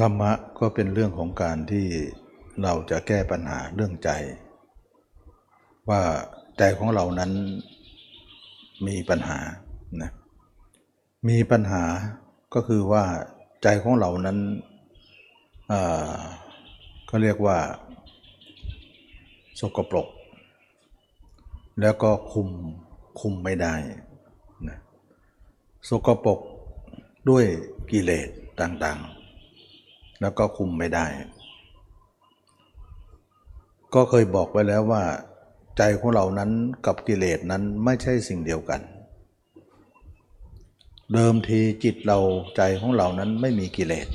[0.00, 1.86] ธรรมะก็เป็นเรื่องของการที่
[2.62, 4.10] เราจะแก้ปัญหาเรื่องใจ
[5.88, 6.00] ว่า
[6.58, 7.32] ใจของเรานั้น
[8.86, 9.38] มีปัญหา
[10.02, 10.10] นะ
[11.28, 11.82] มีปัญหา
[12.54, 13.04] ก็คือว่า
[13.62, 14.38] ใจของเรานั้น
[17.08, 17.58] ก็เรียกว่า
[19.60, 20.08] สกปรก
[21.80, 22.48] แล้วก็คุม
[23.20, 23.74] คุมไม่ได้
[24.68, 24.78] นะ
[25.88, 26.40] สกปรก
[27.28, 27.44] ด้วย
[27.90, 28.28] กิเลส
[28.60, 29.23] ต่างๆ
[30.24, 31.06] แล้วก็คุมไม่ได้
[33.94, 35.02] ก็เคยบอกไว้แล้วว่า
[35.78, 36.50] ใจของเรานั้น
[36.86, 38.80] กับกิเลสนั้นไม่ใช่สิ่งเดียวกัน
[41.12, 42.18] เดิมทีจิตเรา
[42.56, 44.08] ใจของเรานั้นไม่มีกิเลส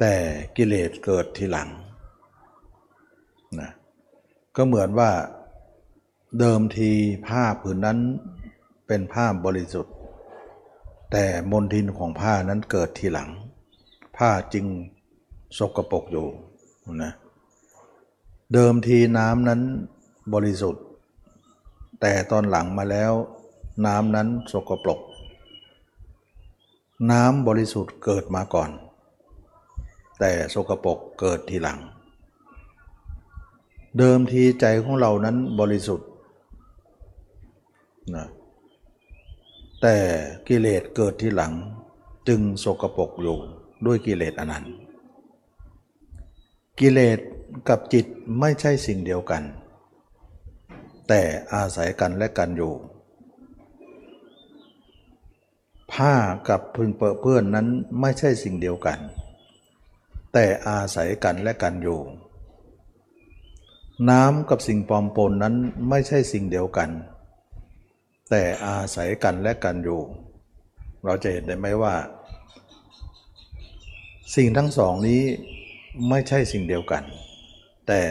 [0.00, 0.14] แต่
[0.56, 1.68] กิเลสเกิดทีหลัง
[3.60, 3.70] นะ
[4.56, 5.10] ก็เหมือนว่า
[6.38, 6.90] เดิมที
[7.26, 7.98] ผ้าผืนนั้น
[8.86, 9.94] เป็นผ้าบริสุทธิ์
[11.12, 13.30] แต่มนทินของผ้านั้นเกิดทีหลัง
[14.16, 14.66] ผ้าจริง
[15.58, 16.26] สกปรกอยู่
[17.02, 17.12] นะ
[18.52, 19.60] เดิมทีน้ำนั้น
[20.34, 20.84] บริสุทธิ์
[22.00, 23.12] แต่ตอนหลังมาแล้ว
[23.86, 25.00] น้ำนั้นสกปรก
[27.10, 28.70] น้ำบริสุทธิ์เกิดมาก่อน
[30.18, 31.78] แต่สกปรกเกิดทีหลัง
[33.98, 36.08] เดิมทีใจของเรานั้นบริสุทธิ์
[38.14, 38.26] นะ
[39.82, 39.96] แต่
[40.48, 41.52] กิเลสเกิดทีหลัง
[42.28, 43.38] จึงสกปรกอยู่
[43.86, 44.74] ด้วยกิเลสอนันต์
[46.80, 47.18] กิเลส
[47.68, 48.06] กับจิต
[48.40, 49.42] ไม่ใช่สิ่งเดียวกัน
[51.08, 51.22] แต่
[51.54, 52.72] อาศัยกันและกันอยู่
[55.92, 56.14] ผ้า
[56.48, 57.66] กับพึงเปื้อเพื่อนนั้น
[58.00, 58.98] ไม่ใช่สิ่งเดียวกัน
[60.32, 62.00] แต่อาศัยกันและกันอยู่
[64.10, 65.54] น้ำกับสิ่งปลอมปนนั้น
[65.88, 66.90] ไม่ใช่สิ่งเดียวกัน
[68.30, 70.00] แต่อาศัยกันและกันอยู่
[71.04, 71.94] เราจะเห็นได้ไหมว่า
[74.32, 75.22] สิ่งทั้งสองนี้
[76.08, 77.04] ไม่ใช่สิ่งเดียวกัน
[77.88, 78.02] แต่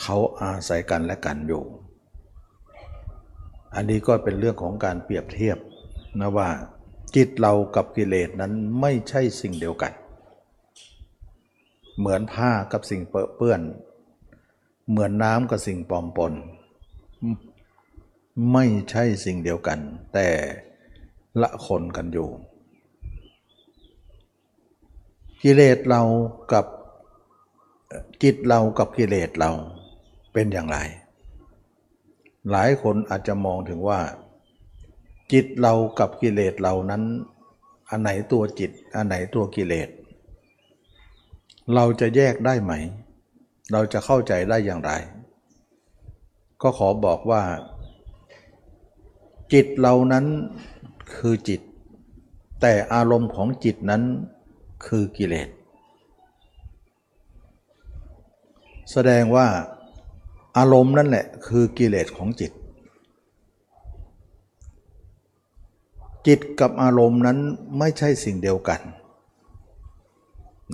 [0.00, 1.64] เขาอาศัยกันและกันอยู่
[3.74, 5.58] อันนี้ก็เป็นเรื่องของการเปรียบเทียบ
[6.20, 6.48] นะว่า
[7.16, 9.92] จิตเรากับกิเลสนั้นไม่ใช่สิ่งเดียวกัน
[11.98, 13.60] เหมือนผ้ากับสิ่งเปื้อน
[14.90, 16.32] เหมือนน้ำกับสิ่งปลอมปน
[18.52, 19.78] ไม่ใช่สิ่งเดียวกัน
[20.14, 20.28] แต่
[21.42, 22.28] ละคนกันอยู่
[25.48, 26.02] กิเลสเรา
[26.52, 26.66] กับ
[28.22, 29.50] จิตเรากับกิเลสเรา
[30.32, 30.78] เป็นอย่างไร
[32.50, 34.00] หลายคนอาจจะมองถึงว่า
[35.32, 37.02] จิตเรากับกิเลสเรานั้น
[37.90, 39.88] อันไหนตัวจิต อันไหนตัวกิเลส
[41.74, 42.72] เราจะแยกได้ไหม
[43.72, 44.92] เราจะเข้าใจได้อย่างไร
[46.62, 47.42] ก็ขอบอกว่า
[49.52, 50.26] จิตเรานั้น
[51.16, 51.60] คือจิต
[52.60, 54.04] แต่อารมณ์ของจิตนั้น
[54.84, 55.48] คือกิเลส
[58.92, 59.46] แสดงว่า
[60.58, 62.52] อารมณ์นั่นแหละคือกิเลสของจิต
[66.26, 67.38] จิตกับอารมณ์นั้น
[67.78, 68.80] ไม่ใช่สิ่งเดียวกัน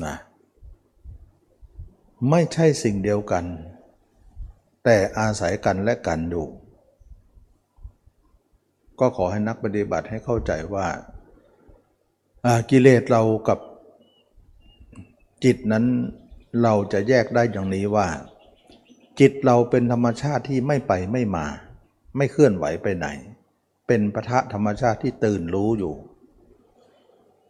[0.04, 0.14] นะ
[2.30, 3.44] ไม่ใช่สิ่งเดียวกัน
[4.84, 6.46] แต่อาศัยกันและกันอยู่
[9.00, 10.86] ก็ขอให้นักปฏิบัติให้เข้าใจว่า
[12.70, 13.58] กิเลสเรากับ
[15.44, 15.84] จิตนั้น
[16.62, 18.08] เราจะแยกได้อย่างนี้ว่า
[19.20, 21.46] จิตเราเป็นธรรมชาติที่ไม่ไปไม่มา
[22.16, 23.08] ไม่เคลื่อนไหวไปไหน
[23.86, 25.94] เป็นปะทะธรรมชาติที่ตื่นรู้อยู่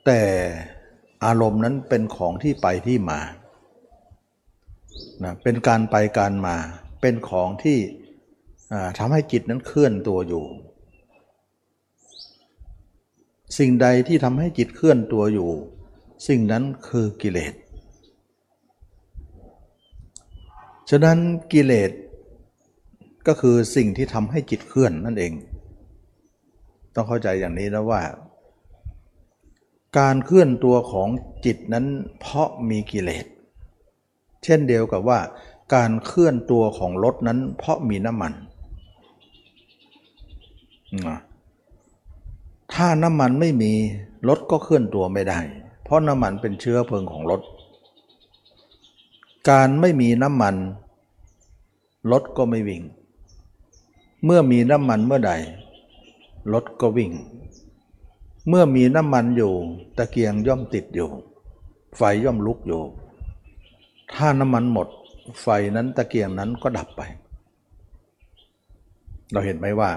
[0.07, 0.23] แต่
[1.25, 3.21] อารมณ์นั้นเป็นของที่ไปที่มา
[5.25, 6.57] นะเป็นการไปการมา
[7.01, 7.79] เป็นของที่
[8.99, 10.45] ทำให้จิตนั้นเคลื่อนตัวอยู่
[13.59, 15.51] สิ่งใดที่ทำให้จิตเคลื่อนตัวอยู่
[16.29, 17.55] สิ่งนั้นคือกิเลส
[20.95, 21.19] ฉะนั้น
[21.53, 21.91] กิเลส
[23.27, 25.33] ก็คือสิ่งที่ทำให้จิตเคลื่อนนั่นเอง
[26.95, 28.03] ต้องเข้าใจอย่างนี้นะว่า
[29.99, 31.09] การเคลื่อนตัวของ
[31.45, 31.87] จิตนั้น
[32.21, 33.27] เพราะมีกิเลส
[34.45, 35.21] เช่นเดียวกับว่า
[35.75, 38.33] การเคลื่อนตัวของรถนั้น เพราะมีน้ำมัน
[42.75, 43.73] ถ้าน้ำมันไม่มี
[44.29, 45.41] รถก็เคลื่อนตัวไม่ได้
[45.85, 47.41] เพราะน้ำมันเป็นเชื้อเพลิงของรถ
[49.51, 50.57] การไม่มีน้ำมัน
[52.11, 52.83] รถก็ไม่วิ่ง
[54.25, 55.33] เมื่อมีน้ำมันเมื่อใด
[56.53, 57.13] รถก็วิ่ง
[58.49, 59.53] เมื่อมีน้ำมันอยู่
[59.97, 61.11] ตะเกียงย่อมติดอยู่
[61.97, 62.83] ไฟย่อมลุกอยู่
[64.13, 64.89] ถ้าน้ำมันหมด
[65.43, 65.47] ไฟ
[65.77, 67.03] นั้นตะเกียงนั้นก็ดับไป
[69.33, 69.91] เราเห็นไหมว่า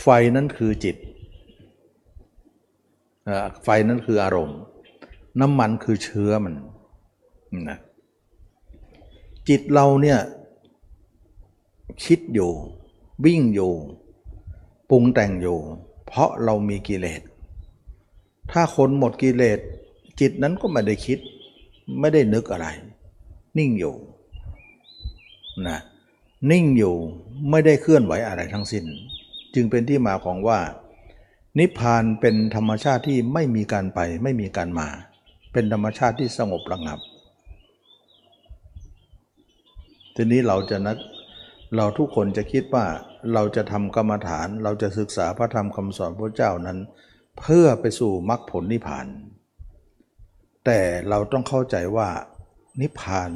[0.00, 0.96] ไฟนั้นคือจิต
[3.62, 4.58] ไฟนั้นคืออารมณ์
[5.40, 6.54] น้ำมันคือเชื้อมัน
[7.70, 7.78] นะ
[9.48, 10.18] จิตเราเนี่ย
[12.04, 12.50] คิดอยู่
[13.24, 13.72] วิ่งอยู่
[14.90, 15.58] ปรุงแต่งอยู่
[16.06, 17.20] เพราะเรามีกิเลส
[18.52, 19.58] ถ้าคนหมดกิเลส
[20.20, 21.18] จิตนั้นก็ไม่ได้คิด
[22.00, 22.66] ไม่ได้นึกอะไร
[23.58, 23.94] นิ่งอยู่
[25.68, 25.78] นะ
[26.50, 26.94] นิ่งอยู่
[27.50, 28.84] ไม่ได้เคลื่อนไหวอะไรทั้งสิ้น
[29.54, 30.60] จึงเป็นที่มาของว่า
[31.58, 34.88] นิพพานเป็นธรรมชาติที่ไม่มีการไป ไม่มีการมา
[35.52, 36.98] เป็นธรรมชาติที่สงบระงับ
[40.16, 40.96] ทีนี้เราจะนัก
[41.76, 42.86] เราทุกคนจะคิดว่า
[43.34, 46.78] เราจะทำกรรมฐาน เราจะศึกษาพระธรรมคำสอนพระเจ้านั้น
[47.40, 49.06] เพื่อไปสู่มรรคผลนิพพาน
[50.66, 52.08] แต่เราต้องเข้าใจว่า
[52.80, 53.30] นิพพาน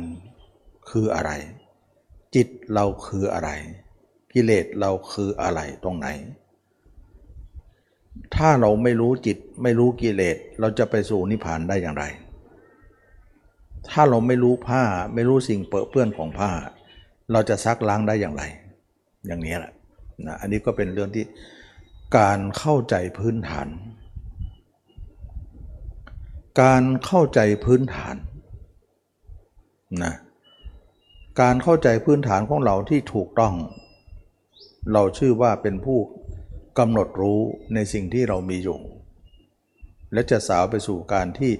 [0.90, 1.31] คืออะไร
[2.34, 3.50] จิตเราคืออะไร
[4.32, 6.06] กิเลสเราคืออะไรตรงไหน
[8.37, 12.05] ถ้าเราไม่รู้จิตไม่รู้กิเลสเราจะไปสู่นิพพานได้อย่างไร
[13.91, 14.83] ถ้าเราไม่รู้ผ้า
[15.15, 16.50] ไม่รู้สิ่งเปื้อนของผ้า
[17.33, 18.43] เราจะซักล้างได้อย่างไร
[19.27, 19.73] อย่างนี้แหละ
[20.27, 21.25] นะอันนี้ก็เป็นเรื่องที่
[22.19, 23.69] การเข้าใจพื้นฐาน
[26.62, 28.17] การเข้าใจพื้นฐาน
[30.05, 30.15] นะ
[31.41, 33.55] การเข้าใจพื้นฐานของเราที่ถูกต้อง
[34.93, 35.99] เราชื่อว่าเป็นผู้
[36.79, 37.41] กำหนดรู้
[37.75, 38.79] ในสิ่งที่เรามีอยู่
[40.12, 41.53] และจะสาวไปสู่การที่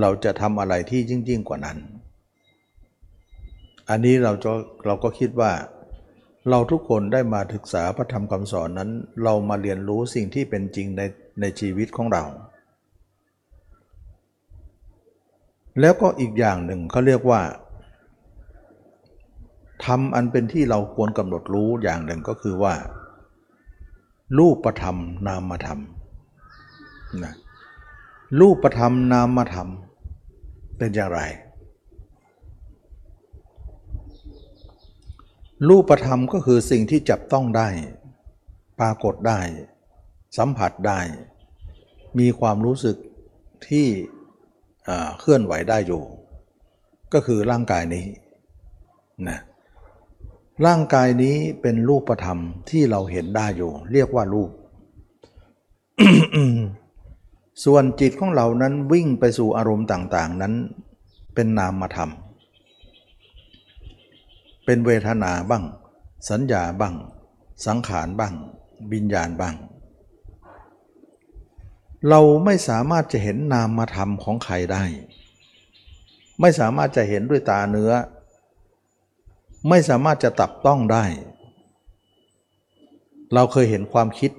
[0.00, 1.78] เราจะทำอะไรที่ยิ่งยิ่งกว่านั้น
[3.88, 4.52] อันนี้เราจะ
[4.86, 5.52] เราก็คิดว่า
[6.50, 8.90] เราทุกคนได้มาศึกษาพระธรรมคำสอนนั้น
[9.24, 11.02] เรามาเรียนรู้สิ่งที่เป็นจริงใน
[11.40, 12.24] ในชีวิตของเรา
[15.80, 17.40] แล้วก็อีกอย่างหนึ่งเขาเรียกว่า
[19.84, 22.74] ทำอันเป็นที่เราควรกำหนดรู้อย่างหนึ่งก็คือว่า
[24.38, 24.96] รูปประธรรม
[25.26, 25.80] นามธรรม
[27.24, 27.34] นะ
[28.40, 29.68] รูปธรรมนามธรรม
[30.78, 31.20] เป็นอย่างไร
[35.68, 37.68] รูปธรรมก็คือสิ่งที่จับต้องได้
[38.80, 39.40] ปรากฏได้
[40.38, 41.00] สัมผัสได้
[42.18, 42.96] มีความรู้สึก
[43.68, 43.86] ที่
[45.18, 46.02] เคลื่อนไหวได้อยู่
[47.12, 48.06] ก็คือร่างกายนี้
[49.28, 49.38] นะ
[50.66, 52.38] ร่างกายนี้เป็นรูปธรรม
[52.70, 54.50] ที่เราเห็นได้อยู่ เรียกว่ารูป
[57.64, 60.54] ส่วนจิตของเรานั้นวิ่งไปสู่อารมณ์ต่างๆ นั้น
[61.34, 62.10] เป็นนามธรรม
[64.64, 65.64] เป็นเวทนาบ้าง
[66.30, 66.94] สัญญาบ้าง
[67.66, 68.34] สังขารบ้าง
[68.92, 69.54] วิญญาณบ้าง
[72.08, 74.84] เราไม่สามารถจะเห็นนามธรรมของใครได้
[76.40, 77.92] ไม่สามารถจะเห็นด้วยตาเนื้อ
[79.68, 81.04] ไม่สามารถจะตับต้องได้
[83.34, 84.30] เราเคยเห็นความคิด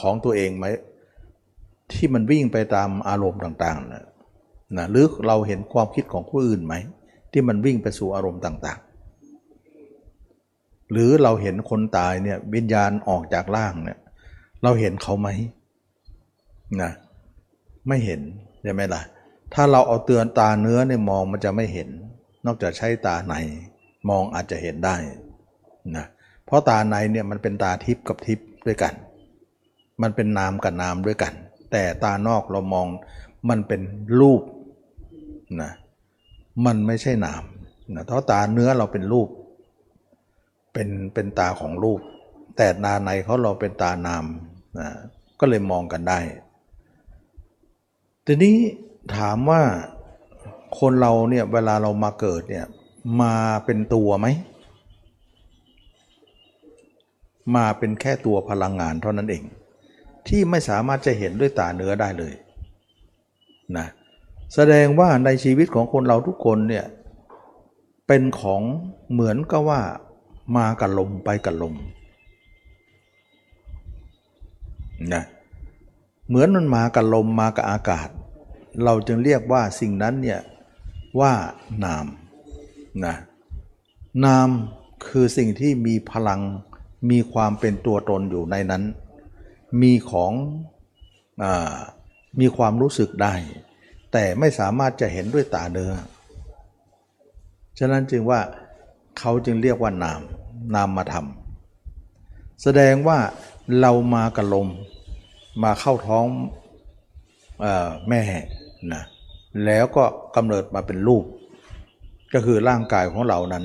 [0.00, 0.66] ของตัวเองไหม
[1.92, 4.04] ที่มันวิ่งไปตามอารมณ์ต่างๆนะ
[4.76, 6.74] นะหรือเราเห็นความคิดของผู้อื่นไหม
[7.32, 8.90] ที่มันวิ่งไปสู่อารมณ์ต่างๆ
[10.92, 13.98] หรือเราเห็นคนตายเนี่ยวิญญาณออกจากร่างเนี่ย
[14.62, 15.28] เราเห็นเขาไหม
[16.82, 16.92] นะ
[17.88, 18.20] ไม่เห็น
[18.62, 19.02] ใช่ไหมล่ะ
[19.54, 21.88] ถ้าเราเอาเตือนตาเนื้อเนี่ยมองมันจะไม่เห็น
[22.46, 23.34] นอกจากใช้ตาใน
[24.08, 24.96] มองอาจจะเห็นได้
[25.96, 26.06] นะ
[26.46, 28.94] เพราะตาในเนี่ยมันเป็นตาทิพย์กับทิพย์ด้วยกัน
[30.02, 31.32] มันเป็นนามกับนามด้วยกัน
[31.72, 32.86] แต่ตานอกเรามอง
[33.48, 33.80] มันเป็น
[34.20, 34.42] รูป
[35.62, 35.72] นะ
[36.66, 37.42] มันไม่ใช่นาม
[37.94, 39.28] นะเพราะตาเนื้อเราเป็นรูป
[40.72, 42.00] เป็นเป็นตาของรูป
[42.56, 44.24] แต่ตาในเขาเราเป็นตานาม
[44.78, 44.88] นะ
[45.40, 46.18] ก็เลยมองกันได้
[48.26, 48.56] ทีนี้
[49.16, 49.62] ถามว่า
[50.78, 52.66] คนเราเนี่ยเวลาเรามาเกิดเนี่ย
[53.22, 54.26] มาเป็นตัวไหม
[57.56, 59.44] มาเป็นแค่ตัวพลังงานเท่านั้นเอง
[60.30, 62.34] ที่ไม่สามารถจะเห็นด้วยตาเนื้อได้เลย
[63.76, 63.86] นะ
[64.54, 66.84] แสดงว่าในชีวิตของคนเราทุกคนเนี่ย
[68.06, 68.62] เป็นของ
[69.12, 69.80] เหมือนกับว่า
[70.56, 71.74] มากับลมไปกับลม
[75.14, 75.24] นะ
[76.28, 78.08] เหมือนมันมากับลมมากับอากาศ
[78.84, 80.40] เราจึงเรียกว่าสิ่งนั้นเนี่ย
[81.20, 81.32] ว่า
[81.84, 82.06] นาม
[83.04, 83.14] นะ
[84.24, 84.48] นาม
[85.06, 86.40] คือสิ่งที่มีพลัง
[87.10, 88.82] มีความเป็นตัวตนอยู่ในนั้น
[89.82, 90.32] มีของ
[91.42, 91.44] อ
[92.40, 93.34] มีความรู้สึกได้
[94.12, 95.92] แต่ไม่สามารถจะเห็นด้วยตาเนื้อ
[97.78, 98.40] ฉะนั้นจึงว่า
[99.18, 100.20] เขาจึงเรียกว่านาม
[100.74, 103.18] นามมาทำแสดงว่า
[103.80, 104.68] เรามากระลม
[105.62, 106.26] มาเข้าท้อง
[107.64, 107.66] อ
[108.08, 108.22] แม่
[108.92, 109.02] นะ
[109.64, 110.04] แล้วก็
[110.36, 111.24] กำเนิดมาเป็นรูป
[112.34, 113.64] ก็คือร่างกายของเรานั้น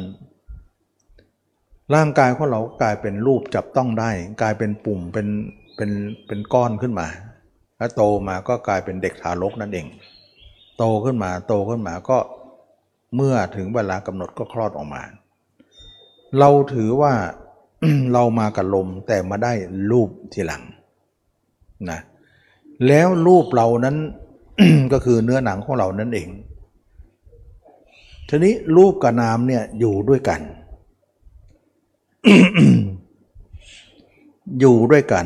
[1.95, 5.27] ร่างกายของเรากลายเป็นรูปจับต้องได้ กลายเป็นปุ่มเป็น
[5.75, 5.91] เป็น
[6.27, 7.07] เป็นก้อนขึ้นมา
[7.77, 9.87] แล้วโตมาก็กลายเป็นเด็กทารกนั่นเอง
[10.77, 12.17] โตขึ้นมาโตขึ้นมาก็
[13.15, 15.03] เมื่อถึงเวลากำหนดก็คลอดออกมา
[16.39, 17.13] เราถือว่า
[18.13, 19.53] เรามากับลมแต่มาได้
[19.91, 20.63] รูปทีหลัง
[21.89, 21.99] นะ
[22.87, 23.97] แล้วรูปเรานั้น
[24.93, 26.29] ก็คือเนื้อหนังของเรานั่นเอง
[28.29, 30.41] ทีนี้รูปกับนามเนี่ยอยู่ด้วยกัน
[34.59, 35.25] อยู่ด้วยกัน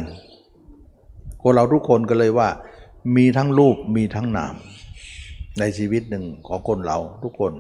[1.52, 2.50] คนเราทุกคนก็เลยว่า
[3.16, 4.56] มีทั้งรูปมีทั้งนาม
[5.60, 7.54] ในชีวิตหนึ่งของคนเราทุกคน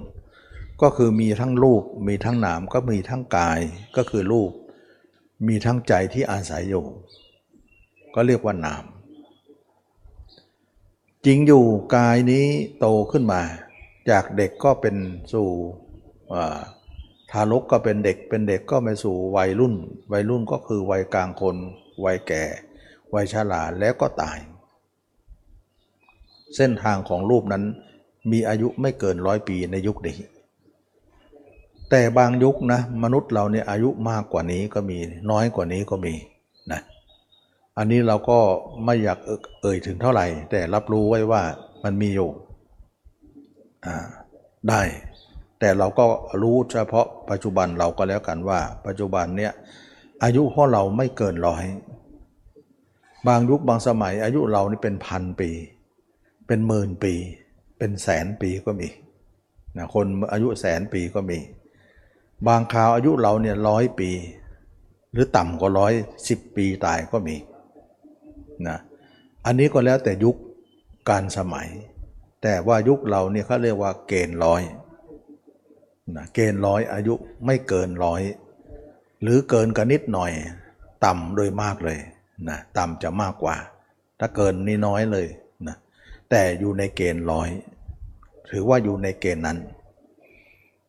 [0.81, 3.59] ก็คือมีทั้งรูปมีทั้งนามก็มีทั้งกาย
[3.97, 4.51] ก็คือรูป
[5.47, 6.85] มีทั้งใจที่อาศัยอยู่
[8.15, 8.83] ก็เรียกว่านาม
[11.25, 11.63] จริงอยู่
[11.95, 12.45] กายนี้
[12.79, 13.41] โตขึ้นมา
[14.09, 14.95] จากเด็กก็เป็น
[15.33, 15.47] สู่
[17.31, 19.75] ทารกก็เป็นเด็กเป็นเด็กก็ไปสู่วัยรุ่น
[20.11, 21.55] วัยรุ่นก็คือวัยกลางคน
[22.05, 22.45] วัยแก่
[23.15, 24.37] วัยชราแล้วก็ตาย
[26.55, 27.63] เส้นทางของรูปนั้น
[28.31, 30.17] มีอายุไม่เกินร้อยปีในยุคนี้
[31.89, 34.97] แต่บางยุคนะมนุษย์เราเนี่ยอายุมากกว่านี้ก็มี
[35.31, 36.13] น้อยกว่านี้ก็มี
[36.71, 36.81] นะ
[37.77, 38.39] อันนี้เราก็
[38.85, 39.19] ไม่อยาก
[39.61, 41.41] เอ่ยถึงเท่าไหร่ แต่รับรู้ไว้ว่า
[41.83, 42.29] มันมีอยู่
[44.69, 44.81] ได้
[45.59, 46.05] แต่เราก็
[46.41, 49.53] รู้เฉพาะปัจจุบันเราก็แล้วกันว่า ปัจจุบันเนี่ย
[50.23, 51.63] อายุของเราไม่เกินร้อย
[53.27, 55.49] บางยุคบางสมัยอายุเรานี่เป็นพันปี
[56.47, 57.13] เป็นหมื่นปี
[57.77, 58.89] เป็นแสนปีก็มี
[59.77, 61.39] นะคนอายุแสนปีก็มี
[62.47, 64.09] บางคราวอายุเราเนี่ยร้อยปี
[65.11, 65.93] หรือต่ำกว่าร้อย
[66.27, 67.35] สิบปีตายก็มี
[68.67, 68.77] นะ
[69.45, 70.35] อันนี้ก็แล้วแต่ยุค
[71.09, 71.67] การสมัย
[72.43, 74.61] แต่ว่ายุคเราเนี่ยเขาเรียกว่าเกณฑ์ร้อย
[76.15, 77.13] นะเกณฑ์ร้อยอายุ
[77.45, 78.21] ไม่เกินร้อย
[79.21, 80.31] หรือเกินกันนิดหน่อย
[81.05, 81.99] ต่ำโดยมากเลย
[82.47, 83.55] นะต่ำจะมากกว่า
[84.19, 85.27] ถ้าเกินนี่น้อยเลย
[85.67, 85.75] นะ
[86.29, 87.49] แต่อยู่ในเกณฑ์ร้อย
[88.49, 89.57] ถือว่าอยู่ในเกณฑ์นั้น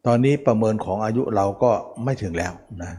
[0.07, 1.71] ตอนนี้ประเมินของอายุเราก็
[2.04, 2.52] ไม่ถึงแล้ว
[2.83, 2.92] นะ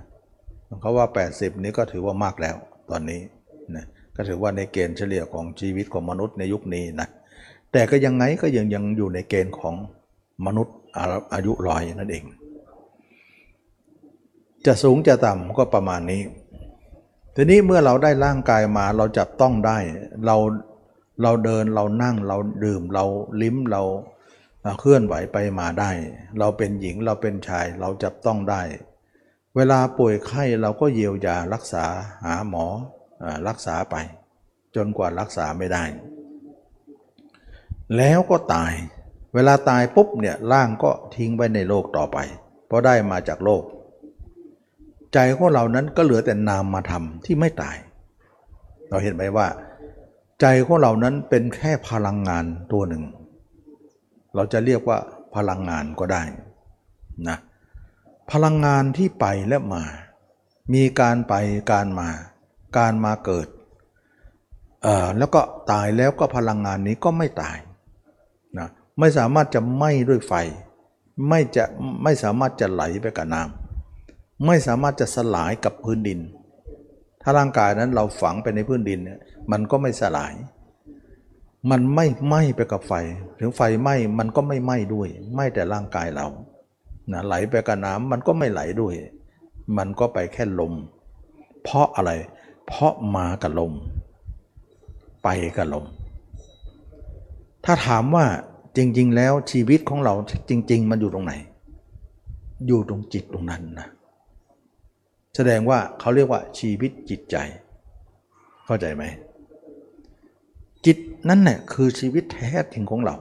[0.81, 2.55] เขาว่า 80 นี้ก็ถือว่ามากแล้ว
[2.89, 3.22] ตอนนี้
[3.75, 7.08] นะก็ถือว่าในเกณฑ์เฉลี่ยของชีวิตของมนุษย์ในยุคนี้นะ
[7.72, 9.75] แต่ก็ยังไงก็ยังยังอยู่ในเกณฑ์ของ
[10.46, 12.25] มนุษย์อาอายุร้อยนั่นเอง
[14.65, 16.22] จะสูงจะต่ำก็ประมาณนี้
[17.36, 19.78] ทีนี้เมื่อเราได้ร่างกายมาเราจับต้องได้
[20.26, 20.38] เรา
[21.22, 23.06] เราเดินเรานั่งเราดื่มเรา
[23.42, 23.84] ลิ้มเรา
[24.80, 25.92] เคลื่อนไหวไปมาได้
[26.40, 28.62] เราเป็นหญิงเราเป็นชายเราจับต้องได้
[29.56, 31.86] เวลาป่วยไข้เราก็เยียวยารักษา
[32.24, 32.66] หาหมอ
[33.48, 33.96] รักษาไป
[34.76, 35.84] จนกว่ารักษาไม่ได้
[37.98, 38.74] แล้วก็ตาย
[39.34, 42.18] เวลาตายปุ๊บเนี่ยร่างก็ทิ้งไว้ในโลกต่อไป
[42.68, 43.64] เพราะได้มาจากโลก
[45.13, 47.77] ใจของเรานั้นก็เหลือแต่นามมาทำที่ไม่ตาย
[48.89, 49.48] เราเห็นไหมว่า
[50.41, 53.03] ใจของเรานั้นเป็นแค่พลังงานตัวหนึ่ง
[54.36, 54.98] เราจะเรียกว่า
[55.36, 56.24] พลังงานก็ได้
[57.27, 57.38] นะ
[58.32, 59.84] พลังงานที่ไปและมา
[60.74, 61.34] มีการไป
[61.72, 62.10] การมา
[62.77, 63.48] การมาเกิด
[65.18, 65.41] แล้วก็
[65.72, 67.58] ตายแล้วก็พลังงานนี้ก็ไม่ตาย
[68.58, 68.68] นะ
[69.00, 70.34] ไม่สามารถจะไหม้ด้วยไฟ
[71.27, 71.63] ไม่จะ
[72.03, 73.61] ไม่สามารถจะไหลไปกับน้ำ
[74.45, 76.19] ไม่สามารถจะสลายกับพื้นดิน
[77.21, 79.19] ถ้าร่างกายนั้นเราฝังไปในพื้นดินเนี่ย
[79.51, 80.33] มันก็ไม่สลาย
[81.71, 82.93] มันไม่ไหม้ไปกับไฟ
[83.39, 86.27] ถึงไฟไหม้มันก็ไม่ไหม้ด้วยไหม้แต่ร่างกายเรา
[87.12, 88.93] นะไหลไปกับน้ำมันก็ไม่ไหลด้วย
[89.77, 90.74] มันก็ไปแค่ลม
[91.63, 92.12] เพราะอะไร
[92.67, 93.74] เพราะมากับลม
[95.24, 95.86] ไปกับลม
[97.65, 98.25] ถ้าถามว่า
[98.77, 100.13] จริง ๆ แล้วชีวิตของเรา
[100.50, 101.33] จริง ๆ มันอยู่ตรงไหน
[102.67, 103.88] อยู่ตรงจิตตรงนั้นนะ
[105.36, 107.36] แสดงว่าเขาเรียกว่าชีวิตจิตใจ
[108.66, 109.04] เข้าใจไหม
[110.86, 110.98] จิต
[111.30, 113.16] นั่นแหละคือชีวิตแท้จริงของเรา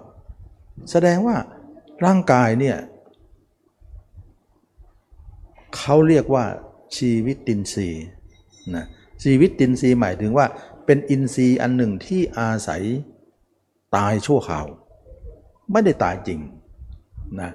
[0.90, 1.37] แสดงว่า
[2.05, 2.76] ร่างกายเนี่ย
[5.76, 6.45] เขาเรียกว่า
[6.97, 7.88] ชีวิตตินรี
[8.76, 8.85] นะ
[9.25, 10.47] ชีวิตตินรีหมายถึงว่า
[10.87, 12.83] เป็นอินทรีย์อันหนึ่งที่อาศัย
[13.97, 14.67] ตายชั่วข่าว
[15.71, 16.40] ไม่ได้ตายจริง
[17.40, 17.50] นะ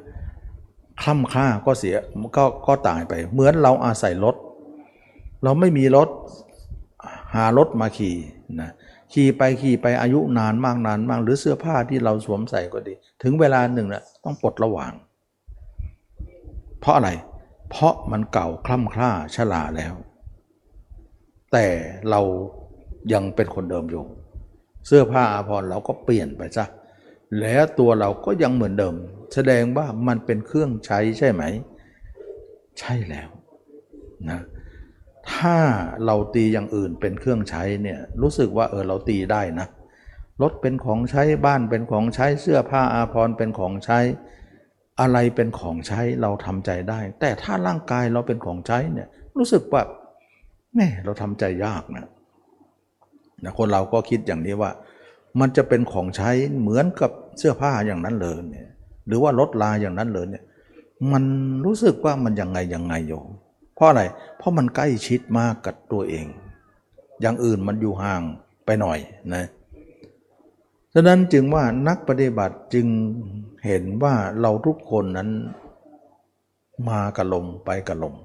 [1.01, 1.95] คล่ำค่าก็เสีย
[2.37, 4.35] ก็ก็ตายไป เหมือนเราอาศัยรถ
[5.43, 6.09] เราไม่มีรถ
[7.35, 8.15] หารถมาขี่
[8.61, 8.71] นะ
[9.13, 14.91] ขี่ไปขี่ไปอายุนานมากนานมาก หรือเสื้อผ้าที่เราสวมใส่ก็ดี ถึงเวลาหนึ่งนะต้องปลดระหว่าง
[16.79, 17.09] เพราะอะไร
[17.69, 19.93] เพราะมันเก่าคล่ำคล้าชราแล้ว
[21.51, 21.67] แต่
[22.09, 22.21] เรา
[23.13, 24.03] ยังเป็นคนเดิมอยู่
[24.87, 26.65] เสื้อผ้าอาภรณ์เราก็เปลี่ยนไปซะ
[27.41, 28.95] แล้วตัวเราก็ยังเหมือนเดิม
[29.33, 31.43] แสดงว่ามันเป็นเครื่องใช้ใช่ไหม
[32.79, 33.29] ใช่แล้ว
[34.29, 34.39] นะ
[35.33, 35.57] ถ้า
[36.05, 39.67] เราตีอย่างอื่นเป็นเครื่องใช้เนี่ยรู้สึกว่าเออเราตีได้นะ
[40.41, 43.99] รถเป็นของใช้บ้านเป็นของใช้เสื้อผ้าอาภรณ์เป็นของใช้
[45.01, 49.81] อะไรเป็นของใช้เราทำใจได้ แต่ถ้าร่างกายเราเป็นของใช้เนี่ยรู้สึกว่า
[50.75, 52.05] แม่เราทำใจยากนะ
[53.43, 54.71] นะคนเราก็คิดอย่างนี้ว่า
[55.39, 58.69] มันจะเป็นของใช้เหมือนกับเสื้อผ้าอย่างนั้นเลยเนี่ย
[59.07, 60.43] หรือว่ารถลาอย่างนั้นเลยเนี่ย
[61.11, 61.23] มัน
[61.65, 63.21] รู้สึกว่ามันยังไงยังไงอยู่
[63.75, 64.03] เพราะอะไร
[64.37, 66.27] เพราะมันใกล้ชิดมากกับตัวเอง
[67.21, 68.21] อย่างอื่นมันอยู่ห่าง
[68.65, 68.99] ไปหน่อย
[69.33, 69.45] นะ
[70.93, 72.87] ฉะนั้นจึงว่านักปฏิบัติจึง
[73.65, 75.29] เห็นว่าเราทุกคนนั้น
[76.89, 78.15] มากับลมไปกับลม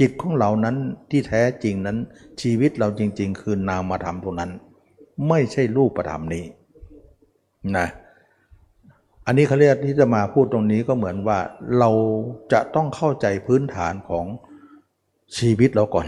[0.00, 0.76] จิตของเรานั้น
[1.10, 1.98] ที่แท้จริงนั้น
[2.40, 4.50] ชีวิตเราจริง ๆ คือนามธรรมเท่านั้น
[5.28, 6.44] ไม่ใช่รูปธรรมนี้
[7.76, 7.86] นะ
[9.26, 11.38] อันนี้เขาเรียกที่จะมาพูดตรงนี้ก็เหมือนว่า
[11.78, 11.90] เรา
[12.52, 14.26] จะต้องเข้าใจพื้นฐานของ
[15.38, 16.06] ชีวิตเราก่อน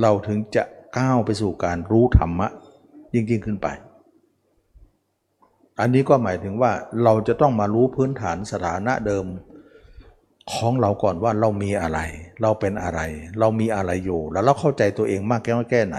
[0.00, 0.64] เราถึงจะ
[0.98, 2.48] ก้าวไปสู่การรู้ธรรมะ
[3.14, 3.68] ยิ่งๆขึ้นไป
[5.80, 6.72] อันนี้ก็หมายถึงว่า
[7.04, 9.26] เราจะต้องมารู้พื้นฐานสถานะเดิม
[10.52, 12.00] ของเราก่อนว่าเรามีอะไร
[12.42, 13.00] เราเป็นอะไร
[13.38, 15.98] เรามีอะไรอยู่ แล้วเราเข้าใจตัวเองมากแค่แค่ไหน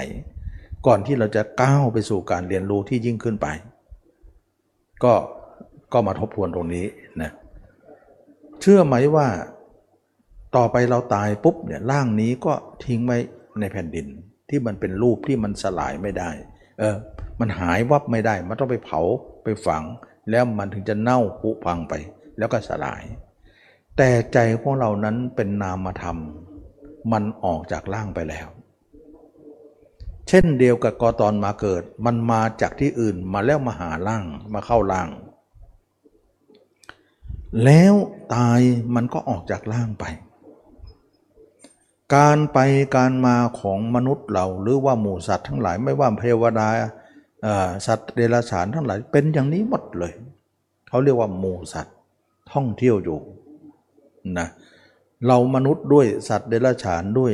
[0.88, 3.48] ก่อนที่เราจะก้าวไปสู่การเรียนรู้ที่ยิ่งขึ้นไป
[5.03, 5.13] ก็
[5.93, 6.86] ก็มาทบทวนตรงนี้
[7.21, 7.31] นะ
[8.62, 9.27] เชื่อไหมว่า
[10.55, 13.17] ต่อไปเราตายปุ๊บเนี่ยร่างนี้ก็ทิ้งไว้
[13.60, 14.07] ในแผ่นดิน
[14.50, 16.29] ที่มันเป็นรูปที่มันสลายไม่ได้
[16.79, 16.95] เออ
[17.39, 19.01] มันหายวับไม่ได้ มันต้องไปเผา
[19.43, 19.83] ไปฝัง
[20.29, 21.93] แล้วมันถึงจะเน่าผุพังไป
[22.38, 23.03] แล้วก็สลาย
[23.98, 26.17] แต่ใจของเรานั้นเป็นนามธรรม
[27.12, 28.48] มันออกจากร่างไปแล้ว
[30.27, 35.07] เช่นเดียวกับกอตอนมาเกิด มันมาจากที่อื่นมาแล้วมาหาร่างมาเข้าร่าง
[37.65, 37.93] แล้ว
[38.36, 38.60] ตาย
[38.96, 40.05] มันก็ออกจากร่างไป
[42.15, 42.60] การไป
[42.96, 46.67] การมาของมนุษย์เราหรือว่าหมู่สัตว์ทั้งหลายไม่ว่าเทวดา
[47.88, 50.13] สัตว์เดรัจฉานทั้งหลายเป็นอย่างนี้หมดเลย
[50.88, 51.97] เขาเรียกว่าหมู่สัตว์
[52.54, 53.19] ท่องเที่ยวอยู่
[54.39, 54.47] นะ
[55.28, 57.34] เรามนุษย์ด้วยสัตว์เดรัจฉานด้วย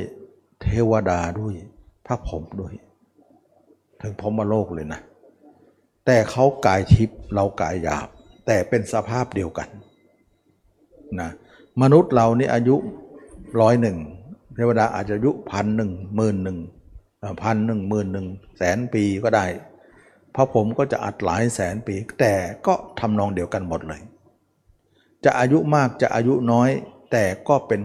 [0.62, 1.54] เทวดาด้วย
[2.06, 2.74] พระผมด้วย
[4.02, 5.02] ถึงพรมโลกเลยนะ
[6.06, 8.08] แต่เขากายทิพย์เรากายหยาบ
[8.46, 9.70] แต่เป็นสภาพเดียวกัน
[11.22, 11.30] นะ
[11.82, 12.76] มนุษย์เรานี่อายุ
[13.62, 13.98] ร้อยหนึ่ง
[14.56, 16.58] เทวดาอาจจะอายุพันหนึ่งหมื่นหนึ่ง
[17.44, 19.46] พันหนึ่งหมื่นหนึ่งแสนปีก็ได้
[20.36, 22.34] พระผมก็จะอัดหลายแสนปี แต่
[22.68, 24.02] ก็ทำนองเดียวกันหมดเลย
[25.26, 26.70] จะอายุมากจะอายุน้อย
[27.12, 27.82] แต่ก็เป็น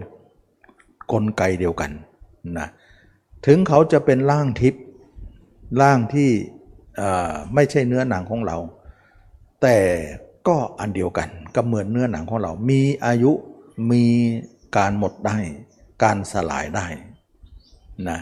[1.13, 1.91] กลไกเดียวกัน
[2.59, 2.69] นะ
[3.47, 4.83] ถึงเขาจะเป็นร่างทิพย์
[5.83, 6.31] ร่างที่
[7.55, 8.57] ไม่ใช่เนื้อหนังของเรา
[9.63, 9.79] แต่
[10.49, 13.33] ก็อันเดียวกันก็เหมือนเนื้อหนังของเรา มีอายุ
[13.91, 14.05] มี
[14.77, 15.39] การหมดได้
[16.03, 16.87] การสลายได้
[18.09, 18.19] นะ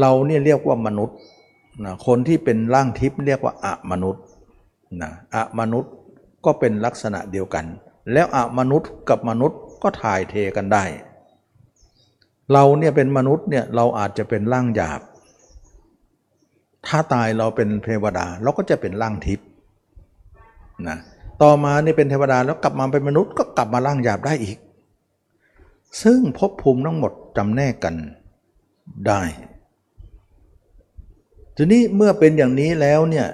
[0.00, 1.16] เราเนี่ยเรียกว่ามนุษย์
[1.84, 4.24] นะคนที่เป็นร่างทิพย์เรียกว่าอะมนุษย์
[5.02, 5.92] นะอะมนุษย์
[6.44, 7.64] ก็เป็นลักษณะเดียวกัน
[8.12, 10.84] แล้วอะมนุษย์กับมนุษย์ก็ถ่ายเทกันได้
[12.52, 15.00] เราเนี่ยเป็นมนุษย์เนี่ยเราอาจจะเป็นร่างหยาบ
[16.86, 19.46] ถ้าตายเราเป็นเทวดาเราก็จะเป็นร่างทิพย์
[20.88, 20.98] นะ
[21.42, 24.58] ต่อมานี่เป็นเทวดาแล้วกลับมาเป็นมนุษย์ก็กลับมาร่างหยาบได้อีก
[26.02, 27.94] ซึ่งภพภูมิทั้งหมดจำแนกกัน
[29.08, 29.22] ได้
[31.56, 33.26] ทีนี้เมื่อเป็นอย่างนี้แล้วเนี่ย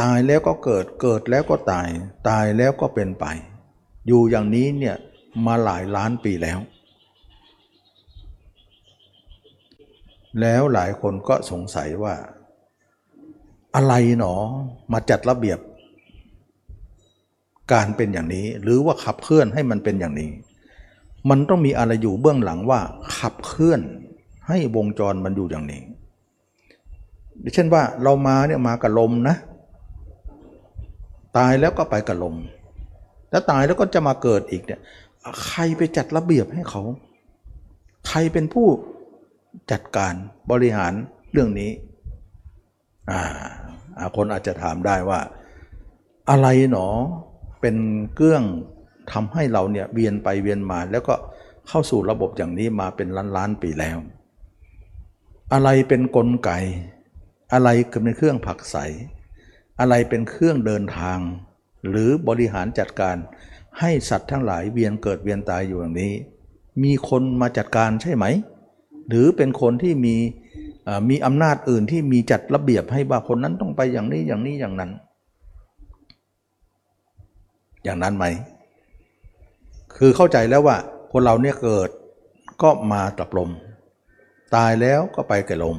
[0.00, 1.88] ตายแล้วก็เกิดเกิดแล้วก็ตาย
[2.28, 3.24] ตายแล้วก็เป็นไป
[4.06, 4.96] อยู่อย่างนี้เนี่ย
[5.46, 6.58] มาหลายล้านปีแล้ว
[10.40, 12.14] แล้วหลายคนก็สงสัยว่า
[13.74, 14.34] อะไรหนอ
[14.92, 15.58] มาจัดระเบียบ
[17.72, 20.30] การเป็นอย่างนี้ หรือว่าขับเคลื่อนให้มันเป็นอย่างนี้
[21.30, 22.80] มันต้องมีอะไรอยู่เบื้องหลังว่า
[23.18, 23.80] ขับเคลื่อน
[24.48, 25.82] ให้วงจรมันอยู่อย่างนี้
[27.54, 29.36] เช่นว่าเรามาเนี่ยมากับลมนะ
[31.36, 32.36] ตายแล้วก็ไปกับลม
[33.30, 34.80] แล้วตายแล้วก็จะมาเกิดอีกเนี่ย
[35.46, 36.82] ใครไปจัดระเบียบให้เขา
[38.08, 38.66] ใครเป็นผู้
[39.70, 40.14] จัดการ
[40.50, 40.92] บริหาร
[41.32, 41.70] เรื่องนี้
[43.10, 45.20] อ่าคนอาจจะถามได้ว่า
[46.30, 46.88] อะไรหนอ
[47.60, 47.76] เป็น
[48.14, 48.42] เครื่อง
[49.12, 51.14] ทำให้เราเนี่ยเวียนไปเวียนมาแล้วก็
[51.68, 53.98] เข้าสู่ระบบอย่างนี้มาเป็นล้านล้านปีแล้ว
[55.52, 56.50] อะไรเป็นนกลไก
[57.52, 57.68] อะไร
[58.02, 58.76] เป็นเครื่องผักใส
[59.80, 61.18] อะไรเป็นเครื่องเดินทาง
[61.88, 63.16] หรือบริหารจัดการ
[63.78, 66.12] ให้สัตว์ทั้งหลายเวียนเกิดเวียนตายอยู่อย่างนี้
[66.82, 68.24] มีคนมาจัดการใช่ไหม
[69.08, 70.16] หรือเป็นคนที่มี
[71.10, 74.90] มีอำนาจอื่นที่มีจัดระเบียบให้ว่าคนนั้นต้องไปอย่างนี้อย่างนี้อย่างนั้น
[77.84, 78.24] อย่างนั้นไหม
[79.96, 80.76] คือเข้าใจแล้วว่า
[81.12, 81.90] คนเราเนี่ยเกิด
[82.62, 83.50] ก็มากับลม
[84.54, 85.76] ตายแล้วก็ไปกับลม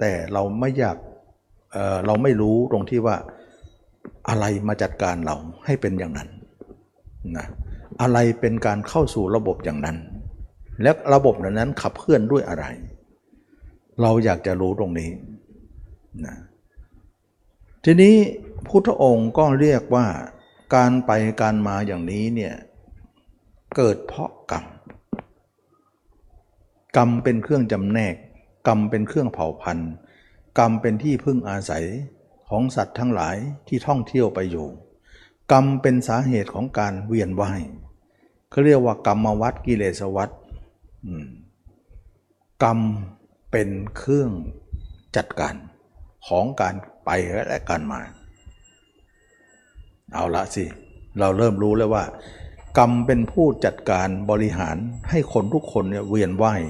[0.00, 0.96] แต่เราไม่อยาก
[1.72, 3.16] เเราไม่รู้ตรงที่ว่า
[4.28, 6.28] อะไรมาจัดการเราให้เป็นอย่างนั้น
[7.36, 7.46] นะ
[8.02, 9.96] อะไรเป็นการเข้าสู่ระบบอย่างนั้น
[10.82, 12.64] และระบบนั้นขับเคลื่อนด้วยอะไร
[14.02, 15.10] เราอยากจะรู้ตรงนี้
[16.26, 16.36] นะ
[17.84, 18.14] ทีนี้
[18.68, 20.06] พุทธองค์ก็เรียกว่า
[20.74, 22.54] การไปการมาอย่างนี้เนี่ย
[23.76, 24.64] เกิดเพราะกรรม
[26.96, 28.14] กรรมเป็นเครื่องจำแนก
[28.68, 29.92] กรรมเป็นเครื่องเผ่าพันธุ์
[30.58, 31.86] กรรมเป็นที่พึ่งอาศัย
[32.48, 33.36] ของสัตว์ทั้งหลาย
[33.68, 34.68] ที่ท่องเที่ยวไปอยู่
[35.52, 37.60] กรรมเป็นสาเหตุของการเวียนว่าย
[38.50, 40.30] เขาเรียกว่ากรรมวัฏกิเลสวัฏ
[42.62, 42.78] กรรม
[43.50, 44.30] เป็นเครื่อง
[45.16, 45.54] จัดการ
[46.26, 46.74] ของการ
[47.04, 48.00] ไปและการมา
[50.14, 50.64] เอาละสิ
[51.20, 52.04] เราเริ่มรู้แล้วว่า
[52.78, 54.76] กรรมเป็นผู้จัดการบริหาร
[55.10, 56.62] ให้คนทุกคนเนี่ยเวียนว่าย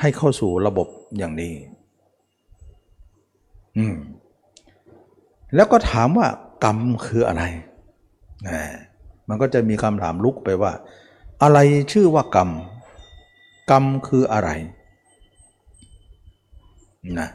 [0.00, 1.54] ให้เข้าสู่ระบบอย่างนี้
[3.78, 3.96] อืม
[5.54, 6.28] แล้วก็ถามว่า
[6.64, 7.42] กรรมคืออะไร
[8.48, 8.60] นะ
[9.28, 10.72] มันก็จะมีคำถามลุกไปว่า
[11.42, 11.58] อะไร
[11.92, 12.50] ชื่อว่ากรรม
[13.70, 14.50] กรรมคืออะไร
[17.18, 17.28] นะ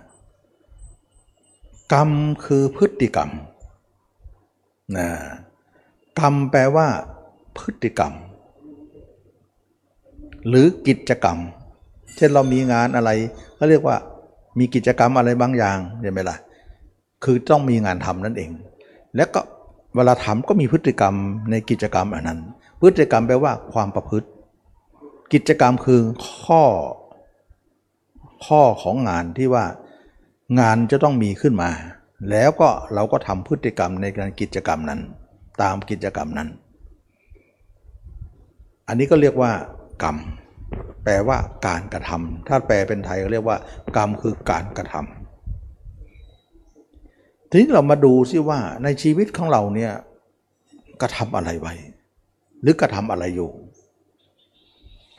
[1.93, 2.10] กรรม
[2.45, 3.30] คือพฤติกรรม
[4.97, 5.08] นะ
[6.19, 6.88] กรรมแปลว่า
[7.58, 8.13] พฤติกรรม
[10.47, 11.38] หรือกิจกรรม
[12.15, 13.10] เช่นเรามีงานอะไร
[13.56, 13.97] เขาเรียกว่า
[14.60, 16.38] มีกิจกรรมอะไรบางอย่างใช่ไหมล่ะ
[17.23, 18.51] คือต้องมีงานทำนั่นเอง
[19.15, 19.41] แล้วก็
[19.95, 21.15] เวลาทำก็มีพฤติกรรม
[21.51, 22.39] ในกิจกรรมอันนั้น
[22.82, 24.27] พฤติกรรมแปลว่าความประพฤติ
[25.34, 26.01] กิจกรรมคือ
[26.41, 26.63] ข้อ
[28.45, 29.65] ข้อของงานที่ว่า
[30.60, 31.69] งานจะต้องมีขึ้นมา
[32.29, 34.99] แล้วก็เราก็ทำพฤติกรรมในการกิจกรรมนั้น
[35.62, 36.49] ตามกิจกรรมนั้น
[38.88, 39.51] อันนี้ก็เรียกว่า
[40.03, 40.17] กรรม
[41.03, 43.57] แปลว่าการกระทำถ้าแปลเป็นไทยก็เรียกว่า
[43.97, 49.93] กรรมคือการกระทำทีนี้เรามาดูซิว่าในชีวิตของเราเนี่ย
[51.01, 51.73] กระทำอะไรไว้
[52.62, 53.51] หรือกระทำอะไรอยู่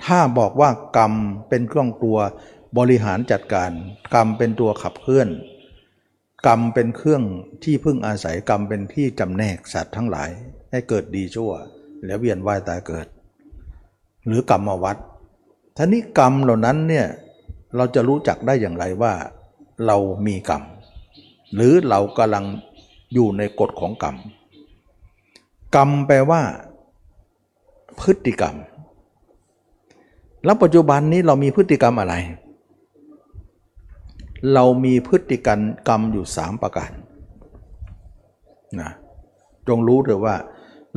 [0.05, 1.13] ถ้าบอกว่ากรรม
[1.49, 2.19] เป็นเครื่องตัว
[2.79, 3.71] บริหารจัดการ
[4.15, 5.29] กรรมเป็นตัวขับเคลื่อน
[6.47, 7.23] กรรมเป็นเครื่อง
[7.65, 10.31] ที่พึ่งอาศัยกรรมเป็นที่จำแนกสัตว์ทั้งหลาย
[10.71, 11.53] ให้เกิดดีชั่ว
[12.07, 13.07] แล้วเวียนว่ายตายเกิด
[14.27, 14.97] หรือกรรมวัด
[15.77, 17.07] ท่านี้กรรมเหล่านั้นเนี่ย
[17.77, 19.13] เราจะรู้จักได้อย่างไรว่า
[19.87, 20.63] เรามีกรรม
[21.55, 22.45] หรือเรากำลัง
[23.15, 24.17] อยู่ในกฎของกรรม
[25.75, 26.43] กรรมแปลว่า
[28.01, 28.57] พฤติกรรม
[30.45, 32.15] แล้วปัจจุบันนี้เรามีพฤติกรรมอะไร
[34.55, 36.93] เรามีพฤติกรรมกรรมอยู่สามประการ
[38.81, 38.91] นะ
[39.69, 40.37] จงรู้เถอะว่า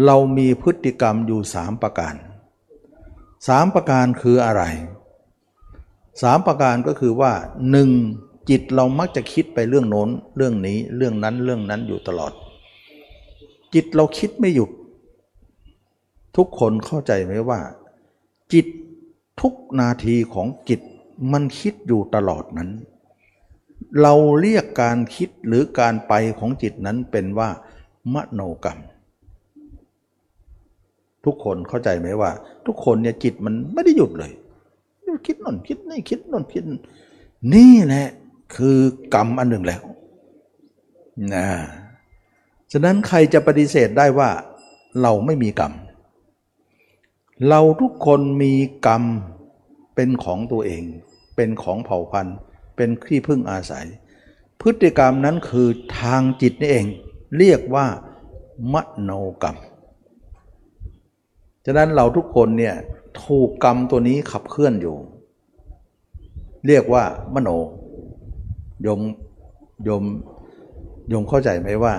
[0.06, 2.16] เรามีพฤติกรรมอยู่สามประการ
[3.48, 4.64] สามประการคืออะไร
[6.22, 7.34] สามประการก็คือว่า
[7.72, 7.90] หนึ่ง
[8.50, 12.34] จิตเรามักจะคิดไปเรื่องโน้น เรื่องนี้เรื่องนั้นเรื่องนั้นอยู่ตลอด
[13.74, 14.70] จิตเราคิดไม่หยุด
[16.36, 17.60] ทุกคนเข้าใจไหมว่า
[18.54, 18.68] จิต
[19.42, 20.82] ทุกนาทีของจิต
[21.32, 22.70] มันคิดอยู่ตลอดนั้น
[24.02, 27.50] เราเรียกการคิดหรือการไปของจิตนั้นเป็นว่า
[28.14, 28.80] มโนกรรม
[31.26, 32.32] ทุกคนเข้าใจไหมว่า
[32.66, 34.32] ทุกคนเนี่ยจิตมันไม่ได้หยุดเลย
[35.26, 36.64] คิดนนคิดนี่คิดนนคิด
[37.54, 38.08] นี่แหละ
[38.56, 38.80] คือ
[39.14, 39.82] กรรมอันหนึ่งแล้ว
[41.34, 41.48] นะ
[42.72, 44.30] ฉะนั้นใครจะปฏิเสธได้ว่า
[45.02, 45.74] เราไม่มีกรรม
[47.50, 48.54] เราทุกคนมี
[48.88, 49.04] กรรม
[49.96, 50.84] เป็นของตัวเอง
[51.36, 52.38] เป็นของเผ่าพันธุ์
[52.76, 53.86] เป็นที่พึ่งอาศัย
[54.62, 55.68] พฤติกรรมนั้นคือ
[56.00, 56.86] ทางจิตนี่เอง
[57.38, 57.86] เรียกว่า
[58.74, 59.12] มโน
[59.42, 59.58] กรรม
[61.66, 62.76] ฉะนั้นเราทุกคนเนี่ย
[63.24, 64.96] ถูกกรรมตัวนี้ขับเคลื่อนอยู่
[66.68, 67.50] เรียกว่ามโน
[68.86, 69.02] ยม
[69.88, 70.04] ยม
[71.14, 71.94] ยมเข้าใจไหมว่า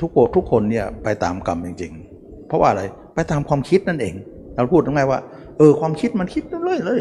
[0.00, 2.82] ทุกคนทุกคนเนี่ยไปตามกรรมจริง ๆ เพราะว่าอะไร
[3.14, 4.14] ไปตามความคิดนั่นเอง
[4.54, 5.20] เราพูดง่ายว่า
[5.58, 7.00] เออความคิดมันคิดเรื่อยเลย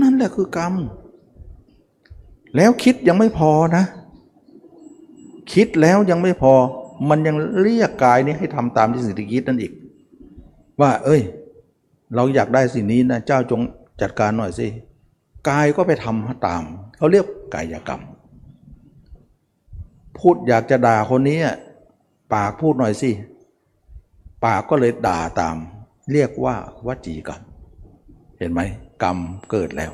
[0.00, 0.74] นั่นแหละคือกรรม
[2.56, 3.84] แล้วคิดยังไม่พอนะ
[5.52, 6.54] คิดแล้วยังไม่พอ
[7.08, 9.72] มันยังเรียกกายนี้ให้ทำตามที่สิ่งที่คิดนั่นอีก
[10.80, 11.22] ว่า เอ้ย
[12.14, 13.60] เราอยากได้สิ่งนี้นะเจ้าจง
[14.00, 14.66] จัดการหน่อยสิ
[15.48, 16.62] กายก็ไปทำตาม
[16.96, 18.02] เขาเรียกกายกรรม
[20.18, 21.40] พูดอยากจะด่าคนนี้
[22.34, 23.10] ปากพูดหน่อยสิ
[24.44, 25.56] ปากก็เลยด่าตาม
[26.12, 27.40] เรียกว่าวจีกรรม
[28.38, 28.60] เห็นไหม
[29.02, 29.18] กรรม
[29.50, 29.92] เกิดแล้ว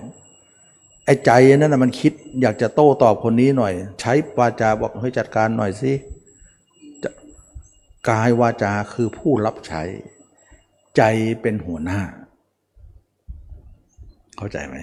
[1.05, 2.13] ไอ้ใจนั่นนะมันคิด
[2.43, 5.93] อยากจะโต้ตอบคนนี้หน่อย ใช้วาจาบอกให้จัดการหน่อยสิ
[8.09, 9.83] กายวาจาคือผู้รับใช้
[10.97, 11.03] ใจ
[11.41, 12.01] เป็นหัวหน้า
[14.37, 14.77] เข้าใจไหม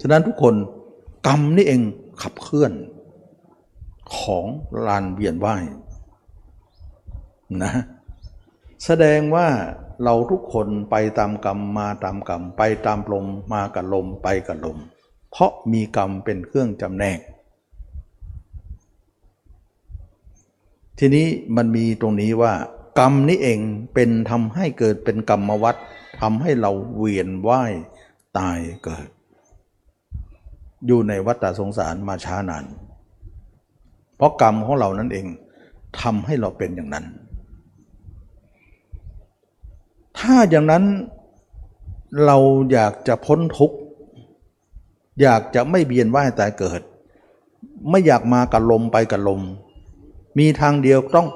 [0.00, 0.54] ฉะนั้นทุกคน
[1.26, 1.80] กรรมนี่เอง
[2.22, 2.72] ขับเคลื่อน
[4.18, 4.46] ของ
[4.86, 5.64] ลานเวียนว่าย
[7.62, 7.72] นะ
[8.84, 9.46] แสดงว่า
[10.04, 14.78] เราทุกคนไปตามกรรมมาตามกรรม ไปตามลมมากับลมไปกับลม
[15.30, 17.20] เพราะมีกรรมเป็นเครื่องจำแนก
[20.98, 22.52] ทีนี้มันมีตรงนี้ว่า
[22.98, 23.58] กรรมนี้เอง
[23.94, 25.76] เป็นทำให้เกิดเป็นกรรมวัฏ
[26.20, 27.72] ทำให้เราเวียนว่าย
[28.38, 29.08] ตายเกิด
[30.86, 32.64] อยู่ในวัฏสงสารมาช้านาน
[34.16, 35.26] เพราะกรรมของเรานั่นเอง
[36.00, 37.06] ทำให้เราเป็นอย่างนั้น
[40.18, 40.84] ถ้าอย่างนั้น
[42.26, 42.36] เรา
[42.72, 43.76] อยากจะพ้นทุกข์
[45.22, 46.82] อยากจะไม่เบียนว่ายตายเกิด
[47.90, 49.40] ไม่อยากมากับลมไปกับลม
[50.38, 51.28] มีทางเดียวต้อง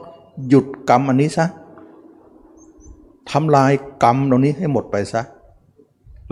[0.48, 1.46] หยุดกรรมอันนี้ซะ
[3.30, 5.22] ทำลายกรรมตรงนี้ให้หมดไปซะ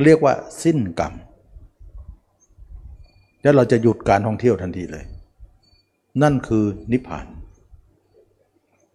[0.04, 1.12] เรียกว่าสิ้นกรรม
[3.42, 5.04] แล้วเราจะหยุดการท่องเที่ยวทันทีเลย
[6.22, 7.26] นั่นคือนิพพาน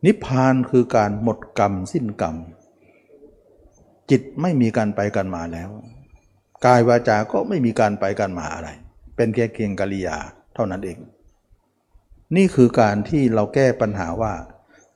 [0.06, 2.36] นิพพานคือการหมดกรรม สิ้นกรรม
[4.10, 5.70] จิตไม่มีการไปกันมาแล้ว
[6.66, 8.70] กายวาจาก็ไม่มีการไปกันมาอะไร
[9.16, 10.18] เป็นแค่เพียงกิริยา
[10.56, 10.98] เท่านั้นเอง
[12.36, 14.34] นี่คือการที่เราแก้ปัญหาว่า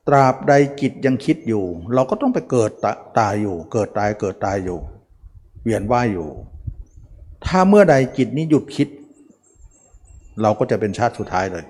[0.08, 2.72] ตราบใดจิตยังคิดอยู่ เราก็ต้องไปเกิด
[3.20, 4.80] ตายอยู่ เกิดตายเกิดตายอยู่
[5.64, 6.30] เวียนว่ายอยู่
[7.46, 8.88] ถ้าเมื่อใดจิตนี้หยุดคิด
[10.42, 11.66] เราก็จะเป็นชาติสุดท้ายเลย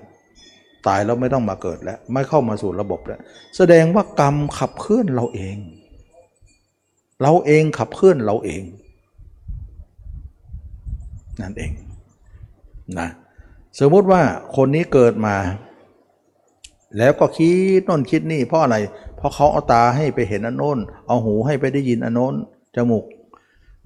[0.88, 3.20] ตายแล้วไม่ต้องมาเกิดแล้ว ไม่เข้ามาสู่ระบบแล้ว
[3.56, 5.56] แสดงว่ากรรมขับเคลื่อนเราเอง
[7.22, 8.62] เราเองขับเคลื่อนเราเอง
[11.40, 11.70] นั่นเอง
[12.98, 13.08] นะ
[13.78, 14.22] สมมติว่า
[14.56, 15.36] คนนี้เกิดมา
[16.98, 18.76] แล้วก็คิดโน่นคิดนี่เพราะอะไร
[19.16, 22.34] เพราะเขาเอาตาให้ไปเห็นอันโน้น เอาหูให้ไปได้ยินอันโน้น
[22.76, 23.04] จมูก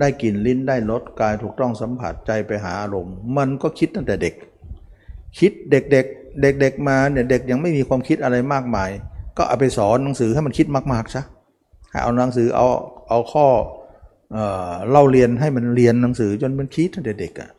[0.00, 4.34] ได้กลิ่นลิ้นได้รสกายถูกต้องสัมผัสใจไปหาอารมณ์ มันก็คิดตั้งแต่เด็ก
[5.38, 8.90] คิดเด็กๆเด็กๆมาเนี่ยเด็กยังไม่มีความคิดอะไรมากมาย
[9.36, 11.22] ก็เอาไปสอนหนังสือให้มันคิดมากๆซะ
[12.02, 12.66] เอาหนังสือเอา
[13.08, 13.46] เอาข้อ
[14.90, 17.50] เล่าเรียนให้มันเรียนหนังสือจนมันคิดตั้งแต่เด็กอะ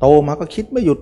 [0.00, 0.98] โตมาก็คิดไม่หยุด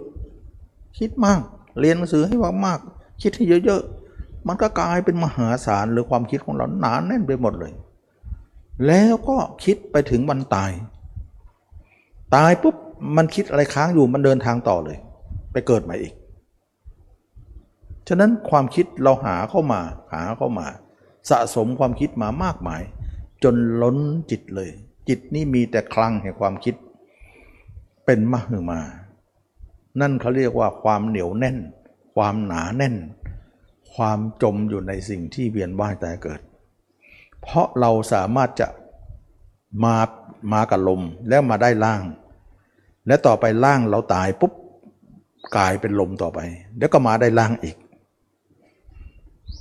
[0.98, 1.40] คิดมาก
[1.80, 7.72] เรียนหนังสือให้มากๆคิดให้เยอะๆ มันก็กลายเป็นมหาศาลหรือความคิดของเราหนานแน่นไปหมดเลย
[8.86, 10.70] แล้วก็คิดไปถึงวันตาย
[12.34, 12.76] ตายปุ๊บ
[13.16, 14.98] มันคิดอะไรค้างอยู่มันเดินทางต่อเลย
[15.52, 16.14] ไปเกิดใหม่อีก
[18.08, 19.80] ฉะนั้นความคิดเราหาเข้ามา
[20.12, 20.66] หาเข้ามา
[21.30, 22.82] สะสมความคิดมามากมาย
[23.44, 23.96] จนล้น
[24.30, 24.70] จิตเลย
[25.08, 26.74] จิตนี่มีแต่คลังแห่งความคิด
[28.04, 28.80] เป็นมหึมา
[30.00, 31.56] นั่นเขาเรียกว่าความเหนียวแน่น
[32.14, 32.96] ความหนาแน่น
[33.94, 36.40] ความจมอยู่ในสิ่งที่เวียนว่ายตายเกิด
[37.42, 38.68] เพราะเราสามารถจะ
[39.84, 39.96] มา
[40.52, 42.02] มากับลมแล้วมาได้ล่าง
[43.06, 44.52] และต่อไปล่างเราตายปุ๊บ
[45.56, 46.38] กลายเป็นลมต่อไป
[46.76, 47.76] เดี๋ยวก็มาได้ล่างอีก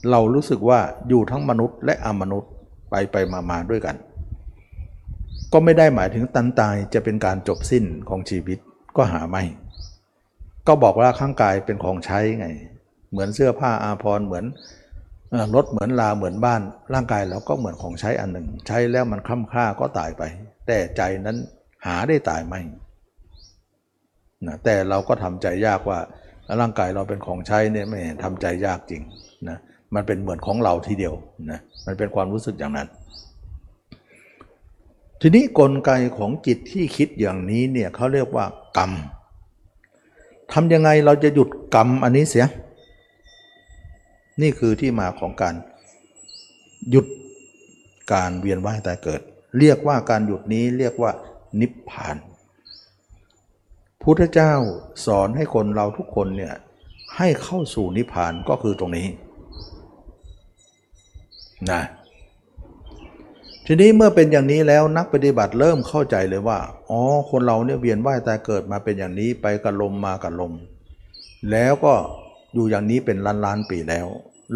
[0.10, 2.52] เรารู้สึกว่าอยู่ทั้งมนุษย์และอมนุษย์
[2.94, 3.96] ไปไปมามาด้วยกัน
[5.54, 8.60] ก็ไม่ได้หมายถึงตันตายจะเป็นการจบสิ้นของชีวิต
[8.98, 9.44] ก็หาไม่
[10.68, 12.48] ก็บอกว่าข้างกายเป็นของใช้ไง
[13.12, 14.46] เหมือนเสื้อผ้าอาภรณ์เหมือน
[15.56, 16.62] รถเหมือนลาเหมือนบ้าน
[16.94, 20.24] ร่างกายเราก็เหมือนของใช้อันหนึ่ง ใช้แล้วมันค่ำค่าก็ตายไป
[20.68, 21.38] แต่ใจนั้น
[21.86, 22.56] หาได้ตายไหม
[24.48, 26.00] นะแต่เราก็ทำใจยากว่า
[26.60, 29.02] ร่างกายเราเป็นของใช้เนี่ยไม่ทำใจยากจริง
[29.50, 29.58] นะ
[29.96, 31.14] มันเป็นเหมือนของเราทีเดียว
[31.52, 32.88] นะมันเป็นความรู้สึกอย่างนั้น
[35.22, 38.46] ทีนี้กลไกของจิตที่คิดอย่างนี้เนี่ยเขาเรียกว่า
[38.78, 38.92] กรรม
[40.52, 42.46] ทำยังไงเราจะหยุดกรรมอันนี้เสีย
[44.42, 45.56] นี่คือที่มาของการ
[46.90, 47.06] หยุด
[48.14, 49.22] การเวียนว่ายตายเกิด
[49.60, 51.12] เรียกว่าการหยุดนี้เรียกว่า
[51.60, 52.18] นิพพาน
[54.02, 54.54] พุทธเจ้า
[55.06, 56.54] สอนให้คนเราทุกคนเนี่ย
[57.18, 59.08] ให้เข้าสู่นิพพานก็คือตรงนี้
[61.72, 61.82] นะ
[63.66, 70.54] ทีนี้เมื่อเป็นอย่างนี้แล้วนักปฏิบัติเริ่มเข้าใจเลยว่าอ๋อคนเราเนี่ยเวียนว่ายตายเกิดมาเป็นอย่างนี้ไปกับลมมากับลม
[71.52, 71.94] แล้วก็
[72.54, 74.08] อยู่อย่างนี้เป็นล้านล้านๆปีแล้ว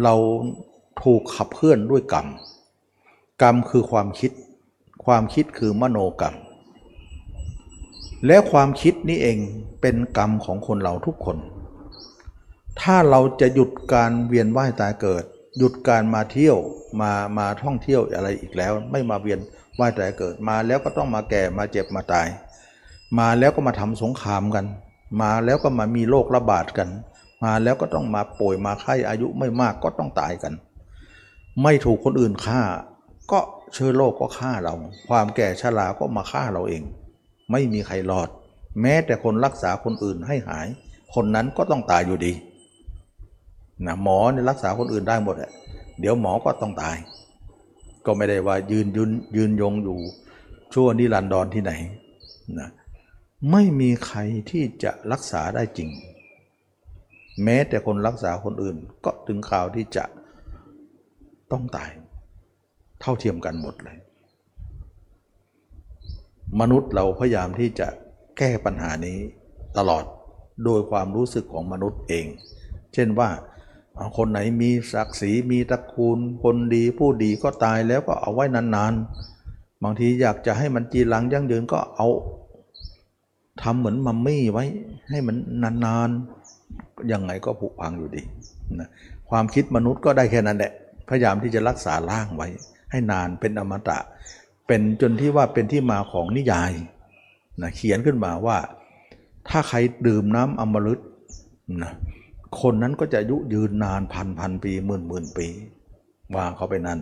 [0.02, 0.14] เรา
[1.02, 2.26] ถูกขับเคลื่อนด้วยกรรม
[3.42, 4.32] กรรมคือความคิด
[5.04, 6.34] ความคิดคือมโนกรรม
[8.26, 9.38] และความคิดนี้เอง
[9.80, 11.38] เป็นกรรมของคนเราทุกคน
[12.80, 15.24] ถ้าเราจะหยุดการเวียนว่ายตายเกิด
[15.58, 16.56] หยุดการมาเที่ยว
[17.00, 19.40] มามาท่องเที่ยวอะไรอีกแล้ว ไม่มาเวียน
[19.78, 22.28] ว่ายตายเกิดมาแล้วก็ต้องมาแก่มาเจ็บมาตาย
[23.18, 24.66] มาแล้วก็มาทำสงครามกัน
[25.22, 26.88] มาแล้วก็มามีโรคระบาดกัน
[27.44, 30.52] มาแล้วก็ต้องมาป่วยมาไข้อายุไม่มากก็ต้องตายกัน
[31.62, 32.62] ไม่ถูกคนอื่นฆ่า
[33.32, 33.40] ก็
[33.74, 34.74] เชื้อโรคก็ฆ่าเรา
[35.08, 36.82] ความแก่ชราก็มาฆ่าเราเอง
[37.50, 38.28] ไม่มีใครรอด
[38.80, 40.66] แม้แต่คนรักษาคนอื่นให้หาย
[41.14, 42.32] คนนั้นก็ต้องตายอยู่ดี
[43.86, 45.52] นะหมอเนี่ยรักษาคนอื่นได้หมดแหละ
[46.00, 46.96] เดี๋ยวหมอก็ต้องตาย
[48.06, 49.98] ก็ไม่ได้ว่ายืนยืนยืนยงอยู่
[50.72, 51.72] ชั่วนิรันดรที่ไหน
[52.58, 52.70] นะ
[53.50, 54.18] ไม่มีใคร
[54.50, 55.90] ที่จะรักษาได้จริง
[57.44, 60.04] แม้แต่คนรักษาคนอื่นก็ถึงข่าวที่จะ
[61.52, 61.90] ต้องตาย
[63.00, 63.98] เท่าเทียมกันหมดเลย
[66.60, 67.88] มนุษย์เราพยายามที่จะ
[68.38, 69.18] แก้ปัญหานี้
[69.78, 70.04] ตลอด
[70.64, 72.26] โดยความรู้สึกของมนุษย์เอง
[72.94, 73.28] เช่นว่า
[74.16, 82.08] คนไหนมีศักดิ์ศรีมีตระกูล คนดีผู้ดีก็ตายแล้วก็เอาไว้นานๆ บางทีอยากจะให้มันจีรังยั่งยืนก็เอา
[83.62, 84.64] ทำเหมือนมัมมี่ไว้
[85.10, 85.36] ให้มัน
[85.84, 88.22] นานๆ ยังไงก็ผุพังอยู่ดี
[88.80, 88.88] นะ
[89.30, 90.72] ความคิดมนุษย์ก็ได้แค่นั้นแหละ
[91.08, 92.48] พยายามที่จะรักษาร่างไว้
[92.90, 93.98] ให้นานเป็นอมตะ
[94.66, 96.72] เป็นจนที่ว่าเป็นที่มาของนิยาย
[97.62, 98.58] นะเขียนขึ้นมาว่า
[99.48, 101.00] ถ้าใครดื่มน้ำอมฤต
[101.82, 101.92] นะ
[102.60, 105.48] คนนั้นก็จะอายุยืนนานพันพันปีหมื่นหมื่นปี
[106.36, 107.00] ว่าเขาไปนั่น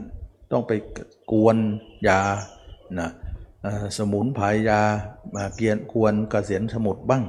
[0.52, 0.72] ต้องไป
[1.32, 1.56] กวน
[2.08, 2.20] ยา
[2.98, 3.10] นะ
[3.98, 4.80] สมุนไพรยา
[5.34, 7.24] มาเกียนควรเกษียณสมุดบ้าง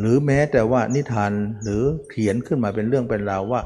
[0.00, 3.60] หรือแม้แต่ว่านิทานหรือเขียนขึ้นมาเป็นเรื่องเป็นราวว่า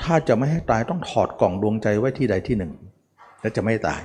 [0.00, 2.72] ถ้าจะไม่ให้ตายต้องถอดกล่องดวงใจไว้ที่ใดที่หนึ่ง
[3.40, 4.00] แล้วจะไม่ตาย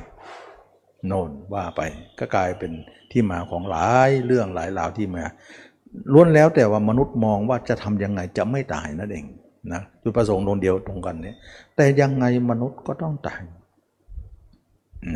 [1.07, 1.81] โน่นว่าไป
[2.19, 2.71] ก็กลายเป็น
[3.11, 5.23] ที่มาของหลายเรื่องหลายราวที่มา
[6.13, 9.25] ล้วนแล้วแต่ว่ามนุษย์มองว่าจะทำยังไงจะไม่ตายนั่นเอง
[9.73, 11.33] นะจุดประสงค์ดวงเดียวตรงกันเนี้
[11.75, 13.41] แต่ยังไงมนุษย์ก็ต้องตาย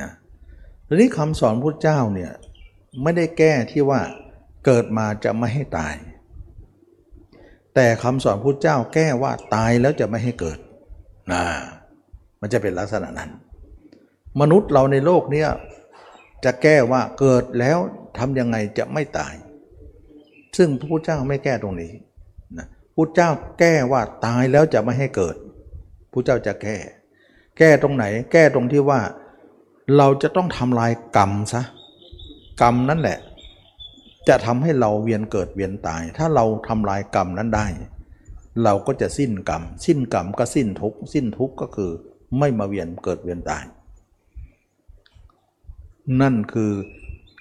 [0.01, 0.11] นะ
[0.87, 2.31] ทีนี้คำสอนพระเจ้าเนี่ย
[3.03, 4.01] ไม่ได้แก้ที่ว่า
[4.65, 5.95] เกิดมาจะไม่ให้ตาย
[7.75, 10.59] แต่คำสอนพระเจ้าแก้ว่าตายแล้วจะไม่ให้เกิด
[11.31, 11.43] นะ
[12.41, 13.31] มันจะเป็นลักษณะนั้น
[14.41, 15.49] มนุษย์เราในโลกเนี้ย
[16.45, 17.77] จะแก้ว่าเกิดแล้ว
[18.17, 19.33] ทำยังไงจะไม่ตาย
[20.57, 21.91] ซึ่งพระพุทธเจ้าไม่แก้ตรงนี้
[22.57, 25.35] นะพุทธเจ้าแก้ว่าตายแล้วจะไม่ให้เกิด
[26.11, 26.77] พระเจ้าจะแก้
[27.57, 29.01] แก้ตรงไหน แก้ตรงที่ว่า
[29.97, 31.61] เราจะต้องทำลายกรรมซะ
[32.61, 33.19] กรรมนั่นแหละ
[34.27, 37.67] จะทำให้เราเวียนเกิดเวียนตาย ถ้าเราทำลายกรรมนั้นได้
[38.63, 41.91] เราก็จะสิ้นกรรม สิ้นกรรมก็สิ้นทุกข์สิ้นทุกข์ก็คือ
[42.39, 43.63] ไม่มาเวียนเกิดเวียนตาย
[46.21, 46.71] นั่นคือ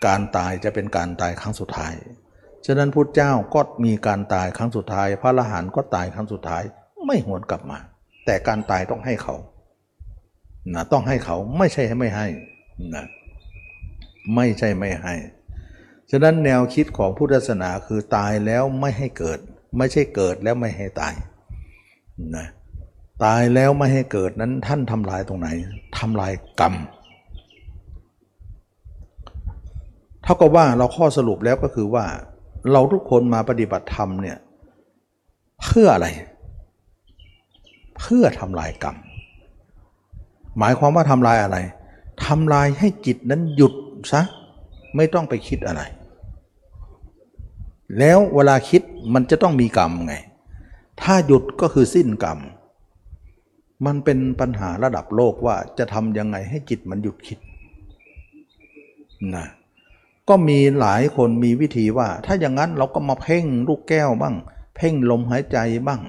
[0.06, 1.94] การตายจะเป็นการตายครั้งสุดท้าย
[2.66, 6.62] ฉะนั้นพุทธเจ้าก็มีการตายครั้งสุดท้าย พระอรหันต์ก็ตายครั้งสุดท้าย
[7.06, 7.78] ไม่หวนกลับมา
[8.26, 9.36] แต่การตายต้องให้เขา
[10.74, 12.26] นะต้องให้เขาไม่ใช่ให้ไม่ให้
[12.94, 13.06] นะ
[14.34, 15.14] ไม่ใช่ไม่ให้
[16.10, 19.38] ฉะนั้นแนวคิดของพุทธศาสนาคือตายแล้วไม่ให้เกิด
[19.78, 21.14] ไม่ใช่เกิดแล้วไม่ให้ตาย
[22.36, 22.46] นะ
[23.24, 25.48] ตายแล้วไม่ให้เกิดนั้นท่านทำลายตรงไหน
[25.98, 26.74] ทำลายกรรม
[30.22, 32.04] เท่ากับว่าเราข้อสรุปแล้วก็คือว่า
[32.72, 34.38] เราทุกคนมาปฏิบัติธรรมเนี่ย
[35.62, 36.08] เพื่ออะไร
[37.98, 38.96] เพื่อทำลายกรรม
[40.58, 41.58] หมายความว่าทำลายอะไร
[42.24, 43.74] ทำลายให้จิตนั้นหยุด
[44.12, 44.22] ซะ
[44.96, 45.82] ไม่ต้องไปคิดอะไร
[47.98, 48.82] แล้วเวลาคิด
[49.14, 50.14] มันจะต้องมีกรรมไง
[51.02, 52.38] ถ้าหยุดก็คือสิ้นกรรม
[53.86, 57.38] มันเป็นปัญหาระดับโลกว่าจะทำยังไงให้จิตมันหยุดคิด
[59.36, 59.46] นะ
[60.28, 64.34] ก็มีหลายคนมีวิธีว่า ถ้าอย่างนั้นเราก็มาเพ่งลูกแก้วบ้าง
[64.76, 66.00] เพ่งลมหายใจบ้าง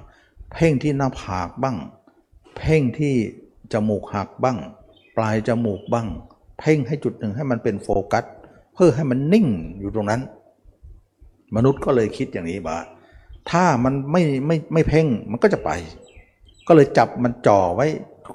[0.53, 1.77] เพ่งที่หน้าผากบ้าง
[2.57, 3.13] เพ่งที่
[3.73, 4.57] จมูกหักบ้าง
[5.17, 6.07] ปลายจมูกบ้าง
[6.59, 8.23] เพ่งให้จุดหนึ่งให้มันเป็นโฟกัส
[8.73, 9.47] เพื่อให้มันนิ่ง
[9.79, 10.21] อยู่ตรงนั้น
[11.55, 12.77] มนุษย์ก็เลยคิดอย่างนี้ว่า
[13.51, 15.71] ถ้ามันไม่ไม่ไม่เพ่งมันก็จะไป
[16.67, 17.87] ก็เลยจับมันจ่อไว้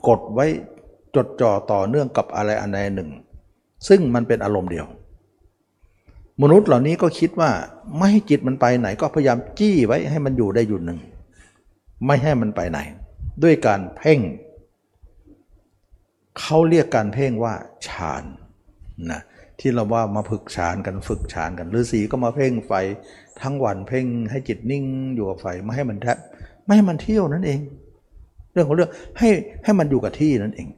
[0.08, 0.46] กดไว้
[1.16, 3.10] จดจ่อต่อเนื่องกับอะไรอันใดหนึ่ง
[3.88, 4.86] ซึ่งมันเป็นอารมณ์เดียว
[6.40, 7.50] มนุษย์เหล่านี้ก็คิดว่า
[7.96, 10.98] ไม่ให้จิตมันไปไหน ก็พยายามจี้ไว้ให้มันอยู่ได้อยู่หนึ่ง
[12.06, 12.78] ไม่ให้มันไปไหน
[13.42, 14.20] ด้วยการเพ่ง
[16.40, 17.54] เขาเรียกการเพ่งว่า
[17.86, 18.24] ฌาน
[19.10, 19.20] นะ
[19.60, 22.72] ที่เราว่ามาฝึกฌานกันฝึกฌานกันฤาษีก็มาเพ่งไฟ
[23.40, 24.84] ทั้งวันเพ่งให้จิตนิ่ง
[25.14, 26.16] อยู่กับไฟไม่ให้มันแทบ
[26.64, 27.60] ไม่ให้มันเที่ยวนั่นเอง
[28.52, 29.28] เรื่องของเรื่องให้
[29.64, 30.68] ให้มันอยู่กับที่นั่นเอง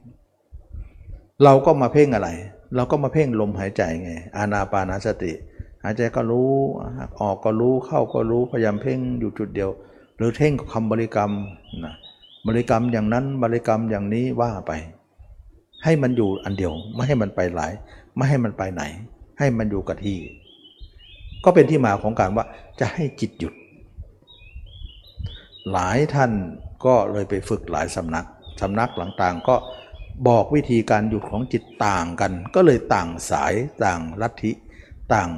[1.43, 2.29] เราก็มาเพ่งอะไร
[2.75, 5.33] เราก็มาเพ่งลมหายใจไง อานาปานาสติ
[5.83, 6.51] หายใจก็รู้
[7.21, 9.69] ออกก็รู้เข้าก็รู้พยายามเพ่งอยู่จุดเดียว
[10.17, 11.31] หรือเพ่งคำบริกรรม
[11.85, 11.95] นะ
[12.47, 14.71] บริกรรมอย่างนั้นบริกรรมอย่างนี้ว่าไป
[15.83, 17.71] ให้มันอยู่อันเดียว ไม่ให้มันไปหลาย
[18.15, 18.83] ไม่ให้มันไปไหน
[19.39, 20.17] ให้มันอยู่กับที่
[21.43, 22.45] ก็เป็นที่มาของการว่า
[22.79, 23.53] จะให้จิตหยุด
[25.71, 26.31] หลายท่าน
[26.85, 28.25] ก็เลยไปฝึกหลายสำนัก
[28.61, 29.55] สำนักหลังต่างก็
[30.27, 33.53] บอกวิธีการหยุดของจิตต่างกัน ก็เลยต่างสาย
[33.83, 34.51] ต่างลัทธิ
[35.13, 35.29] ต่าง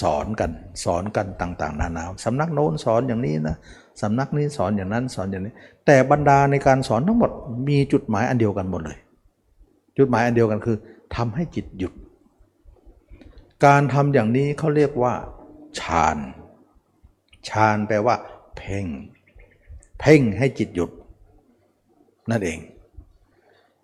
[0.00, 0.50] สอนกัน
[0.84, 3.56] สอนกันต่าง ๆ นานาสำนักโน้นสอนอย่างนี้นะ
[4.02, 5.52] สำนักนี้สอนอย่างนั้นสอนอย่างนี้
[5.86, 7.30] แต่บรรดาในการสอนทั้งหมด
[7.68, 8.98] มีจุดหมายอันเดียวกันหมดเลย
[9.98, 10.76] จุดหมายอันเดียวกันคือ
[11.16, 11.92] ทำให้จิตหยุด
[13.66, 15.14] การทำอย่างนี้เขาเรียกว่า
[15.80, 16.18] ฌาน
[17.48, 18.16] ฌานแปลว่า
[18.56, 18.86] เพ่ง
[20.00, 20.90] เพ่งให้จิตหยุด
[22.30, 22.58] นั่นเอง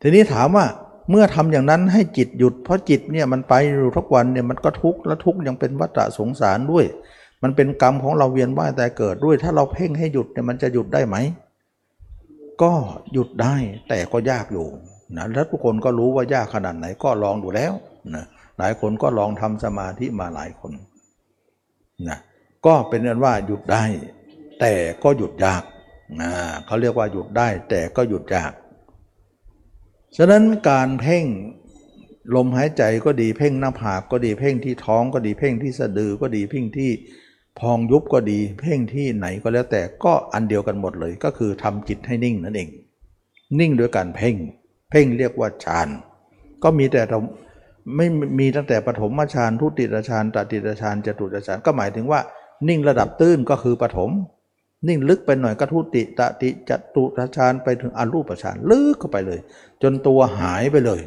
[0.03, 0.67] ทีนี้ถามว่า
[1.11, 6.87] เมื่อทำอย่างนั้นให้จิตหยุด เพราะจิตเนี่ยมันไปอยู่ทุกวันเนี่ยมันก็ทุกข์และทุกข์ยังเป็นวัฏสงสารด้วย
[7.43, 11.17] มันเป็นกรรมของเราเวียนว่ายแต่เกิดด้วย ถ้าเราเพ่งให้หยุดเนี่ยมันจะหยุดได้ไหม
[12.63, 12.73] ก็
[13.13, 13.55] หยุดได้
[13.89, 14.67] แต่ก็ยากอยู่
[15.17, 17.73] นะแล้วทุกคนก็รู้ว่ายากขนาดไหนก็ลองดูแล้ว
[18.15, 18.25] นะ
[18.59, 20.73] หลายคนก็ลองทำสมาธิมาหลายคน
[22.09, 22.19] นะ
[22.67, 23.85] ก็เป็นอันว่าหยุดได้
[24.61, 24.73] แต่
[25.03, 25.63] ก็หยุดยาก
[26.21, 26.31] นะ
[26.67, 28.53] เขาเรียกว่าหยุดได้แต่ก็หยุดยาก
[30.17, 31.25] ฉะนั้นการเพ่ง
[32.35, 36.91] ลมหายใจก็ดีเพ่งหน้าผากก็ดีเพ่งที่ท้องก็ดีเพ่งที่สะดือก็ดีเพ่งที่
[37.61, 42.69] พองยุบก็ดี เพ่งที่ไหนก็แล้วแต่ก็อันเดียวกันหมดเลย ก็คือทำจิตให้นิ่งนั่นเอง
[43.61, 44.37] นิ่งโดยการเพ่ง
[44.91, 45.89] เพ่งเรียกว่าฌาน
[46.63, 47.19] ก็มีแต่เรา
[47.97, 48.07] ไม่
[48.39, 52.21] มีตั้งแต่ปฐมฌานทุติยฌานตติยฌานจตุตฌานก็หมายถึงว่า
[52.69, 54.11] นิ่งระดับตื้นก็คือปฐม
[54.89, 59.41] นิ่งลึกไปหน่อยก็ทุติตติจตุตฌานไปถึงอรูปฌานลึกเข้าไปเลย
[59.83, 61.01] จนตัวหายไปเลย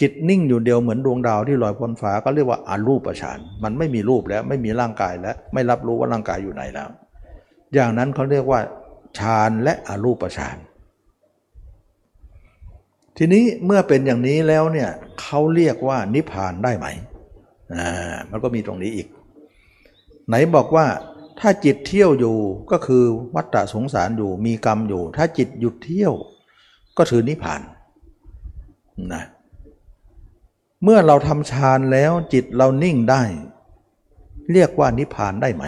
[0.00, 6.88] จิตนิ่งอยู่เดียวเหมือนดวงดาวที่ลอยพ้นฟ้าก็เรียกว่าอารูปฌานมันไม่มีรูปแล้วไม่มีร่างกายแล้วไม่รับรู้ว่าร่างกายอยู่ไหนแล้ว
[7.74, 8.60] อย่างนั้นเขาเรียกว่า
[9.18, 10.56] ฌานและอรูปฌาน
[13.16, 14.90] ทีนี้เมื่อเป็นอย่างนี้แล้วเนี่ย
[15.20, 16.86] เขาเรียกว่านิพพานได้ไหม
[17.74, 19.06] อ่ามันก็มีตรงนี้อีก
[20.28, 20.86] ไหนบอกว่า
[21.40, 22.36] ถ้าจิตเที่ยวอยู่
[22.70, 26.12] ก็คือวัฏฏะสงสารอยู่มีกรรมอยู่ ถ้าจิตหยุดเที่ยว
[26.96, 27.60] ก็ถือนิพพาน
[29.12, 29.24] นะ
[30.84, 33.22] เมื่อเราทำฌานแล้วจิตเรานิ่งได้
[34.52, 35.64] เรียกว่านิพพานได้ไหม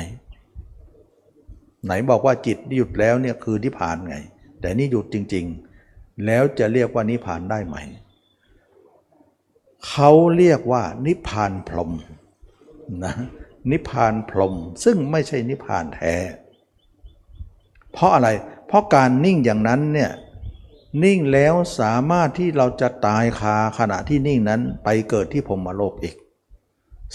[1.84, 4.16] ไหนบอกว่าจิตหยุดแล้วเนี่ยคือนิพพานไง
[4.60, 5.44] แต่นี่หยุดจริง
[5.84, 7.76] ๆ แล้วจะเรียกว่านิพพานได้ไหม
[9.88, 11.90] เขาเรียกว่านิพพานพรหม
[13.04, 13.14] นะ
[13.70, 14.54] นิพพานพรม
[14.84, 16.14] ซึ่งไม่ใช่นิพพานแท้
[17.92, 18.28] เพราะอะไร
[18.66, 20.10] เพราะการนิ่งอย่างนั้นเนี่ย
[21.04, 26.16] นิ่งแล้วสามารถที่เราจะตายคาขณะที่นิ่งนั้นไปเกิดที่พรมโลกอีก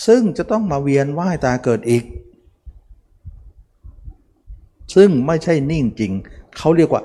[0.06, 2.04] ซึ่งจะต้องมาเวียนว่ายตายเกิดอีก
[4.96, 6.12] ซึ่งไม่ใช่นิ่งจริง
[6.58, 7.04] เขาเรียกว่า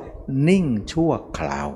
[0.48, 1.68] นิ่งชั่วคราว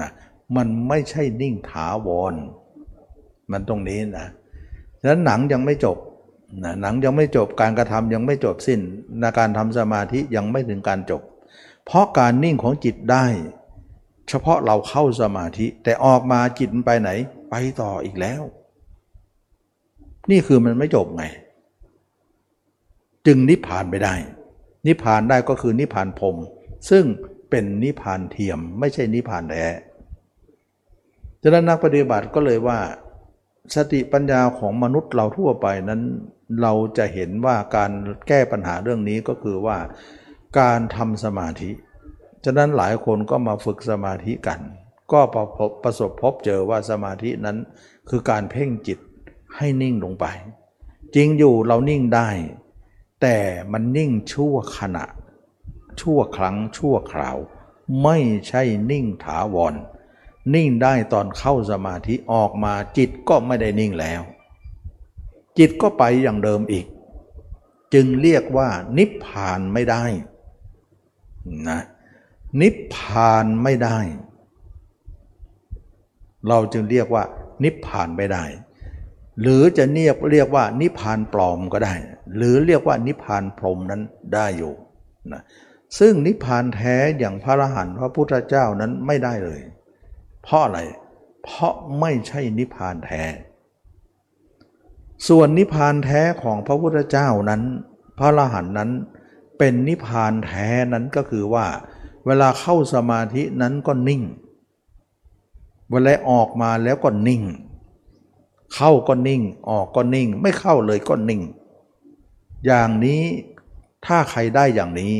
[0.00, 0.10] นะ
[0.56, 2.34] มันไม่ใช่นิ่งถาวร
[3.50, 4.28] มันตรงนี้นะ
[5.00, 5.96] ฉะนั้นหนังยังไม่จบ
[6.62, 8.80] นะหนังยังไม่จบการกระทำยังไม่จบสิ้น
[9.22, 11.22] นะการทำสมาธิยังไม่ถึงการจบ
[11.84, 13.26] เพราะการนิ่งของจิตได้
[14.28, 17.10] เฉพาะเราเข้าสมาธิ แต่ออกมาจิตมันไปไหน
[17.50, 18.42] ไปต่ออีกแล้ว
[20.30, 21.24] นี่คือมันไม่จบไง
[23.26, 24.14] จึงนิพพานไปได้
[24.86, 26.36] นิพพานได้ก็คือนิพพานพรม
[26.90, 27.04] ซึ่ง
[27.50, 29.64] เป็นนิพพานเทียมไม่ใช่นิพพานแท้
[31.42, 32.78] ฉะนั้นนักปฏิบัติก็เลยว่า
[33.74, 36.02] สติปัญญาของมนุษย์เราทั่วไปนั้น
[36.62, 37.90] เราจะเห็นว่าการ
[38.28, 39.78] แก้ปัญหาเรื่องนี้ก็คือว่า
[40.60, 41.70] การทำสมาธิ
[42.44, 44.60] ฉะนั้นหลายคนก็มาฝึกสมาธิกัน
[45.12, 45.44] ก็ประ
[45.82, 47.56] ประสบพบเจอว่าสมาธินั้น
[48.08, 48.98] คือการเพ่งจิต
[49.56, 50.26] ให้นิ่งลงไป
[51.14, 52.28] จริงอยู่เรานิ่งได้
[53.22, 53.38] แต่
[53.72, 55.04] มันนิ่งชั่วขณะ
[56.00, 57.36] ชั่วครั้งชั่วคราว
[58.02, 58.18] ไม่
[58.48, 59.74] ใช่นิ่งถาวร
[60.54, 64.22] นิ่งได้ตอนเข้าสมาธิออกมาจิตก็ไม่ได้นิ่งแล้ว
[65.58, 66.86] จิตก็ไปอย่างเดิมอีก
[67.94, 70.04] จึงเรียกว่านิพพานไม่ได้
[71.68, 71.80] นะ
[72.60, 73.98] นิพพานไม่ได้
[76.48, 77.24] เราจึงเรียกว่า
[77.64, 78.44] นิพพานไม่ได้
[79.40, 81.94] หรือจะเรียกเรียกว่า นิพพานปลอมก็ได้
[82.36, 84.02] หรือเรียกว่านิพพานพรมนั้น
[84.34, 84.74] ได้อยู่
[85.32, 85.42] นะ
[85.98, 89.60] ซึ่งนิพพานแท้อย่างพระอรหันต์พระพุทธเจ้านั้นไม่ได้เลย
[90.42, 90.80] เพราะอะไร
[91.44, 93.22] เพราะไม่ใช่นิพพานแท้
[95.28, 97.62] ส่วนนิพพานแท้ของพระพุทธเจ้านั้น
[98.18, 98.90] พระอรหันต์นั้น
[99.58, 101.66] เป็นนิพพานแท้นั้นก็คือว่า
[102.26, 104.22] เวลาเข้าสมาธินั้นก็นิ่ง
[105.90, 107.42] เวลาออกมาแล้วก็นิ่ง
[108.74, 111.42] เข้าก็นิ่ง ออกก็นิ่ง ไม่เข้าเลยก็นิ่ง
[112.66, 113.22] อย่างนี้
[114.06, 115.14] ถ้าใครได้อย่างนี้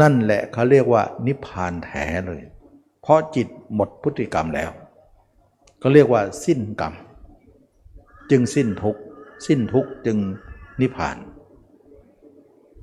[0.00, 2.42] นั่นแหละเขาเรียกว่า นิพพานแท้เลย
[3.02, 4.70] เพราะจิตหมดพฤติกรรมแล้ว
[5.82, 6.94] ก็เรียกว่าสิ้นกรรม
[8.30, 8.96] จึงสิ้นทุก
[9.46, 10.18] สิ้นทุกจึง
[10.80, 11.16] นิพพาน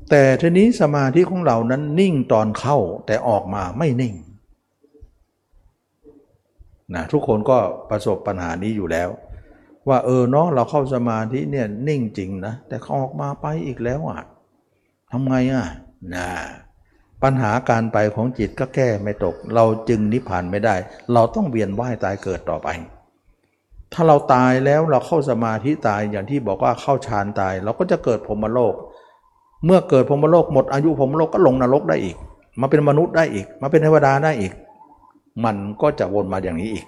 [0.09, 4.15] แต่ทีนี้สมาธิของเรานั้นนิ่งตอนเข้าแต่ออกมาไม่นิ่ง
[6.93, 7.57] นะทุกคนก็
[7.89, 9.09] ประสบปัญหานี้อยู่แล้ว
[9.87, 14.21] ว่าเออเนาะเราเข้าสมาธิเนี่ยนิ่งจริงนะแต่เขาออกมาไปอีกแล้วอะ
[15.11, 15.65] ทำไงอะ
[16.15, 16.27] นะ
[17.23, 20.75] ปัญหาการไปของจิตก็แก้ไม่ตก เราจึงนิพพานไม่ได้
[21.13, 22.67] เราต้องเวียนว่ายตายเกิดต่อไป
[23.93, 28.73] ถ้าเราตายแล้วเราเข้าสมาธิตายอย่างที่บอกว่าเข้าฌานตาย เราก็จะเกิดพรหมโลก
[29.65, 32.17] เมื่อเกิดพรหมโลกหมดอายุพรหมโลกก็ลงนรกได้อีก
[32.59, 34.53] มาเป็นมนุษย์ได้อีก มาเป็นเทวดาได้อีก
[35.45, 36.85] มันก็จะวนมาอย่างนี้อีก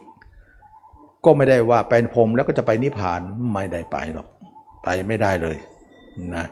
[1.25, 3.21] ก็ไม่ได้ว่าเป็นพรหมแล้วก็จะไปนิพพาน
[3.53, 4.27] ไม่ได้ไปหรอก
[4.83, 5.57] ไปไม่ได้เลย
[6.35, 6.45] นะ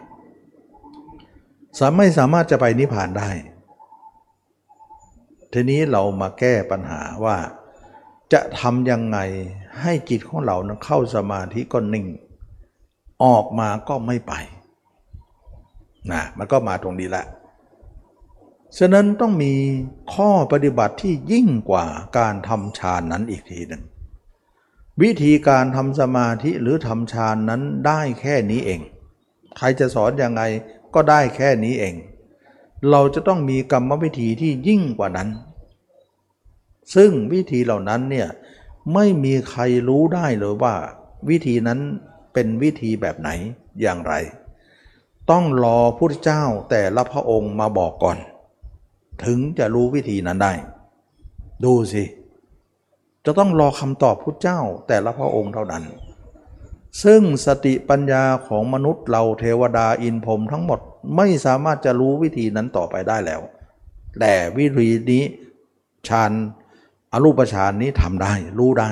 [1.80, 3.30] สามไม่สามารถจะไปนิพพานได้
[5.54, 7.38] ทีนี้เรามาแก้ปัญหาว่า
[8.34, 9.18] จะทำยังไง
[9.82, 12.06] ให้จิตของเรานั้นเข้าสมาธิก็นิ่ง
[13.24, 14.34] ออกมาก็ไม่ไป
[16.12, 17.26] นะมันก็มาตรงนี้แหละ
[18.78, 19.54] ฉะนั้นต้องมี
[20.14, 21.86] ข้อปฏิบัติที่ยิ่งกว่า
[22.18, 23.84] การทำฌานนั้นอีกทีหนึ่ง
[25.02, 28.82] วิธีการทำสมาธิหรือทำฌานนั้นได้แค่นี้เอง
[29.58, 30.42] ใครจะสอนยังไง
[30.94, 31.96] ก็ได้แค่นี้เอง
[32.90, 35.30] เราจะต้องมีกรรมวิธีที่ยิ่งกว่านั้น
[36.96, 38.28] ซึ่งวิธีเหล่านั้นเนี่ย
[38.94, 40.76] ไม่มีใครรู้ได้เลยว่า
[41.30, 41.80] วิธีนั้น
[42.34, 43.30] เป็นวิธีแบบไหน
[43.82, 44.14] อย่างไร
[45.32, 48.18] ต้องรอพุทธเจ้าแต่ละพระองค์มาบอกก่อน
[49.26, 50.54] ถึงจะรู้วิธีนั้นได้
[51.64, 52.04] ดูสิ
[53.26, 55.84] จะต้องรอคำตอบพุทธเจ้าแต่ละพระองค์เท่านั้น
[57.04, 60.80] ซึ่งสติปัญญาของมนุษย์เราเทวดาอินพรมทั้งหมด
[61.16, 63.42] ไม่สามารถจะรู้วิธีนั้นต่อไปได้แล้ว
[64.20, 65.24] แต่วิธีนี้
[66.08, 66.32] ฌาน
[67.14, 68.92] อรูปฌานนี้ทำได้ รู้ได้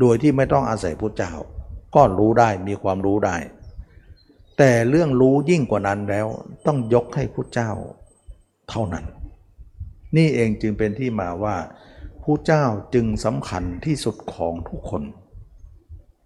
[0.00, 1.32] โดยที่ไม่ต้องอาศัยพุทธเจ้า
[1.94, 3.36] ก็รู้ได้มีความรู้ได้
[4.58, 6.26] แต่เรื่องรู้ยิ่งกว่านั้นแล้ว
[6.66, 7.70] ต้องยกให้พุทธเจ้า
[8.70, 9.04] เท่านั้น
[10.16, 11.56] นี่เองจึงเป็นที่มาว่า
[12.22, 12.64] ผู้เจ้า
[12.94, 15.02] จึงสำคัญที่สุดของทุกคน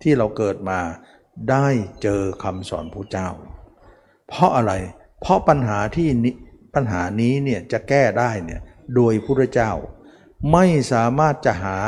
[0.03, 0.81] ที่เราเกิดมา
[1.51, 1.67] ได้
[2.03, 3.29] เจอคำสอนพระเจ้า
[4.29, 4.73] เพราะอะไร
[5.21, 6.09] เพราะปัญหาที่
[6.75, 8.61] ปัญหานี้เนี่ยจะแก้ได้เนี่ย
[8.95, 9.73] โดยพระเจ้า
[10.53, 11.79] ไม่สามารถจะหา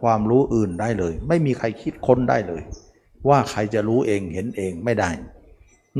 [0.00, 2.62] ความรู้อื่นได้เลย ไม่มีใครคิดค้นได้เลย
[3.28, 5.10] ว่าใครจะรู้เองเห็นเองไม่ได้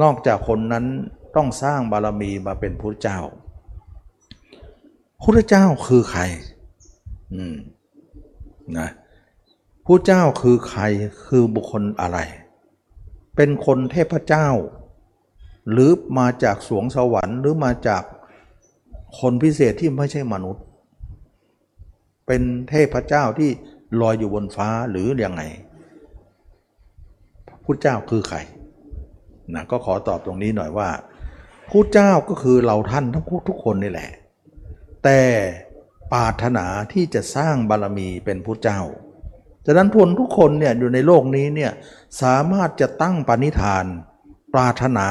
[0.01, 0.85] นอกจากคนนั้น
[1.37, 3.19] ต้องสร้างบารมีมาเป็นพระเจ้า
[5.23, 6.23] พระเจ้าคือใคร
[7.35, 7.57] อืม
[8.79, 8.89] นะ
[9.87, 10.83] ผู้เจ้าคือใคร
[11.27, 12.19] คือบุคคลอะไร
[13.37, 14.49] เป็นคนเทพเจ้า
[15.71, 18.03] หรือมาจากสวงสวรรค์ หรือมาจาก
[19.19, 20.64] คนพิเศษที่ไม่ใช่มนุษย์
[22.27, 23.51] เป็นเทพเจ้าที่
[24.01, 25.43] ลอยอยู่บนฟ้าหรืออยังไง
[27.64, 28.39] พุทธเจ้าคือใคร
[29.55, 30.89] นะก็ขอตอบตรงนี้หน่อยว่า
[31.70, 34.11] พุทธเจ้าก็คือเราท่านทั้งทุกคนนี่แหละ
[35.05, 35.20] แต่
[36.12, 38.81] ปาถนาที่จะสร้างบารมีเป็นพุทธเจ้า
[39.66, 41.72] ฉะนั้นพลทุกคนเนี่ยอยู่ในโลกนี้เนี่ย
[42.22, 43.85] สามารถจะตั้งปณิธาน
[44.55, 45.09] ปรารถนา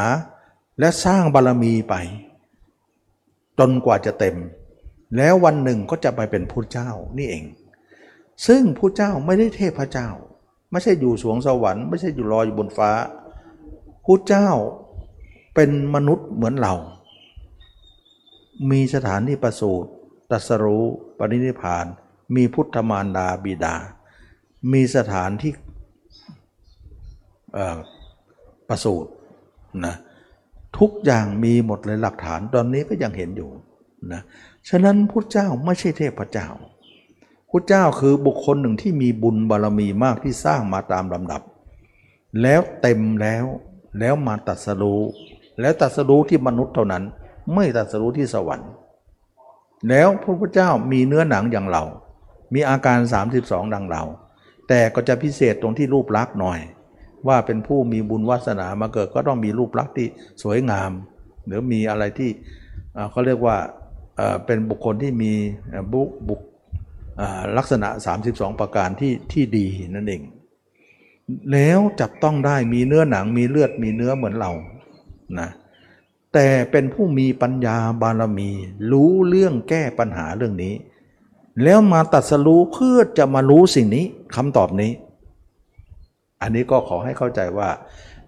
[0.80, 1.96] และสร้างบารรมีไป
[3.60, 4.36] จนกว่าจะเต็ม
[5.18, 7.44] แล้ววันหนึ่งก็จะไปเป็นพุทธเจ้านี่เอง
[8.48, 10.10] ซึ่งพุทธเจ้าไม่ได้เทพเจ้า
[10.72, 12.92] ไม่ใช่อยู่สวงสวรรค์ไม่ใช่อยู่ลอยอยู่บนฟ้า
[14.06, 14.50] พุทธเจ้า
[15.56, 16.74] เป็นมนุษย์เหมือนเรา
[18.72, 19.90] มีสถานที่ประสูติ
[20.32, 20.84] ตรัสรู้
[21.18, 21.86] ปรินิพาน
[22.36, 23.76] มีพุทธมารดาบิดา
[24.74, 25.54] มีสถานที่
[28.68, 29.12] ประสูตร
[29.86, 29.96] นะ
[30.80, 33.50] ทุกอย่างมีหมดเลยหลักฐานตอนนี้ก็ยังเห็นอยู่
[34.14, 34.22] นะ
[34.70, 36.48] ฉะนั้นพุทธเจ้าไม่ใช่เทพเจ้า
[37.50, 41.42] พุทธเจ้าคือบุคคลหนึ่งที่มีบุญบารมีมากที่สร้างมาตามลำดับ
[42.42, 43.46] แล้วเต็มแล้ว
[44.00, 45.02] แล้วมาตัดสรู้
[45.62, 47.04] แล้วตัดสรู้ที่มนุษย์เท่านั้น
[47.54, 48.70] ไม่ตัดสรู้ที่สวรรค์
[49.90, 51.84] แล้วพระพุทธเจ้ามีเนื้อหนังอย่างเรา
[52.54, 53.00] มีอาการ
[53.38, 54.04] 32 ดังเรา
[54.68, 56.60] แต่ก็จะพิเศษตรงที่รูปลักษณ์หน่อย
[57.28, 60.08] ว่าเป็นผู้มีบุญวาสนามาเกิดก็ต้องมีรูปลักษณ์ที่
[60.44, 60.92] สวยงาม
[61.46, 62.30] หรือมีอะไรที่
[63.12, 63.58] เขาเรียกว่า
[64.46, 65.32] เป็นบุคคลที่มี
[65.92, 66.36] บุบุ
[67.58, 67.90] ลักษณะ
[68.26, 70.22] 32 ประการที่ที่ดีนั่นเอง
[71.52, 74.52] แล้วจับต้องได้มีเนื้อหนังมีเลือดมีเนื้อเหมือนเรา
[75.40, 75.50] นะ
[76.34, 78.50] แต่เป็นผู้มีปัญญาบารมี
[78.92, 80.74] รู้เรื่องแก้ปัญหาเรื่องนี้
[81.64, 84.06] แล้วมาตัดสรู้เพื่อจะมารู้สิ่งนี้
[84.36, 84.92] คำตอบนี้
[86.42, 87.70] อันนี้ก็ขอให้เข้าใจว่า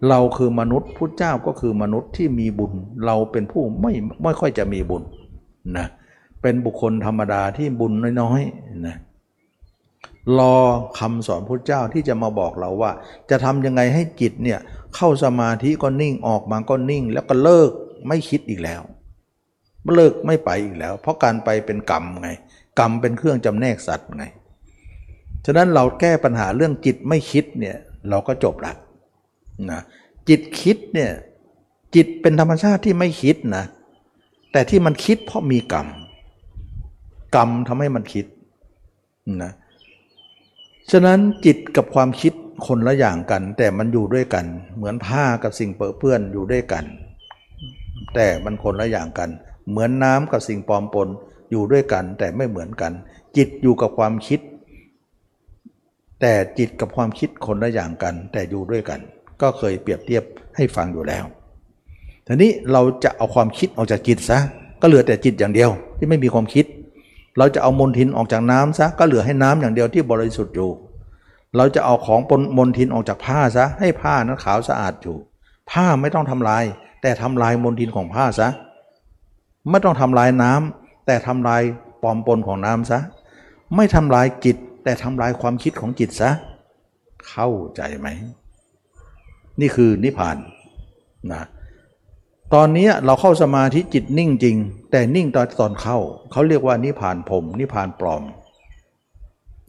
[0.09, 2.73] เราคือมนุษย์พุทธเจ้าก็คือมนุษย์ที่มีบุญ
[3.05, 5.03] เราเป็นผู้ไม่ไม่ค่อยจะมีบุญ
[5.77, 5.87] นะ
[6.41, 8.97] เป็นบุคคลธรรมดาที่บุญน้อยๆนะ
[10.37, 10.55] รอ
[10.99, 12.91] คำสอนพุทธเจ้าที่จะมาบอกเราว่า
[13.29, 14.59] จะทำยังไงให้จิตเนี่ย
[14.95, 17.71] เข้าสมาธิก็นิ่งออกมาก็นิ่ง แล้วก็เลิก
[18.07, 18.81] ไม่คิดอีกแล้ว
[19.95, 22.29] เลิกไม่ไปอีกแล้ว เพราะการไปเป็นกรรมไง
[22.79, 24.25] กรรมเป็นเครื่องจำแนกสัตว์ไง
[25.45, 27.77] ฉะนั้นเราแก้ปัญหาเรื่องจิตไม่คิดเนี่ย
[28.09, 28.73] เราก็จบละ
[29.71, 29.81] นะ
[30.29, 31.11] จิตคิดเนี่ย
[31.95, 33.65] จิตเป็นธรรมชาติที่ไม่คิดนะ
[34.55, 35.87] แต่ที่มันคิดเพราะมีกรรม
[37.35, 38.25] กรรมทำให้มันคิด
[39.43, 39.53] นะ
[40.91, 42.33] ฉะนั้นจิตกับความคิด
[42.67, 44.45] คนละอย่างกัน แต่มันอยู่ด้วยกัน
[44.75, 46.85] เหมือนผ้ากับสิ่งเปื้อเปื้อนอยู่ด้วยกัน
[48.15, 49.29] แต่มันคนละอย่างกัน
[49.69, 51.07] เหมือนน้ำกับสิ่งปลอมปน
[51.51, 52.91] อยู่ด้วยกัน แต่ไม่เหมือนกัน
[53.37, 54.39] จิตอยู่กับความคิด
[56.21, 58.99] แต่จิตกับความคิดคนละอย่างกัน แต่อยู่ด้วยกัน
[59.41, 60.23] ก็เคยเปรียบเทียบ
[60.55, 61.25] ให้ฟังอยู่แล้ว
[62.27, 64.39] ทีนี้เราจะเอาความคิดออกจากจิตซะ
[64.81, 66.65] ก็เหลือแต่จิตอย่างเดียวที่ไม่มีความคิด
[67.37, 70.69] เราจะเอามลทินออกจากน้ำซะก็เหลือให้น้ำอย่างเดียวที่บริสุทธิ์อยู่
[71.57, 75.15] เราจะเอาของปนมลทินออกจากผ้าซะให้ผ้านั้นขาวสะอาดอยู่
[75.71, 76.63] ผ้าไม่ต้องทำลาย
[77.01, 78.49] แต่ทำลายมลทินของผ้าซะ
[79.69, 81.61] ไม่ต้องทำลายน้ำแต่ทำลาย
[82.03, 82.99] ปอมปนของน้ำซะ
[83.75, 86.29] ไม่ทำลายจิต แต่ทำลายความคิดของจิตซะ
[87.29, 88.07] เข้าใจไหม
[89.59, 90.37] นี่คือนิพพาน
[91.31, 91.43] นะ
[92.53, 94.57] ตอนนี้เราเข้าสมาธิจิตนิ่งจริง
[94.91, 95.97] แต่นิ่งตอนตอนเข้า
[96.31, 98.23] เขาเรียกว่านิพานผมนิพานปลอม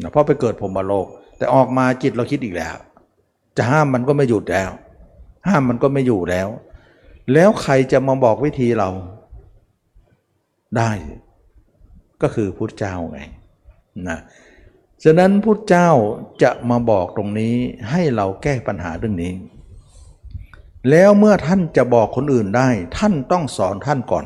[0.02, 1.06] นะเพราะไปเกิดผมมาโลก
[1.36, 2.76] แต่ออกมาจิตเราคิดอีกแล้ว
[3.56, 4.70] จะห้ามมันก็ไม่หยุดแล้ว
[5.48, 6.48] ห้ามมันก็ไม่อยู่แล้ว
[7.32, 8.90] แล้วใครจะมาบอกวิธีเรา
[10.76, 10.90] ได้
[12.22, 13.20] ก็คือพุทธเจ้าไง
[14.08, 14.18] นะ
[15.04, 15.90] ฉะนั้นพุทธเจ้า
[16.42, 17.54] จะมาบอกตรงนี้
[17.90, 19.32] ให้เราแก้ปัญหาเรื่องนี้
[20.90, 22.68] แล้วเมื่อท่านจะบอกคนอื่นได้
[22.98, 24.24] ท่านต้องสอนท่านก่อน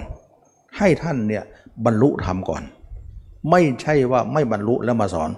[0.79, 1.45] ให้ท่านเนี่ย
[1.85, 2.63] บรรลุธรรมก่อน
[3.51, 5.31] ไม่ใช่ว่าไม่บรรลุแล้วมาสอน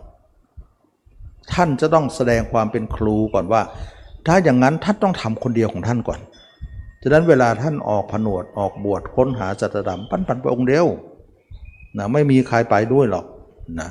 [1.52, 3.62] ท่านจะต้องแสดงความเป็นครูก่อนว่า
[4.26, 6.20] ถ้าอย่างนั้นท่านต้องทำคนเดียวของท่านก่อน
[7.02, 10.86] ฉะนั้นเวลาท่านออกผนวดออกบวชค้นหาจัตรดำปั้นปันไปองค์เดียว
[11.98, 13.24] นะไม่มีใครไปด้วยหรอก
[13.80, 13.90] นะ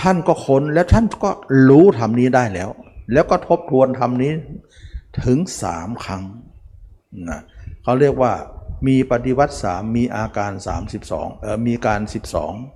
[0.00, 1.30] ท่านก็ค้นแล้วท่านก็
[1.68, 2.68] รู้ธรรมนี้ได้แล้ว
[3.12, 4.32] แล้วก็ทบทวนธรรมนี้
[5.26, 6.24] ถึงสามครั้ง
[7.30, 7.40] นะ
[7.82, 8.32] เขาเรียกว่า
[8.86, 10.52] มีปฏิวัติสามมีอาการ
[10.96, 12.00] 32เออมีการ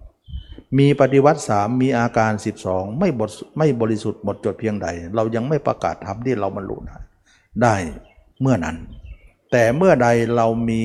[0.01, 2.33] 12 มีปฏิวัติสามมีอาการ
[2.67, 6.97] 12 ไม่บทไม่บริสุทธิ์หมดจดเพียงใด เรายังไม่ประกาศธรรมที่เราบรรลุได้
[7.63, 7.77] ได้
[8.41, 8.77] เมื่อนั้น
[9.51, 10.81] แต่เมื่อใดเรามี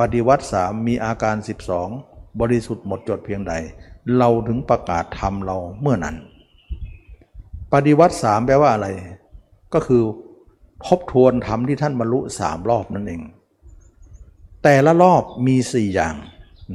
[0.00, 1.36] ปฏิวัติสามมีอาการ
[1.88, 3.54] 12 บริสุทธิ์หมดจดเพียงใด
[4.18, 6.16] เราถึงประกาศธรรมเราเมื่อนั้น
[7.72, 8.88] ปฏิวัติสามแปลว่าอะไร
[9.74, 10.02] ก็คือ
[10.86, 13.22] ทบทวนธรรมที่ท่านบรรลุสามรอบนั่นเอง
[14.62, 16.14] แต่ละรอบมีสี่อย่าง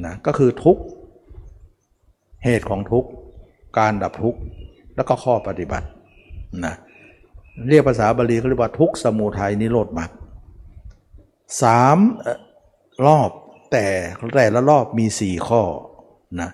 [0.06, 0.78] นะก็คือทุก
[2.44, 3.06] เหตุของทุก
[3.78, 4.36] การดับทุก
[4.96, 5.86] แล้วก็ข้อปฏิบัติ
[6.64, 6.74] นะ
[7.68, 10.10] เรียกภาษาบาลีเขาเรียกว่าทุกสมุทัยนิโรธมรรค
[11.62, 11.98] สาม
[13.06, 13.30] รอบ
[13.72, 13.86] แต่
[14.36, 15.62] แต่ละรอบมีสี่ข้อ
[16.40, 16.50] นะ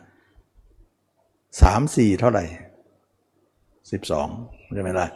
[1.61, 2.45] สามสี่เท่าไหร่
[3.91, 4.29] สิบสอง
[4.73, 5.07] ใช่ไหมล่ะ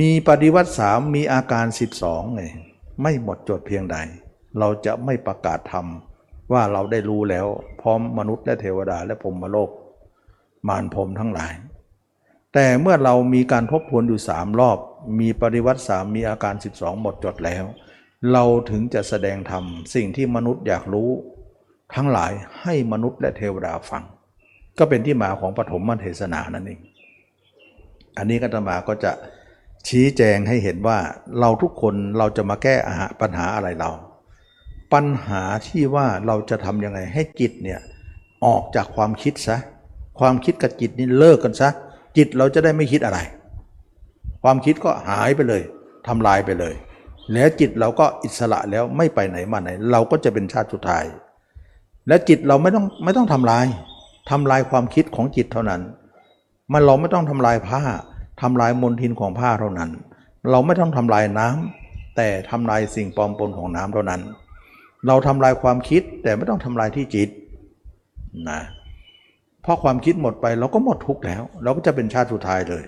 [0.00, 1.66] มีปฏิวัติสามมีอาการ
[2.00, 2.42] 12ไง
[3.02, 3.96] ไม่หมดจดเพียงใด
[4.58, 5.86] เราจะไม่ประกาศธรรม
[6.52, 7.46] ว่าเราได้รู้แล้ว
[7.80, 9.70] พร้อมมนุษย์และเทวดาและพรมโลก
[10.68, 11.52] มารพรมทั้งหลาย
[12.54, 14.78] แต่เมื่อเรามีการทบทวนอยู่สามรอบ
[15.20, 17.64] มีปฏิวัติสามมีอาการ 12 หมดจดแล้ว
[18.32, 19.64] เราถึงจะแสดงธรรม
[19.94, 21.10] สิ่งที่มนุษย์อยากรู้
[21.94, 22.32] ทั้งหลาย
[22.62, 24.04] ให้มนุษย์และเทวดาฟัง
[24.78, 26.80] ก็เป็นที่มาของปฐมเทศนานั่นเอง
[28.16, 29.12] อันนี้ก็ตมาก็จะ
[29.88, 30.98] ชี้แจงให้เห็นว่า
[31.40, 33.90] เราทุกคนเราจะมาแก้อาหาปัญหาอะไรเรา
[34.92, 37.80] ปัญหาที่ว่าเราจะทำยังไงให้จิตเนี่ย
[38.44, 39.56] ออกจากความคิดซะ
[40.18, 41.68] ความคิดกับจิตนี่เลิกกันซะ
[42.16, 43.18] จิตเราจะได้ไม่คิดอะไร
[44.42, 45.62] ความคิดก็หายไปเลย
[46.06, 46.74] ทำลายไปเลย
[47.32, 51.04] แล้วจิตเราก็อิสระแล้วไม่ไปไหนมาไหน เราก็จะเป็นชาติสุดท้าย
[52.08, 53.66] และจิตเราไม่ต้องไม่ต้องทำลาย
[54.30, 55.80] ทำลายความคิดของจิตเท่านั้น
[56.72, 57.82] มันเราไม่ต้องทำลายผ้า
[58.40, 59.90] ทำลายมลทินของผ้าเท่านั้น
[60.50, 64.20] เราไม่ต้องทำลายน้ำแต่ทำลายสิ่งปลอมปนของน้ำเท่านั้น
[65.06, 67.28] เราทำลายความคิดแต่ไม่ต้องทำลายที่จิต
[68.50, 68.60] นะ
[69.62, 72.84] เพราะความคิดหมดไปเราก็หมดทุกข์แล้ว เราก็จะเป็นชาติสุดท้ายเลย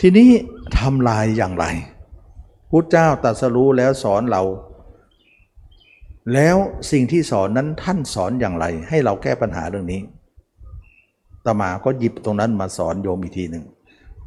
[0.00, 0.30] ทีนี้
[0.78, 1.66] ทำลายอย่างไร
[2.70, 4.42] พุทธเจ้าตรัสรู้แล้วสอนเรา
[6.34, 6.56] แล้ว
[6.92, 10.00] สิ่งที่สอนนั้นท่านสอนอย่างไร ให้เราแก้ปัญหาเรื่องนี้
[11.44, 13.64] ตมาก็หยิบตรงนั้นมาสอนโยมอีกทีหนึ่ง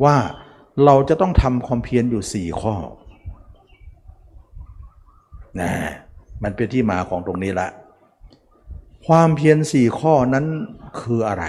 [0.03, 0.17] ว่า
[0.85, 2.75] เราจะต้องทำความเพียรอยู่สี่ข้อ
[5.61, 5.71] นะ
[6.43, 7.69] มันเป็นที่มาของตรงนี้ละ
[9.07, 10.45] ความเพียรสี่ข้อนั้น
[11.01, 11.45] คืออะไร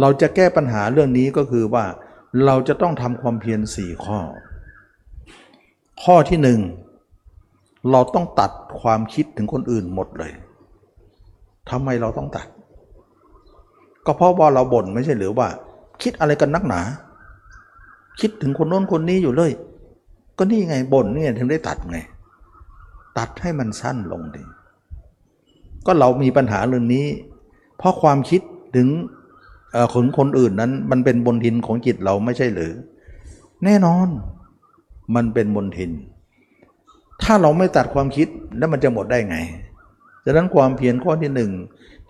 [0.00, 1.84] เราจะแก้ปัญหาเรื่องนี้ก็คือว่า
[2.44, 4.18] เราจะต้องทำความเพียรสี่ข้อ
[6.02, 6.60] ข้อที่หนึ่ง
[7.90, 10.32] เราต้องตัดความคิดถึงคนอื่นหมดเลย
[11.70, 12.48] ทำไมเราต้องตัด
[14.06, 15.48] ก็เพราะว่าเราบ่นไม่ใช่หรือว่า
[16.02, 16.80] คิดอะไรกันนักหนา
[18.20, 19.52] คิดถึงคนโน้นคนนี้อยู่เลย
[20.38, 21.98] ก็นี่ไงบ่นนี่ถึงได้ตัดไง
[23.18, 24.42] ตัดให้มันสั้นลงดิ
[25.86, 27.06] ก็เรามีปัญหาเรื่องนี้
[27.78, 28.40] เพราะความคิด
[28.76, 28.88] ถึง
[29.94, 32.72] คนคนอื่นนั้น มันเป็นบนทินของจิตเราไม่ใช่หรือ
[33.64, 34.08] แน่นอน
[35.14, 35.90] มันเป็นบนทิน
[37.22, 38.28] ถ้าเราไม่ตัดความคิด
[38.58, 39.36] แล้วมันจะหมดได้ไง
[40.24, 41.50] ฉะนั้นความเพียรข้อที่หนึ่ง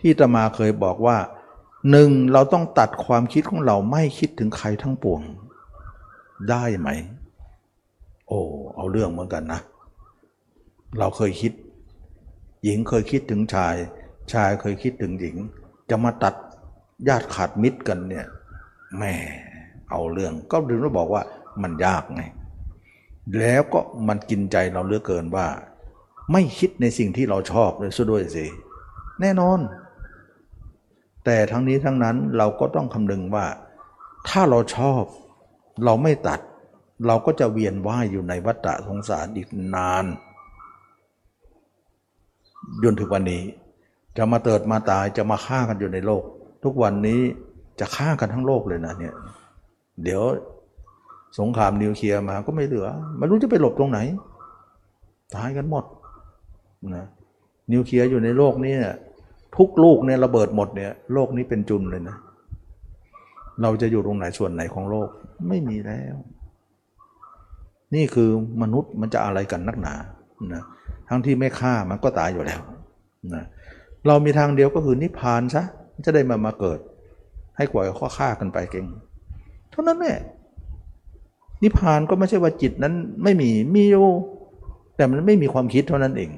[0.00, 1.16] ที่ตมาเคยบอกว่า
[1.90, 5.20] หนึ่งเราต้องตัดความคิดของเราไม่คิดถึงใครทั้งปวง
[6.50, 6.88] ได้ไหม
[8.28, 8.40] โอ้
[8.76, 9.60] เอาเรื่องเหมือนกันนะ
[10.98, 11.52] เราเคยคิด
[12.64, 13.74] หญิงเคยคิดถึงชาย
[14.32, 15.36] ชายเคยคิดถึงหญิง
[15.90, 16.34] จะมาตัด
[17.08, 18.26] ญาติขาดมิตรกันเนี่ย
[18.96, 19.14] แหม่
[19.90, 21.22] เอาเรื่องก็ถึงได้บอกว่า
[21.62, 22.22] มันยากไง
[23.38, 25.46] แล้วก็มันกินใจเราเหลือเกินว่า
[26.32, 28.46] ไม่คิดในสิ่งที่เราชอบเลยซะด้วยสิ
[29.20, 29.58] แน่นอน
[31.30, 33.46] แต่ทั้งนี้ทั้งนั้นเราก็ต้องคำนึงว่า
[34.28, 35.02] ถ้าเราชอบ
[35.84, 36.40] เราไม่ตัด
[37.06, 40.04] เราก็จะเวียนว่ายอยู่ในวัฏฏะสงสารอีกนาน
[42.82, 43.42] จนถึงวันนี้
[44.16, 46.22] จะมาเติดมาตายจะมาฆ่ากันอยู่ในโลก
[46.64, 47.20] ทุกวันนี้
[47.80, 49.14] จะฆ่ากันทั้งโลกเลยนะเนี่ย
[50.02, 50.22] เดี๋ยว
[51.38, 53.98] สงครามนิวเคลียร์มาก็ไม่เหลือไม่รู้จะไปหลบตรงไหน
[55.36, 55.84] ตายกันหมด
[56.96, 57.06] นะ
[57.72, 58.96] นิวเคลียร์อยู่ในโลกนี้เนี่ย
[59.56, 62.16] ทุกลูกเนี่ยระเบิดหมดเนี่ยโลกนี้เป็นจุนเลยนะ
[63.62, 65.08] เราจะอยู่ตรงไหนส่วนไหนของโลก
[65.48, 66.16] ไม่มีแล้ว
[67.94, 68.30] นี่คือ
[68.62, 69.94] มนุษย์มันจะอะไรกันนักหนา
[70.54, 70.62] นะ
[71.08, 72.60] ทั้งที่ไม่ฆ่ามันก็ตายอยู่แล้ว
[73.34, 73.44] นะ
[74.06, 75.62] เรามีทางเดียวก็คือนิพพานซะ
[76.04, 76.78] จะได้มามาเกิด
[77.56, 78.86] ให้กว่าข้อฆ่ากันไปเก่ง
[79.70, 80.18] เท่านั้นแหละ
[81.62, 84.06] นิพพานก็ไม่ใช่ว่าจิตนั้นไม่มีมีอยู่
[84.96, 86.30] แต่มันไม่มีความคิดเท่านั้นเอง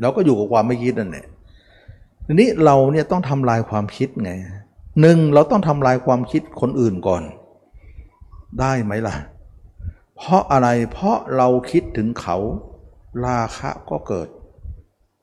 [0.00, 1.26] เราก็อยู่กับความไม่คิดนั่นแหละ
[2.26, 4.32] ทีนี้เราเนี่ยต้องทำลายความคิดไง
[5.00, 7.22] หนึ่งเราต้องทำลายความคิดคนอื่นก่อน
[8.60, 9.14] ได้ไหมล่ะ
[10.16, 12.36] เพราะอะไรเพราะเราคิดถึงเขา
[13.26, 14.28] ราคะก็เกิด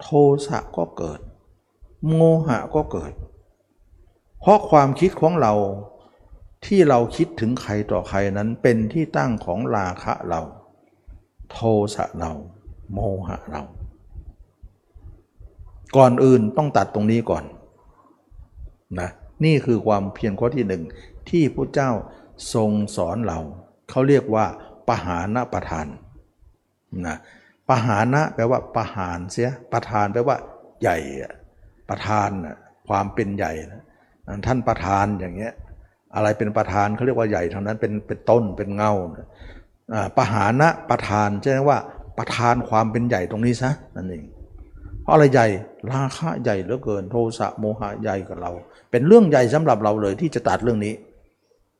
[0.01, 0.07] โท
[0.47, 1.19] สะก็เกิด
[2.15, 3.13] โมหะก็เกิด
[4.39, 5.53] เพราะความคิดของเรา
[6.65, 10.41] ที่เราคิดถึงใครต่อใครนั้นเป็นที่ตั้งของราคะเรา
[11.51, 11.59] โท
[11.95, 12.31] สะเรา
[12.93, 13.63] โมหะเรา
[15.95, 17.43] ก่อนอื่นต้องตัดตรงนี้ก่อน
[18.99, 19.09] นะ
[19.45, 20.83] นี่คือความเพียรข้อที่หนึ่ง
[21.29, 21.91] ที่พระเจ้า
[22.53, 23.39] ทรงสอนเรา
[23.89, 24.45] เขาเรียกว่า
[24.87, 25.87] ปหานะประทาน
[27.05, 27.15] นะ
[27.69, 30.37] ปหานะแปลว่าประหารเสียประทานแปลว่า
[30.81, 30.97] ใหญ่
[31.89, 32.29] ประทาน
[32.87, 33.51] ความเป็นใหญ่
[34.45, 35.53] ท่านประทานอย่างเงี้ย
[36.15, 38.91] อะไรเป็นประธานเขาเรียกว่าใหญ่เท่านั้นเป็นเป็นต้นเป็นเงา
[40.17, 41.77] ปหานะประธานใช่ไหมว่า
[42.17, 44.23] ประธานความเป็นใหญ่ตรงนี้ซะนั่นเอง
[45.01, 45.47] เพราะอะไรใหญ่
[45.93, 48.51] ราคะใหญ่เหลือเกิน โทสะโมหะใหญ่กับเรา
[48.91, 50.93] เป็นเรื่องใหญ่สำหรับเราเลยที่จะตัดเรื่องนี้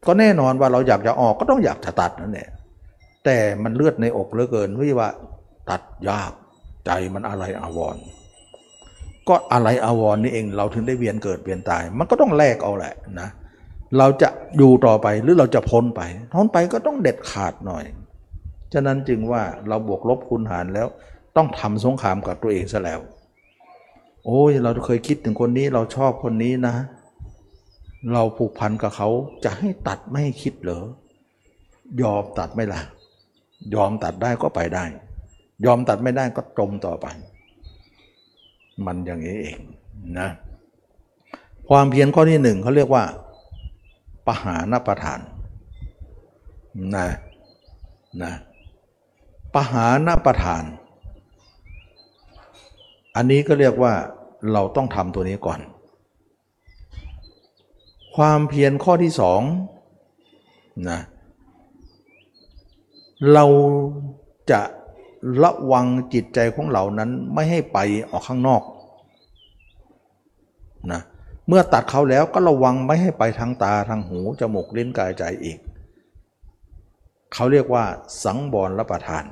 [0.08, 2.49] ก็แน่นอนว่าเราอยากจะออกก็ต้องอยากจะตัดนั่นแหละ
[3.26, 5.10] แต่มันเลือดในอกเหลือเกินที่ว่า
[5.70, 6.32] ตัดยาก
[6.86, 7.97] ใจมันอะไรอาวร
[9.28, 13.30] ก็อะไรอาวรนี่เองเราถึงได้เวียนเกิดเวียนตาย มันก็ต้องแลกเอาแหละนะ
[13.97, 16.01] เราจะอยู่ต่อไปหรือเราจะพ้นไป
[16.34, 17.84] พ้นไปก็ต้องเด็ดขาดหน่อย
[18.74, 20.88] ฉะนั้นจึงว่าเราบวกลบคูณหารแล้ว
[21.36, 22.99] ต้องทำสงครามกับตัวเองซะแล้ว
[24.30, 26.75] โอ้ยเราเคยคิดถึงคนนี้เราชอบคนนี้นะ
[28.13, 29.09] เราผูกพันกับเขา
[29.43, 30.84] จะให้ตัดไม่ให้คิดเหรอ
[32.01, 32.82] ยอมตัดไม่ละ
[33.75, 34.86] ยอมตัดได้ก็ไปได้
[35.65, 37.05] ยอมตัดไม่ได้ก็จมต่อไป
[38.86, 39.57] มันอย่างนี้เอง
[40.19, 40.30] นะ
[41.69, 43.03] ความเพียรข้อที่หนึ่งเขาเรียกว่า
[44.28, 45.19] ปหานประทาน
[46.95, 47.07] นะ
[48.23, 48.34] นะ
[49.53, 50.63] ปหานประทาน
[53.15, 53.93] อันนี้ก็เรียกว่า
[54.54, 55.60] เราต้องทำตัวนี้ก่อน
[58.16, 59.42] ความเพียรข้อที่สอง
[60.90, 61.00] นะ
[63.34, 63.46] เรา
[64.52, 64.62] จะ
[65.44, 67.78] ระวังจิตใจของเรานั้นไม่ให้ไป
[68.10, 68.62] ออกข้างนอก
[70.92, 71.02] นะ
[71.48, 75.60] เมื่อตัดเขาแล้วก็ระวังไม่ให้ไปทางตาทางหูจมูกลิ้นกายใจอีก
[77.34, 77.86] เขาเรียกว่า
[78.24, 79.26] สังบรรับประทาน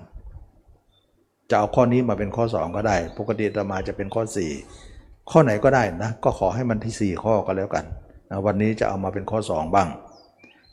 [1.50, 4.95] จะเอาข้อนี้มาเป็นข้อ 2 ก็ได้ ปกติตมาจะเป็นข้อ 4
[5.32, 7.86] ข้อไหนก็ได้นะก็ขอให้มันที่ 4 ข้อก็แล้วกัน
[8.30, 9.90] นะวันนี้จะเอามาเป็นข้อ 2 บ้าง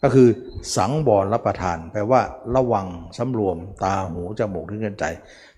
[0.02, 0.28] ก็คือ
[0.76, 2.20] สังบรรับประทาน แปลว่า
[2.54, 2.86] ระวัง
[3.18, 5.04] สำรวมตาหูจมูกลิ้นกายใจ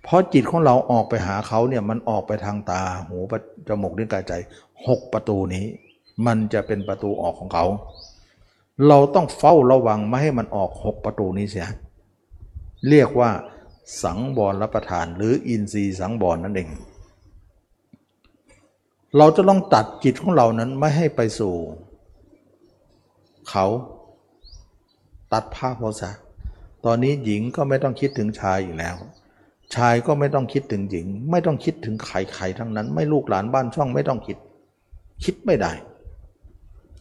[0.03, 3.19] เพราะจิตของเราออกไปหาเขาเนี่ยมันออกไปทางตาหู
[3.69, 4.33] จมูกลิ้นกายใจ
[4.87, 5.65] หกประตูนี้
[6.27, 7.65] มันจะเป็นประตูออกของเขา
[8.89, 11.69] เราต้องเฝ้าระวังไม่ให้มันออกหกประตูนี้เสีย
[12.89, 13.31] เรียกว่า
[14.03, 16.71] สังบรรับประทาน หรืออินทรีย์สังบรนั่นเอง
[19.19, 21.55] เราจะต้องตัดจิตของเรานั้นไม่ให้ไปสู่
[23.51, 23.67] เขา
[25.33, 26.11] ตัดภาพเขาซะ
[26.85, 28.97] ตอนนี้หญิงก็ไม่ต้องคิดถึงชายอีกแล้ว
[29.75, 34.39] ชายก็ไม่ต้องคิดถึงหญิง ไม่ต้องคิดถึงใครๆทั้งนั้น ไม่ลูกหลานบ้านช่องไม่ต้องคิด
[35.25, 35.73] คิดไม่ได้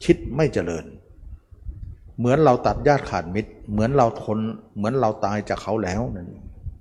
[0.06, 0.86] คิดไม่เจริญ
[2.18, 4.40] เหมือนเราตัดญาติขาดมิตร เหมือนเราทน
[4.76, 6.30] เหมือนเราตายจากเขาแล้วนั่น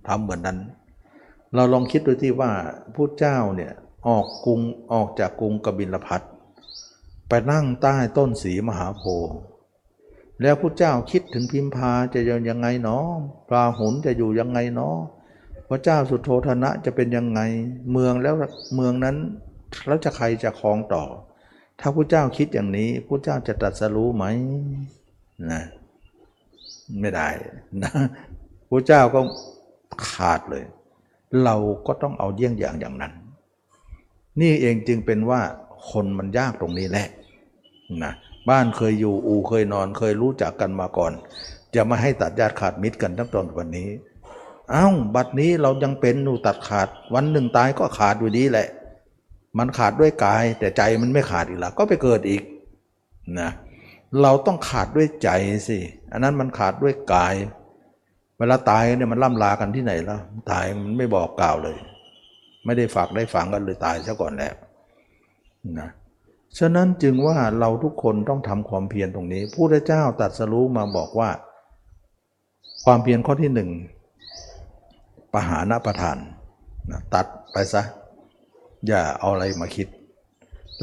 [0.07, 0.59] ทำเหมือนนั้น
[1.55, 2.51] เราลองคิดดูที่ว่า
[2.95, 3.73] ผู้เจ้าเนี่ย
[4.09, 4.61] ออกกรุง
[4.93, 6.23] ออกจากกรุงกบิลพัท
[7.29, 9.37] ไปนั่งใต้ต้นสีมหาโพธิ์
[10.43, 13.07] แล้วพระเจ้าคิดถึงพิมพาจะยังไงเนาะ
[13.49, 14.97] ปราหุนจะอยู่ยังไงเนาะ
[15.69, 17.41] พระเจ้าสุโธธนะจะเป็นยังไง
[17.93, 18.35] เมืองแล้ว
[18.75, 19.17] เมืองนั้น
[19.87, 21.05] แล้วจะใครจะครองต่อ
[21.81, 24.25] ถ้าพระเจ้าคิดอย่างนี้พระเจ้าจะตรัสรู้ไหม
[25.51, 25.63] นะ
[27.01, 27.29] ไม่ได้
[27.83, 27.93] นะ
[28.71, 29.21] พระเจ้าก็
[30.09, 30.65] ขาดเลย
[31.45, 33.13] เราก็ต้องเอาเยี่ยงอย่างอย่างนั้น
[34.41, 35.41] นี่เองจึงเป็นว่า
[35.91, 37.09] คนมันยากตรงนี้แหละ
[38.03, 38.13] นะ
[38.51, 41.13] บ้านเคยอยู่อูเคยนอนเคยรู้จักกันมาก่อน
[41.75, 43.89] จะมาให้ตัดญาติขาดมิตรกันตั้งตอนวันนี้
[44.71, 48.69] เอา้าบัดนี้เรายังเป็นอยู่ตัดขาด วันหนึ่งตายก็ขาดอยู่ดีแหละ
[49.59, 52.43] มันขาดด้วยกาย แต่ใจมันไม่ขาดอีกล้วก็ไปเกิดอีก
[53.41, 53.51] นะ
[54.23, 55.29] เราต้องขาดด้วยใจ
[55.69, 55.79] สิ
[56.13, 57.35] อันนั้นมันขาดด้วยกาย
[58.39, 60.21] เวลาตายเนี่ยมันล่ำลากันที่ไหนแล้ว
[60.51, 61.77] ตายมันไม่บอกกล่าวเลย
[62.65, 64.55] ไม่ได้ฝากได้ฝังกันเลยตายซะก่อนแล้ว
[65.79, 65.89] นะ
[66.59, 71.31] ฉะนั้นจึงว่าเราทุกคนต้องทำความเพียรตรงนี้พระพุทธเจ้าตรัสรู้มาบอกว่า
[72.85, 73.71] ความเพียรข้อที่หนึ่ง
[75.33, 76.17] ปหานประทาน
[76.91, 77.83] นะตัดไปซะ
[78.87, 79.89] อย่าเอาอะไรมาคิด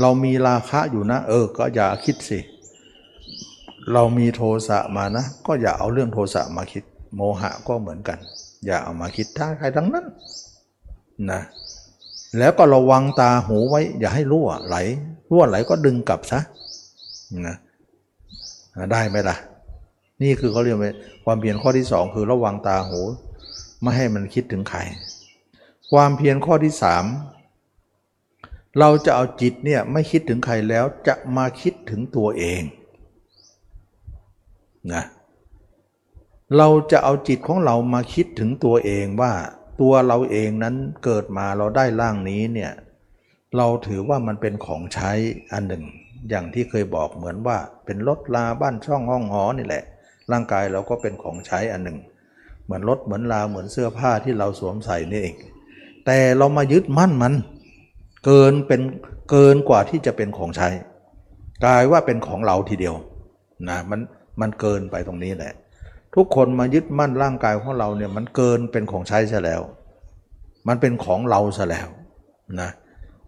[0.02, 2.40] เรามีราคะอยู่นะ เออ ก็อย่าคิดสิ
[3.94, 6.84] เรามีโทสะมานะ ก็อย่าเอาเรื่องโทสะมาคิด
[7.16, 8.18] โมหะก็เหมือนกัน
[8.66, 10.06] อย่าเอามาคิดท่าใครทั้งนั้น
[11.32, 11.42] นะ
[12.38, 14.76] แล้วก็ระวังตาหูไว้ อย่าให้รั่วไหล
[15.32, 16.40] รั่วไหลก็ดึงกลับซะ
[17.48, 17.58] นะ
[18.92, 19.38] ได้ไหมล่ะ
[20.22, 23.00] นี่คือเขาเรียกว่าความเพียรข้อที่สองคือระวังตาหู
[23.82, 24.80] ไม่ให้มันคิดถึงใคร
[25.92, 27.06] ความเพียรข้อที่สาม
[28.80, 32.62] เราจะเอาจิตเนี่ยไม่คิดถึงใครแล้วจะมาคิดถึงตัวเอง
[34.94, 35.04] นะ
[36.58, 39.34] เราจะเอาจิตของเรามาคิดถึงตัวเองว่า
[39.82, 42.72] ตัวเราเองนั้นเกิดมาเราได้ร่างนี้เนี่ย
[43.58, 45.12] เราถือว่ามันเป็นของใช้
[45.54, 45.84] อันหนึ่ง
[46.30, 49.84] อย่างที่เคยบอกเหมือนว่าเป็นรถลาบ้านช่องห้องหอนี่แหละ
[50.32, 51.98] ร่างกายเราก็เป็นของใช้อันหนึ่ง
[52.66, 55.36] เหมือนรถเหมือนลาเหมือนเสื้อผ้าที่เราสวมใส่นี่เอง
[56.06, 57.34] แต่เรามายึดมั่นมัน
[58.26, 58.82] เกินเป็น
[59.32, 60.70] เกินกว่าที่จะเป็นของใช้
[61.66, 62.96] กลายว่าเป็นของเราทีเดียว
[63.70, 64.00] นะมัน
[64.42, 65.54] มันเกินไปตรงนี้แหละ
[66.16, 69.62] ทุกคนมายึดมั่นร่างกายของเราเนี่ยมันเกินเป็นของใช้ซะแล้ว
[70.68, 71.88] มันเป็นของเราซะแล้ว
[72.62, 72.70] นะ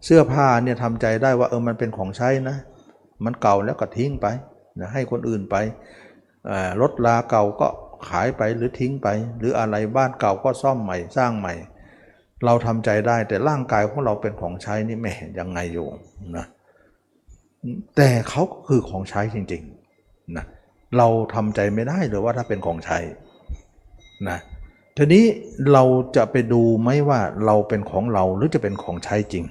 [0.06, 2.58] เสื้อผ้าเนี่ยทำใจได้ว่าเออมันเป็นของใช้นะ
[3.26, 4.28] มันเก่าแล้วก็ทิ้งไป
[4.80, 5.56] นะให้คนอื่นไป
[6.82, 7.68] รถลาเก่าก็
[8.08, 9.08] ขายไปหรือทิ้งไป
[9.38, 11.54] หรืออะไรบ้านเก่าก็ซ่อมใหม่สร้างใหม่
[12.46, 15.88] เราทำใจได้แต่ร่างกายของเราเป็นของใช้นี่แม่ยังไงอยู่
[16.38, 16.46] นะ
[17.96, 23.00] แต่เขาก็คือของใช้จริงๆนะเเราทำใจไม่ได้เลยว่าถ้าเป็นของใช้
[24.30, 24.40] นะ
[24.98, 25.26] ทีนี้
[25.74, 25.84] เรา
[26.16, 29.46] จะไปดูไหมว่าเราเป็นของเราหรือจะเป็นของใช้จริง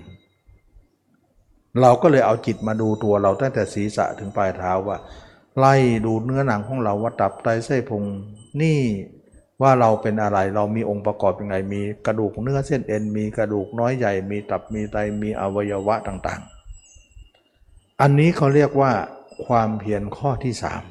[1.80, 4.96] เราก็เลยเอาจิตมาดูตัวเราตั้งแต่ศีรษะถึงปลายเท้าว่า
[5.58, 5.74] ไล่
[6.06, 8.04] ดูเนื้อหนังของเราว่าตับไตเส้พุง
[8.60, 8.78] นี่
[9.62, 18.92] ว่าเราเป็นอะไรเรามีองค์ประกอบยังไง มีกระดูกเนื้อเส้นเอ็น มีกระดูกน้อยใหญ่ มีตับมีไตมีอวัยวะต่างๆ อันนี้เขาเรียกว่า
[19.46, 20.82] ความเพียรข้อที่สาม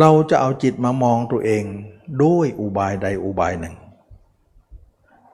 [0.00, 1.64] เราจะเอาจิตมามองตัวเอง
[2.22, 3.74] ด้วยอุบายใดอุบายหนึ่ง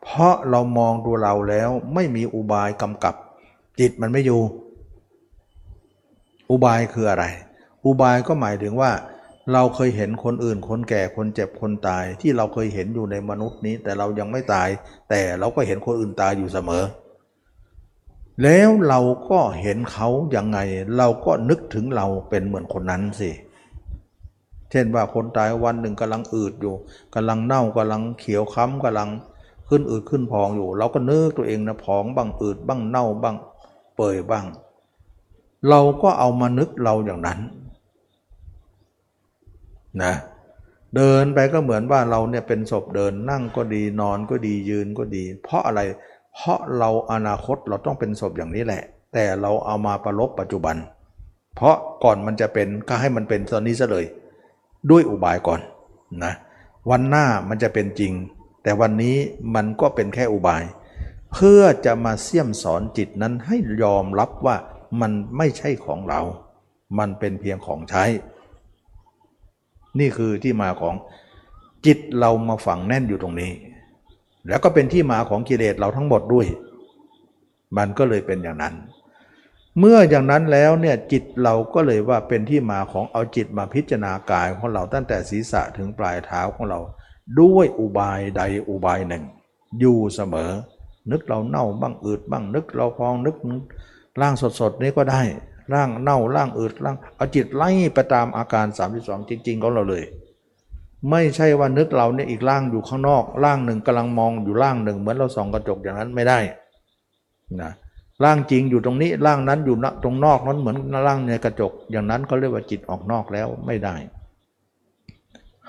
[0.02, 3.14] เพราะเรามองตัวเราแล้วไม่มีอุบายกำกับ
[3.80, 4.42] จิตมันไม่อยู่
[6.50, 7.24] อุบายคืออะไร
[7.86, 8.90] อุบายก็หมายถึงว่า
[9.52, 14.68] เราเคยเห็นคนอื่น คนแก่คนเจ็บคนตาย ที่เราเคยเห็นอยู่ในมนุษย์นี้ แต่เรายังไม่ตาย
[15.10, 16.84] แต่เราก็เห็นคนอื่นตายอยู่เสมอ
[18.42, 19.00] แล้วเรา
[19.30, 20.58] ก็เห็นเขาอย่างไง
[20.98, 26.74] เราก็นึกถึงเราเป็นเหมือนคนนั้นสิเเช่นว่าคนตายวันหนึ่งกำลังอืดอยู่
[27.14, 29.10] กำลังเน่ากำลังเขียวค้ำกำลัง
[29.68, 33.36] ขึ้นอืดขึ้นพองอยู่ เราก็นึกตัวเองนะพองบ้างอืดบ้างเน่าบ้าง
[33.96, 34.46] เปื่อยบ้าง
[35.68, 37.38] เราก็เอามานึกเราอย่างนั้น
[40.02, 40.14] นะ
[40.96, 45.80] เดินไปก็เหมือนว่าเราเนี่ยเป็นศพเดินนั่งก็ดีนอนก็ดียืนก็ดี เพราะอะไร
[46.34, 50.76] เพราะเราอนาคตเราต้องเป็นศพอย่างนี้แหละ แต่เราเอามาประลบปัจจุบัน
[51.56, 54.06] เพราะก่อนมันจะเป็นก็ให้มันเป็นตอนนี้ซะเลย
[54.90, 55.60] ด้วยอุบายก่อน
[56.24, 56.32] นะ
[56.90, 58.12] วันหน้ามันจะเป็นจริง
[58.62, 59.16] แต่วันนี้
[59.54, 60.62] มันก็เป็นแค่อุบาย
[61.32, 64.56] เพื่อจะมาเสี่ยมสอนจิตนั้นให้ยอมรับว่า
[65.00, 66.20] มันไม่ใช่ของเรา
[66.98, 68.04] มันเป็นเพียงของใช้
[69.98, 70.94] นี่คือที่มาของ
[71.86, 73.52] จิตเรามาฝังแน่นอยู่ตรงนี้
[74.48, 76.46] แล้วก็เป็นที่มาของกิเลสเราทั้งหมดด้วย
[77.76, 78.74] มันก็เลยเป็นอย่างนั้น
[79.78, 86.80] เมื่ออย่างนั้นแล้วเนี่ยจิตเราก็เลยว่าเป็นที่มาของเอาจิตมาพิจารณากายของเราตั้งแต่ศีรษะถึงปลายเท้าของเรา
[87.40, 89.24] ด้วยอุบายใดอุบายหนึ่ง
[89.80, 90.50] อยู่เสมอ
[91.10, 93.36] นึกเราเน่าบ้างอืดบ้างนึกเราพองนึก
[94.20, 95.22] ร่างสดๆนี้ก็ได้
[95.72, 98.66] ร่างเน่าร่างอืดร่างเอาจิตไล่ไปตามอาการ
[98.98, 100.04] 32 จริง ๆ ของเราเลย
[101.10, 106.38] ไม่ใช่ว่านึกเราเนี่ยอีกร่างอยู่ข้างนอก ร่างหนึ่งกำลังมองอยู่ร่างหนึ่ง เหมือนเราส่องกระจกอย่างนั้นไม่ได้
[107.62, 107.72] นะ
[108.24, 113.96] ร่างจริงอยู่ตรงนี้ร่างนั้นอยู่ตรงนอกนั้นเหมือนร่างในกระจก อย่างนั้นก็เรียกว่าจิตออกนอกแล้วไม่ได้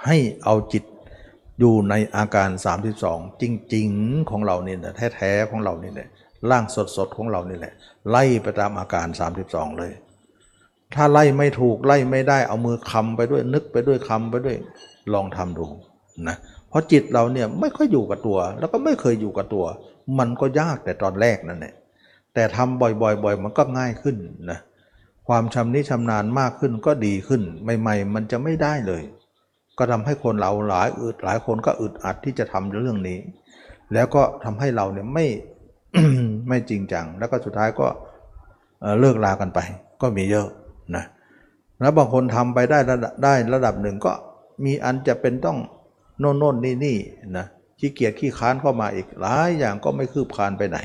[0.06, 0.84] ให้เอาจิต
[1.60, 2.50] อยู่ในอาการ
[2.96, 3.44] 32 จ
[3.74, 6.08] ริง ๆ ของเรานี่แหละแท้ๆของเรานี่แหละ
[6.50, 6.64] ร่าง
[6.98, 7.74] สดๆของเรานี่แหละ
[8.10, 9.08] ไล่ไปตามอาการ
[9.44, 9.92] 32 เลย
[10.96, 14.56] ถ้าไล่ไม่ถูกไล่ไม่ได้เอามือคำไปด้วยนึกไปด้วยคำไปด้วย
[15.14, 15.66] ลองทำดู
[16.28, 16.36] นะ
[16.70, 19.66] เพราะจิตเราเนี่ยไม่ค่อยอยู่กับตัว แล้วก็ไม่เคยอยู่กับตัว
[20.20, 21.74] มันก็ยากแต่ตอนแรกนั่นแหละ
[22.34, 24.16] แต่ทำบ่อยๆบ่อยมันก็ง่ายขึ้น
[24.52, 24.60] นะ
[25.28, 27.42] ความชำนิชำนาญมากขึ้นก็ดีขึ้น
[27.80, 29.02] ใหม่ ๆ มันจะไม่ได้เลย
[29.78, 33.20] ก็ทำให้คนเราหลายอึดหลายคนก็อึดอัดที่จะทำเรื่องนี้
[33.94, 35.26] แล้วก็ทำให้เราเนี่ยไม่
[36.48, 37.88] ไม่จริงจัง แล้วก็สุดท้ายก็
[39.00, 39.60] เลิกลากันไป
[40.02, 40.48] ก็มีเยอะ
[40.96, 41.04] นะ
[41.82, 44.14] แล้วบางคนทำไปได้ระดับได้ระดับหนึ่งก็
[44.66, 45.58] มีอันจะเป็นต้อง
[46.20, 46.98] โน่นโน่นนี่นี่
[47.38, 47.46] นะ
[47.80, 50.78] ขี้เกียจขี้ค้านเข้ามาอีกหลายอย่างก็ไม่คืบคลานไปไหน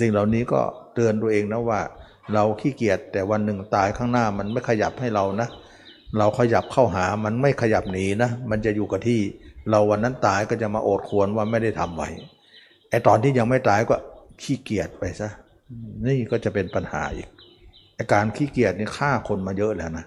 [0.00, 0.60] สิ่งเหล่านี้ก็
[0.94, 1.80] เตือนตัวเองนะว่า
[2.34, 5.48] เราขี้เกียจแต่วันหนึ่งตายข้างหน้ามันไม่ขยับให้เรานะ
[6.18, 9.20] เราขยับเข้าหามันไม่ขยับหนีนะ มันจะอยู่กับที่
[9.70, 12.08] เราวันนั้นตายก็จะมาโอดควรว่าไม่ได้ทำไว้
[12.90, 13.96] ไอตอนที่ยังไม่ตายก็
[14.42, 15.30] ขี้เกียจไปซะ
[16.06, 17.28] นี่ก็จะเป็นปัญหาอีก
[17.98, 20.06] อาการขี้เกียจนี่ฆ่าคนมาเยอะแล้วนะ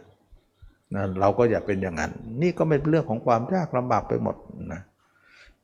[0.95, 2.11] นะเราก็อย่าเป็นอย่างนั้น
[2.41, 4.35] นี่ก็เป็นเรื่องของความยากลำบากไปหมด
[4.73, 4.81] นะ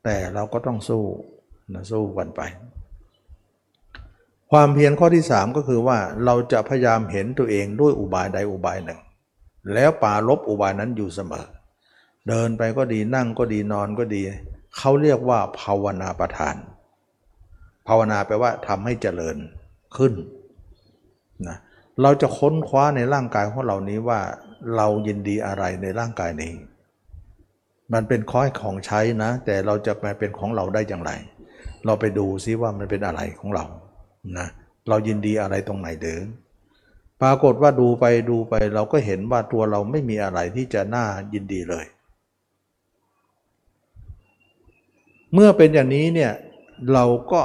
[0.03, 1.03] แต่เราก็ต้องสู้
[1.74, 2.41] นะสู้กันไป
[4.52, 9.00] ความเพียรข้อที่สามก็คือว่าเราจะพยายามเห็นตัวเองด้วยอุบายใดอุบายหนึ่ง
[9.74, 11.47] แล้วป่าลบอุบายนั้นอยู่เสมอ
[12.28, 14.22] เดินไปก็ดีนั่งก็ดีนอนก็ดี
[14.78, 16.56] เขาเรียกว่าภาวนาประทาน
[17.88, 19.38] ภาวนาแปลว่าทำให้เจริญ
[19.97, 20.14] ขึ้น
[21.47, 21.58] นะ
[22.02, 24.20] เราจะค้นคว้าในร่างกายของเรานี้ว่า
[24.76, 26.54] เรายินดีอะไรในร่างกายนี้
[27.93, 31.12] มันเป็นข้อยของใช้นะ แต่เราจะมาเป็นของเราได้อย่างไร
[31.86, 33.66] เราไปดูซิว่ามันเป็นอะไรของเรา
[34.38, 34.47] นะ
[34.89, 36.26] เรายินดีอะไรตรงไหนเดิม
[37.22, 41.86] ปรากฏว่าดูไปดูไปเราก็เห็นว่าตัวเราไม่มีอะไรที่จะน่ายินดีเลย
[45.34, 46.32] เมื่อเป็นอย่างนี้เนี่ย
[46.93, 47.41] เราก็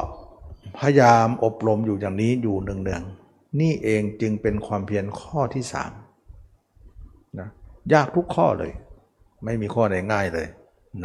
[0.79, 5.93] พยายามอบรมอยู่อย่างนี้อยู่เนืองๆนี่เองจึงเป็นความเพียรข้อที่สาม
[7.39, 7.49] นะ
[7.93, 8.73] ยากทุกข้อเลย
[9.45, 10.47] ไม่มีข้อไหนง่ายเลย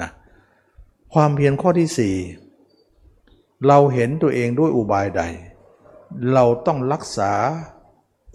[0.02, 0.10] นะ
[1.14, 2.16] ความเพียรข้อที่สี่
[3.68, 5.22] เราเห็นตัวเองด้วยอุบายใด
[6.34, 7.32] เราต้องรักษา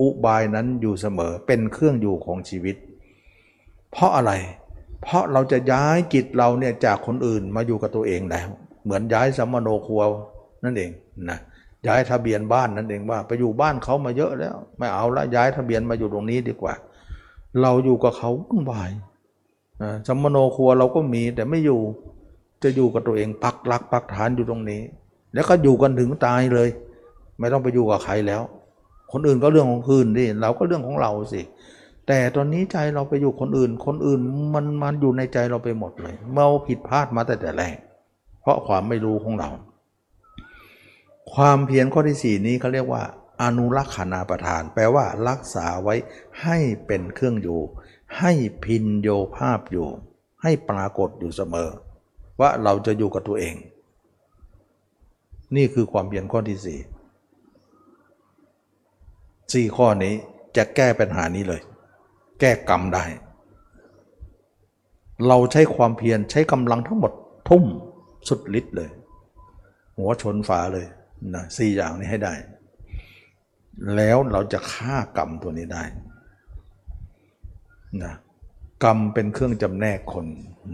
[0.01, 2.77] อุบายนั้นอยู่เสมอเป็นเครื่องอยู่ของชีวิต
[3.93, 4.33] เพราะอะไร
[5.03, 8.49] เพราะเราจะย้ายจิตเราเนี่ยจากคนอื่นมาอยู่กับตัวเองแล้ว
[8.85, 10.03] เหมือนย้ายสัมมโนครัว
[10.65, 10.91] นั่นเอง
[11.31, 11.39] นะ
[11.87, 16.75] ย้ายทะเบียนบ้านนั่นเองว่า ไปอยู่บ้านเขามาเยอะแล้ว ไม่เอาละย้ายทะเบียนมาอยู่ตรงนี้ดีกว่า
[17.61, 18.91] เราอยู่กับเขาวุ่นวาย
[20.09, 21.81] สัมมโนครัวเราก็มีแต่ไม่อยู่
[22.63, 24.81] จะอยู่กับตัวเองปักหลักปักฐานอยู่ตรงนี้
[25.35, 26.69] แล้วก็อยู่กันถึงตายเลย
[27.39, 28.43] ไม่ต้องไปอยู่กับใครแล้ว
[29.13, 31.43] คนอื่นก็เรื่องของคืนดิเราก็เรื่องของเราสิ
[32.09, 34.21] แต่ตอนนี้ใจเราไปอยู่คนอื่น คนอื่น
[34.55, 37.77] มันมันอยู่ในใจเราไปหมดเลย เมาผิดพลาดมาแต่แต่แรก
[38.41, 39.51] เพราะความไม่รู้ของเรา
[41.35, 43.03] ความเพียรข้อที่สี่นี้เขาเรียกว่า
[43.43, 45.95] อนุรักษณาประทาน แปลว่ารักษาไว้
[46.43, 47.61] ให้เป็นเครื่องอยู่
[48.19, 48.33] ให้
[48.65, 49.89] พินโยภาพอยู่
[50.43, 51.71] ให้ปรากฏอยู่เสมอ
[52.41, 53.55] ว่าเราจะอยู่กับตัวเอง
[55.57, 56.79] นี่คือความเพียรข้อที่สี่
[59.55, 60.15] สี่ข้อนี้
[60.57, 61.61] จะแก้ปัญหานี้เลย
[62.41, 63.05] แก้กรรมได้
[65.29, 67.13] เราใช้ความเพียรใช้กำลังทั้งหมด
[67.49, 67.65] ทุ่ม
[68.29, 68.91] สุดฤทธิ์เลย
[69.97, 70.87] หัวชนฝาเลย
[71.35, 72.35] นะสี่อย่างนี้ให้ได้
[73.97, 75.83] แล้วเราจะฆ่ากรรมตัวนี้ได้
[78.03, 78.13] นะ
[78.85, 80.27] กรรมเป็นเครื่องจำแนกคน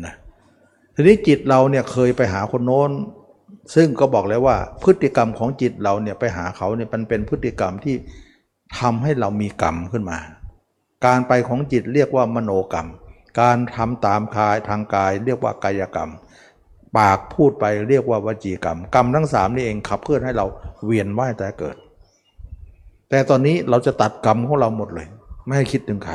[0.04, 0.14] นะ
[0.94, 2.90] ทีนี้จิตเราเนี่ยเคยไปหาคนโน้น
[3.74, 7.96] ซึ่งก็บอกแล้วว่าพฤติกรรมของจิตเราเนี่ยไปหาเขาเนี่ยมันเป็นพฤติกรรมที่
[8.78, 10.18] ทำให้เรามีกรรมขึ้นมา
[11.06, 12.88] การไปของจิตเรียกว่ามโนกรรม
[13.40, 16.10] การทำตามคายทางกาย เรียกว่ากายกรรม
[16.98, 20.46] ปากพูดไปเรียกว่าวจีกรรม กรรมทั้งสามนี่เองขับเคลื่อนให้เรา
[20.84, 21.76] เวียนว่ายแต่เกิด
[23.08, 25.08] แต่ตอนนี้เราจะตัดกรรมของเราหมดเลย
[25.44, 26.14] ไม่ให้คิดถึงใคร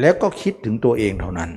[0.00, 1.50] แล้วก็คิดถึงตัวเองเท่านั้น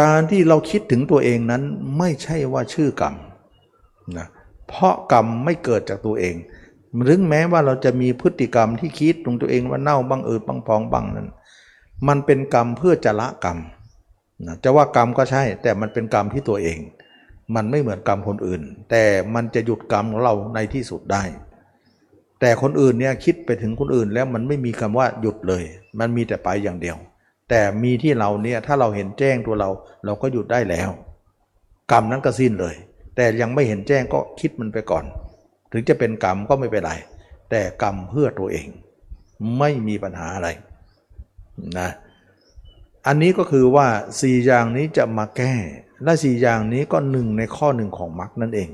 [0.00, 1.62] การที่เราคิดถึงตัวเองนั้น
[1.98, 3.14] ไม่ใช่ว่าชื่อกรรม
[4.18, 4.26] นะ
[4.68, 6.34] เพราะกรรมไม่เกิดจากตัวเอง
[7.08, 11.28] ถึงแม้ว่าเราจะมีพฤติกรรมที่คิดตรงตัวเองว่าเน่าบังเอิดบังพองบังนั้น
[12.08, 13.58] มันเป็นกรรมเพื่อจะละกรรม
[14.46, 16.78] นะจะว่ากรรมก็ใช่ แต่มันเป็นกรรมที่ตัวเอง
[17.54, 21.22] มันไม่เหมือนกรรมคนอื่น แต่มันจะหยุดกรรมของเราในที่สุดได้
[22.40, 25.64] แต่คนอื่นเนี่ยคิดไปถึงคนอื่นแล้วมันไม่มีคำว่าหยุดเลย
[25.98, 26.96] มันมีแต่ไปอย่างเดียว
[27.48, 29.70] แต่มีที่เราเนี่ยถ้าเราเห็นแจ้งตัวเรา
[30.04, 30.90] เราก็หยุดได้แล้ว
[31.92, 32.74] กรรมนั้นก็สิ้นเลย
[33.16, 35.04] แต่ยังไม่เห็นแจ้งก็คิดมันไปก่อน
[35.72, 36.92] ถึงจะเป็นกรรมก็ไม่เป็นไร
[37.50, 38.68] แต่กรรมเพื่อตัวเอง
[39.58, 40.48] ไม่มีปัญหาอะไร
[41.78, 41.90] นะ
[43.06, 43.86] อันนี้ก็คือว่า
[44.20, 45.54] สี่อย่างนี้จะมาแก้
[46.04, 48.68] และสี่อย่างนี้ก็หนึ่งในข้อหนึ่งของมรรคนั่นเอง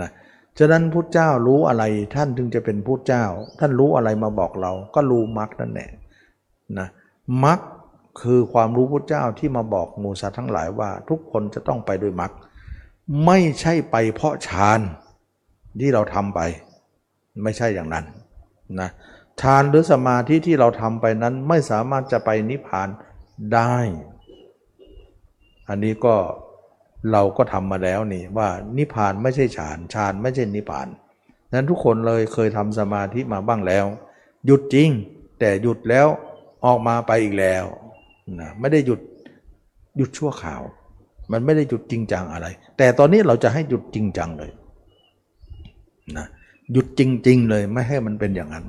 [0.00, 0.10] นะ
[0.58, 1.84] ฉะนั้นพุทธเจ้ารู้อะไร
[2.14, 3.24] ท่านถึงจะเป็นพุทธเจ้า
[3.58, 5.88] ท่านรู้อะไรมาบอกเรา ก็รู้มรรคนั่นแหละ
[6.78, 6.88] นะ
[7.44, 7.58] มรรค
[8.22, 12.32] คือความรู้พุทธเจ้าที่มาบอกมูสัตว์ทั้งหลายว่า ทุกคนจะต้องไปด้วยมรรค
[13.26, 14.80] ไม่ใช่ไปเพราะฌาน
[15.80, 16.40] ที่เราทำไป
[17.44, 18.04] ไม่ใช่อย่างนั้น
[18.80, 18.90] นะ
[19.40, 22.88] ฌานหรือสมาธิที่เราทำไปนั้นไม่สามารถจะไปนิพพาน
[23.54, 23.74] ได้
[25.68, 26.14] อันนี้ก็
[27.12, 28.48] เราก็ทำมาแล้วนี่ว่า
[28.78, 30.88] นิพพานไม่ใช่ฌานฌานไม่ใช่นิพพาน
[31.52, 33.84] นั้นทุกคนเลยเคยทำสมาธิมาบ้างแล้ว
[34.46, 34.88] หยุดจริง
[35.40, 36.06] แต่หยุดแล้ว
[36.64, 37.64] ออกมาไปอีกแล้ว
[38.40, 39.00] นะไม่ได้หยุด
[39.96, 40.62] หยุดชั่วข่าว
[41.32, 42.46] มันไม่ได้หยุดจริงจังอะไร
[42.78, 44.50] แต่ตอนนี้เราจะให้หยุดจริงจังเลย
[46.16, 46.26] นะ
[46.72, 48.66] หยุดจริง ๆ เลยไม่ให้มันเป็นอย่างนั้น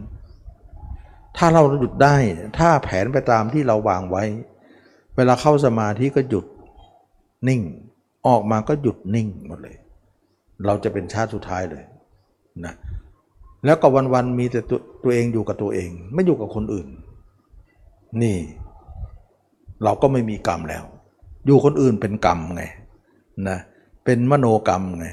[1.38, 2.16] ถ้าเราหยุดได้
[2.58, 4.24] ถ้าแผนไปตามที่เราวางไว้
[5.16, 6.46] เวลาเข้าสมาธิก็หยุด
[7.48, 7.62] นิ่ง
[8.28, 9.78] ออกมาก็หยุดนิ่งหมดเลย
[10.66, 11.84] เราจะเป็นชาติสุดท้ายเลย
[12.66, 12.74] นะ
[13.66, 16.88] แล้วก็วันๆมีแต่ตัวตัวเองอยู่กับตัวเอง ไม่อยู่กับคนอื่น
[18.22, 18.38] นี่
[19.84, 20.84] เราก็ไม่มีกรรมแล้ว
[21.46, 22.64] อยู่คนอื่นเป็นกรรมไง
[23.50, 23.58] นะ
[24.06, 25.08] เป็นมโนกรรมไง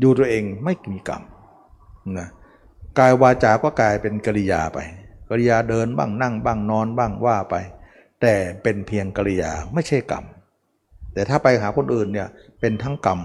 [0.00, 1.22] อยู่ตัวเองไม่มีกรรม
[2.18, 2.28] นะ
[2.98, 4.78] กายวาจาก็กลายเป็นกริยาไป
[5.30, 7.54] กริยาเดินบ้างนั่งบ้างนอนบ้างว่าไป
[8.22, 10.24] แต่เป็นเพียงกริยาไม่ใช่กรรม
[11.12, 12.28] แต่ถ้าไปหาคนอื่นเนี่ย
[12.60, 13.20] เป็นทั้งกรรม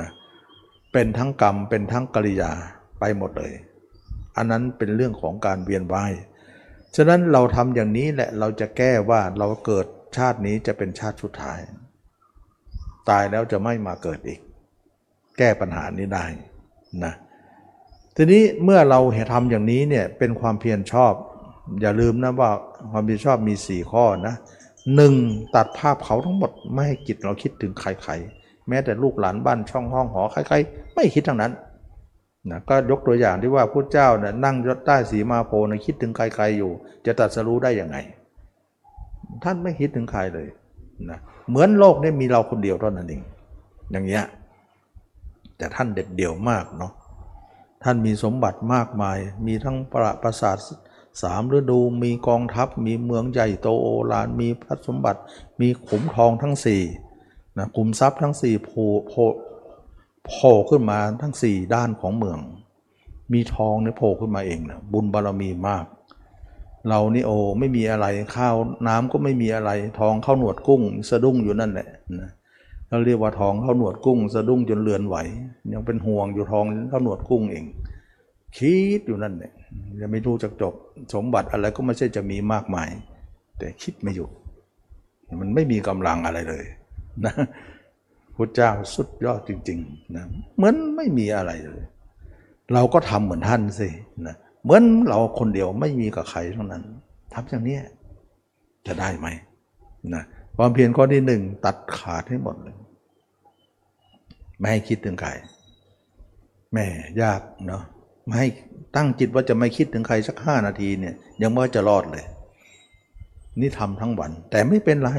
[0.00, 0.10] นะ
[0.92, 2.52] เป็นทั้งกรรมเป็นทั้งกริยา
[3.00, 3.52] ไปหมดเลย
[4.36, 6.12] อันนั้นเป็นเรื่องของการเวียนว่าย
[6.96, 9.86] ฉะนั้นเราทำอย่างนี้แหละเราจะแก้ว่าเราเกิด
[10.16, 11.58] ชาตินี้จะเป็นชาติสุดท้าย
[13.08, 14.40] ตายแล้วจะไม่มาเกิดอีก
[15.38, 16.24] แก้ปัญหานี้ได้
[17.04, 17.14] นะ
[18.20, 21.12] ทีนี้เมื่อเราเห็นทำอย่างนี้เนี่ยเป็นความเพียรชอบ
[21.80, 22.50] อย่าลืมนะว่า
[22.90, 24.34] ความเพียรชอบมี 4 ข้อนะ
[24.96, 25.14] หนึ่ง
[25.54, 31.52] ตัดภาพเขาทั้งหมดไม่ให้จิตเราคิดถึงใครๆแม้แต่ลูกหลานบ้านช่องห้องหอใครๆไม่คิดทั้งนั้น
[32.50, 36.70] นะก็ยกตัวอย่างที่ว่าพุทธเจ้าเนี่ยนั่งยศใต้สีมาโพนะคิดถึงใครๆอยู่
[37.06, 37.96] จะตัดสรู้ได้ยังไง
[39.44, 40.46] ท่านไม่คิดถึงใครเลย
[41.10, 43.22] นะเหมือนโลกนี้มีเราคนเดียวเท่านั้นเอง
[43.92, 44.24] อย่างเงี้ย
[45.56, 46.92] แต่ท่านเด็ดเดี่ยวมากเนาะ
[47.82, 50.58] ท่านมีสมบัติมากมาย มีทั้งประประสาท
[51.22, 55.20] สามฤดูมีกองทัพ มีเมืองใหญ่โตโอฬารมีพระสมบัติ
[55.60, 56.82] มีขุมทองทั้งสี่
[57.56, 59.26] นะขุมทรัพย์ทั้งสี่โผล่โผล่
[60.26, 60.34] โผ
[60.70, 62.38] ขึ้นมาทั้งสี่ด้านของเมือง
[63.32, 65.84] มีทองเนี่ยโผล่ขึ้นมาเองนะบุญบารรมีมาก
[66.88, 68.06] เรานี่โอไม่มีอะไร
[68.36, 68.56] ข้าว
[68.88, 71.88] น้ำก็ไม่มีอะไร ทองเข้าหนวดกุ้ง สะดุ้งอยู่นั่นแหละ
[72.20, 72.30] นะ
[72.88, 75.16] เราเรียกว่าทองเข้าหนวดกุ้งสะดุ้งจนเลือนไหว
[75.72, 77.64] ยังเป็นห่วงอยู่ทองเข้าหนวดกุ้งเอง
[78.56, 79.52] คิดอยู่นั่นเนี่ย
[80.00, 80.74] ยังไม่รู้จักจบ
[81.14, 82.88] สมบัติอะไรก็ไม่ใช่จะมีมากมาย
[83.58, 84.28] แต่คิดไม่อยู่
[85.40, 86.64] มันไม่มีกำลังอะไรเลย
[87.24, 87.34] นะ
[88.36, 90.24] พุทธเจ้าสุดยอดจริงๆนะ
[90.56, 91.82] เหมือนไม่มีอะไรเลย
[92.74, 93.88] เราก็ทำเหมือนท่านสิ
[94.26, 96.82] นะเหมือนเราคนเดียวไม่มีกับใครทั้งนั้น
[97.32, 97.78] ทำอย่างนี้
[98.86, 99.26] จะได้ไหม
[100.14, 100.24] นะ
[100.58, 102.76] ความเพียรข้อที่หนึ่งตัดขาดให้หมดเลย
[104.58, 105.30] ไม่ให้คิดถึงใคร
[106.72, 106.86] แม่
[107.22, 107.82] ยากเนาะ
[108.24, 108.48] ไม่ให้
[108.96, 112.24] ตั้งจิตว่าจะไม่คิดถึงใครสักห้านาทีเนี่ย ยังไม่จะรอดเลย
[113.60, 115.10] นี่ทำทั้งวัน แต่ไม่เป็นไร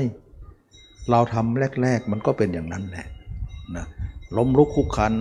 [1.12, 3.08] เราทำแรก ๆ มันก็เป็นอย่างนั้นแหละ
[3.76, 3.86] นะ
[4.38, 5.14] ล้มลุกคุกคัน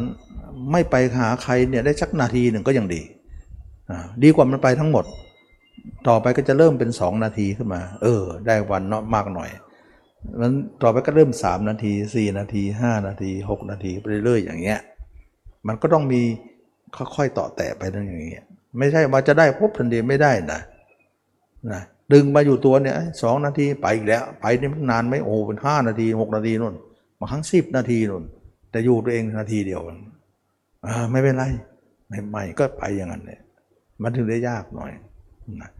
[0.73, 3.03] ไม่ไปหาใครเนี่ยได้สักนาทีหนึ่งก็ยังดี
[4.23, 5.05] ดีกว่ามันไปทั้งหมด
[6.09, 9.51] ต่อไปก็จะเริ่มเป็นสองนาทีขึ้นมา เออ ได้วันเนาะมากหน่อย
[10.40, 14.81] มันต่อไปก็เริ่ม 3 นาที 4 นาที 5 นาที 6 นาทีไปเรื่อยๆอย่างเงี้ย
[15.66, 16.23] มันก็ต้องมี
[16.97, 18.45] ค่อยๆต่อแตะไปนั่นอย่างเงี้ย
[18.78, 20.61] ไม่ใช่ว่าจะได้พบทันทีไม่ได้นะ
[21.73, 21.82] นะ
[22.12, 26.74] ดึงมาอยู่ตัวเนี่ยสองนาทีไปอีกแล้ว ไปนี่นานไม่โอ้เป็นห้านาทีหกนาทีนู่น
[27.19, 28.24] บางครั้งสิบนาทีนู่น
[28.70, 29.81] แต่อยู่ตัวเองนาทีเดียว
[30.86, 31.45] อ่าไม่เป็นไร
[32.28, 33.40] ใหม่ก็ไปอย่างนั้นเนี่ย
[34.03, 34.93] มันถึงได้ยากหน่อย
[35.62, 35.70] นะ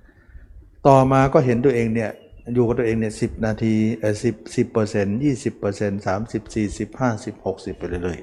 [0.87, 2.11] ต่อมาก็เห็นตัวเองเนี่ย
[2.55, 8.21] อยู่กับตัวเองเนี่ยสินาทีเออสิบสิบเปอร์เซ็นต์ยี่สิบเปอร์เซ็นต์สามสิบสี่สิบห้าสิบหกสิบไปเรื่อย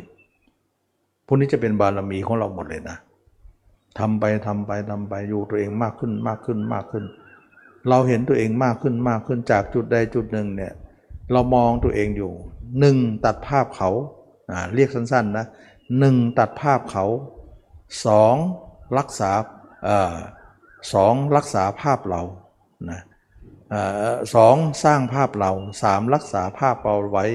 [0.61, 2.97] ๆพวกนี้จะเป็นบารมีของเราหมดเลยนะ
[3.99, 7.05] ทำไปทำไปทำไปอยู่ตัวเองมากขึ้นมากขึ้นมากขึ้น
[7.89, 10.73] เราเห็นตัวเองมากขึ้นมากขึ้นจากจุดใดจุดหนึ่งเนี่ย
[11.31, 12.31] เรามองตัวเองอยู่
[12.79, 13.89] หนึ่งตัดภาพเขา
[14.51, 15.45] อ่าเรียกสั้นๆนะ
[15.99, 17.05] หนึ่งตัดภาพเขา
[18.05, 18.35] สอง
[18.97, 19.31] รักษา
[19.87, 19.89] อ
[20.93, 22.21] สองรักษาภาพเรา
[22.89, 23.01] นะ
[24.35, 25.51] สองสร้างภาพเรา
[25.83, 27.25] สามรักษาภาพเราไว้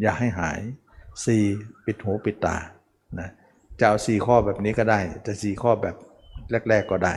[0.00, 0.60] อย่าให้หาย
[1.24, 1.42] สี่
[1.84, 2.56] ปิดหูปิดตา
[3.20, 3.28] นะ
[3.78, 5.96] จะเอาสี่ข้อแบบนี้ก็ได้ จะสี่ข้อแบบ
[6.68, 7.14] แรก ๆก็ได้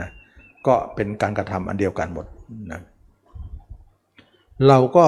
[0.00, 0.08] นะ
[0.66, 2.26] ก็เป็นการกระทำอันเดียวกันหมด
[2.72, 2.80] นะ
[4.68, 5.06] เราก็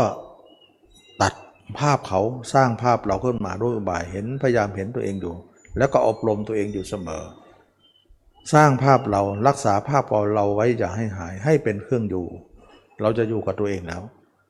[1.23, 1.35] ตัด
[1.79, 2.21] ภาพเขา
[2.55, 5.35] สร้างภาพเราขึ้นมาด้วยอุบายเห็นพยายามเห็นตัวเองอยู่
[5.79, 7.25] แล้วก็อบรมตัวเองอยู่เสมอ
[8.55, 10.05] สร้างภาพเรารักษาภาพ
[10.35, 12.27] เราไว้อย่าให้หายให้เป็นเครื่องอยู่
[13.03, 14.03] เราจะอยู่กับตัวเองแล้ว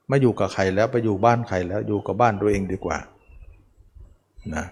[0.08, 2.98] ไม่อยู่กับใครแล้วไปอยู่บ้านใครแล้วอยู่กับบ้านตัวเองดีกว่า
[4.54, 4.64] นะ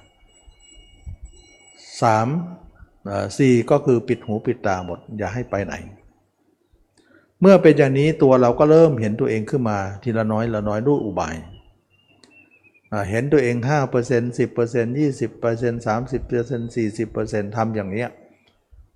[2.02, 2.28] สาม
[3.38, 5.74] สี่ก็คือปิดหูปิดตาหมด อย่าให้ไปไหน
[7.40, 11.36] เมื่อเป็นอย่างนี้ตัวเราก็เริ่มเห็นตัวเองขึ้นมา ทีละน้อยละน้อยด้วยอุบาย
[12.92, 14.38] อ่าเห็นตัวเอง 5% 10% 20%
[15.86, 18.08] 30% 40%ทำอย่างเนี้ย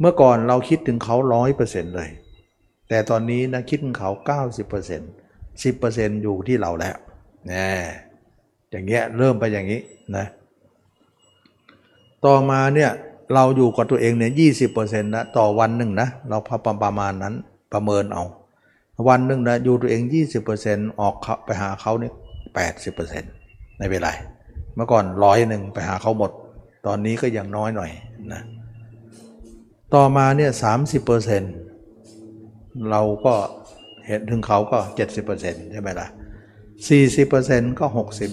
[0.01, 1.17] เมื่อก่อนเราคิดถึงเขา
[1.57, 2.11] 100%เลย
[2.89, 4.11] แต่ตอนนี้นะคิดถึงเขา
[4.81, 6.97] 90% 10%อยู่ที่เราแล้ว
[7.53, 7.67] นะ
[8.71, 9.81] อย่างเงี้ยเริ่มไปอย่างนี้
[10.17, 10.27] นะ
[12.25, 12.91] ต่อมาเนี่ย
[13.35, 14.47] เราอยู่กับตัวเองเนี่ยยี
[15.15, 17.35] นะต่อวันหนึ่งนะเราพอประมาณนั้น
[17.73, 18.25] ประเมินเอา
[19.09, 20.03] วันหนึ่งนะอยู่ตัวเอง
[20.51, 22.13] 20%ออกเขาไปหาเขาเนี่ย
[22.75, 24.11] 80ไม่เป็นไร
[24.75, 26.31] เมื่อก่อนร้อยหนึ่งไปหาเขาหมด
[26.87, 27.91] ตอนนี้ก็ยังน้อยหน่อย
[28.33, 28.43] นะ
[29.95, 31.53] ต่อมาเนี่ยสามสิบเปอร์เซ็นต์
[32.91, 33.35] เราก็
[34.07, 36.09] เห็นถึงเขาก็เจ็ดสิบเปอร์เซ็นต์ใช่ไหมล่ะ
[36.89, 38.31] สี่สิบเปอร์เซ็นต์ก็หกสิบ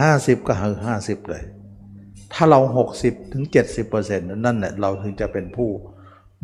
[0.00, 1.42] ห้าสิบก็คือห้าสิบเลย
[2.32, 2.60] ถ้าเรา
[2.96, 3.44] 60 ถึง
[3.86, 5.68] 70%นั่นแหละเราถึงจะเป็นผู้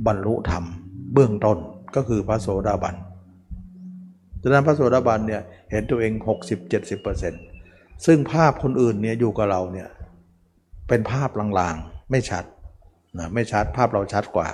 [0.06, 0.64] บรรลุธรรม
[1.12, 1.58] เบื้องต้น
[1.96, 2.94] ก็คือพระโสดาบัน
[4.40, 6.12] ดังนั้นพระโสดาบันเนี่ยเห็นตัวเอง
[6.88, 9.88] 60-70%ซึ่งภาพคนอื่นเนี่ยอยู่กับเราเนี่ย
[10.88, 12.44] เป็นภาพลางๆ ไม่ชัด
[13.18, 14.48] นะไม่ชัดภาพเราชัดกว่า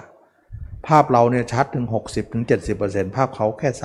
[0.86, 1.86] ภาพเราเนี่ยชัดถึง
[2.50, 3.80] 60-70%ภาพเขาแค่ 30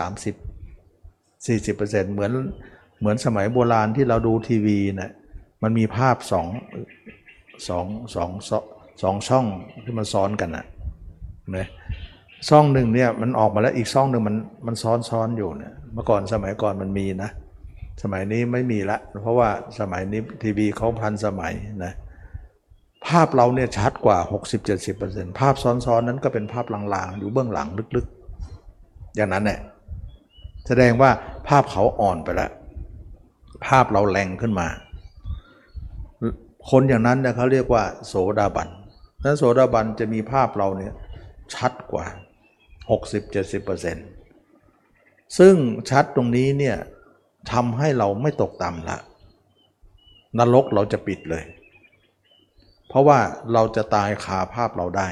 [1.45, 2.31] 40%เหมือน
[2.99, 5.11] เหมือนสมัยโบราณที่เราดูทีวีนะ
[5.63, 6.47] มันมีภาพสอง
[7.67, 8.29] สองสอง
[9.01, 9.45] สองช่อง
[9.83, 10.65] ที่มันซ้อนกันนะ
[11.55, 11.67] นะ
[12.49, 14.35] ช่องหนึ่งเนี่ยมันออกมาแล้วอีกช่องหนึ่งมัน
[14.67, 17.29] มันซ้อนซ้อนอยู่เนี่ยเมื่อก่อนสมัยก่อนมันมีนะ
[18.03, 19.49] สมัยนี้ไม่มีละ เพราะว่า
[19.79, 21.53] สมัยนี้ทีวีเขาพันสมัย
[21.85, 21.93] นะ
[23.05, 24.17] ภาพเราเนี่ยชัดกว่า
[24.79, 29.59] 60-70%ภาพซ้อนๆนั้นก็เป็นภาพลางๆ อยู่เบื้องหลังลึกๆ อย่างนั้นแหละ
[30.67, 31.09] แสดงว่า
[31.47, 32.51] ภาพเขาอ่อนไปแล้ว
[33.67, 34.67] ภาพเราแรงขึ้นมา
[36.69, 38.69] คนอย่างนั้นเนี่ยเขาเรียกว่า โสดาบัน
[39.23, 40.93] นั้นโสดาบันจะมีภาพเราเนี่ย
[41.55, 42.05] ชัดกว่า
[44.11, 45.55] 60-70%ซึ่ง
[45.89, 46.77] ชัดตรงนี้เนี่ย
[47.51, 48.97] ทำให้เราไม่ตกต่ำละ
[50.39, 51.43] นรกเราจะปิดเลย
[52.97, 53.19] ราะว่า
[53.53, 55.09] เราจะตายคาภาพเราได้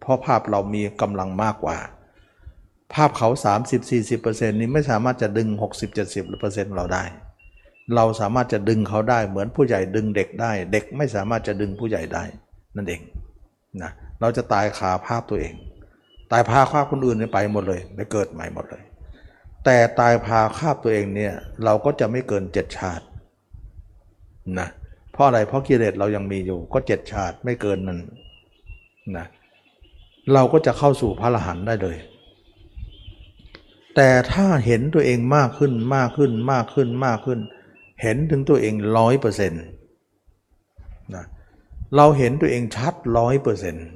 [0.00, 1.78] เพราะภาพเรามีกำลังมากกว่า
[2.94, 3.28] ภาพเขา
[3.94, 5.48] 30-40%นี้ไม่สามารถจะดึง
[6.12, 7.04] 60-70%เราได้
[7.94, 12.24] เราสามารถจะดึงเขาได้เหมือนผู้ใหญ่ดึงเด็กได้ เด็กไม่สามารถจะดึงผู้ใหญ่ได้
[12.76, 13.00] นั่นเอง
[13.82, 13.90] นะ
[14.20, 15.54] เราจะตายคาภาพตัวเอง
[16.32, 18.84] ตายพาคาบคนอื่นไปหมดเลยไปเกิดใหม่หมดเลย
[19.64, 21.34] แต่ตายพาคาบตัวเองเนี่ย
[21.64, 23.04] เราก็จะไม่เกินเจ็ดชาติ
[24.60, 28.00] นะเเพราะอะไรเพราะกิเลสเรายังมีอยู่ ก็เจ็ดชาติไม่เกินนั้น
[29.16, 29.26] นะ
[30.32, 31.96] เราก็จะเข้าสู่พระอรหันต์ได้เลย
[33.96, 37.40] แต่ถ้าเห็นตัวเองมากขึ้นมากขึ้นมากขึ้นมากขึ้น
[38.02, 39.64] เห็นถึงตัวเองร้อยเปอร์เซ็นต์
[41.14, 41.24] นะ
[41.96, 43.86] เราเห็นตัวเองชัดร้อยเปอร์เซ็นต์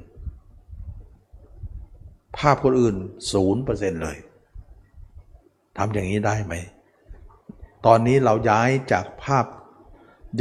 [2.37, 2.95] ภาพคนอื่น
[3.31, 4.17] ศูนย์เปอร์เซ็นต์เลย
[5.77, 6.53] ทำอย่างนี้ได้ไหม
[7.85, 9.45] ตอนนี้เราย้ายจากภาพ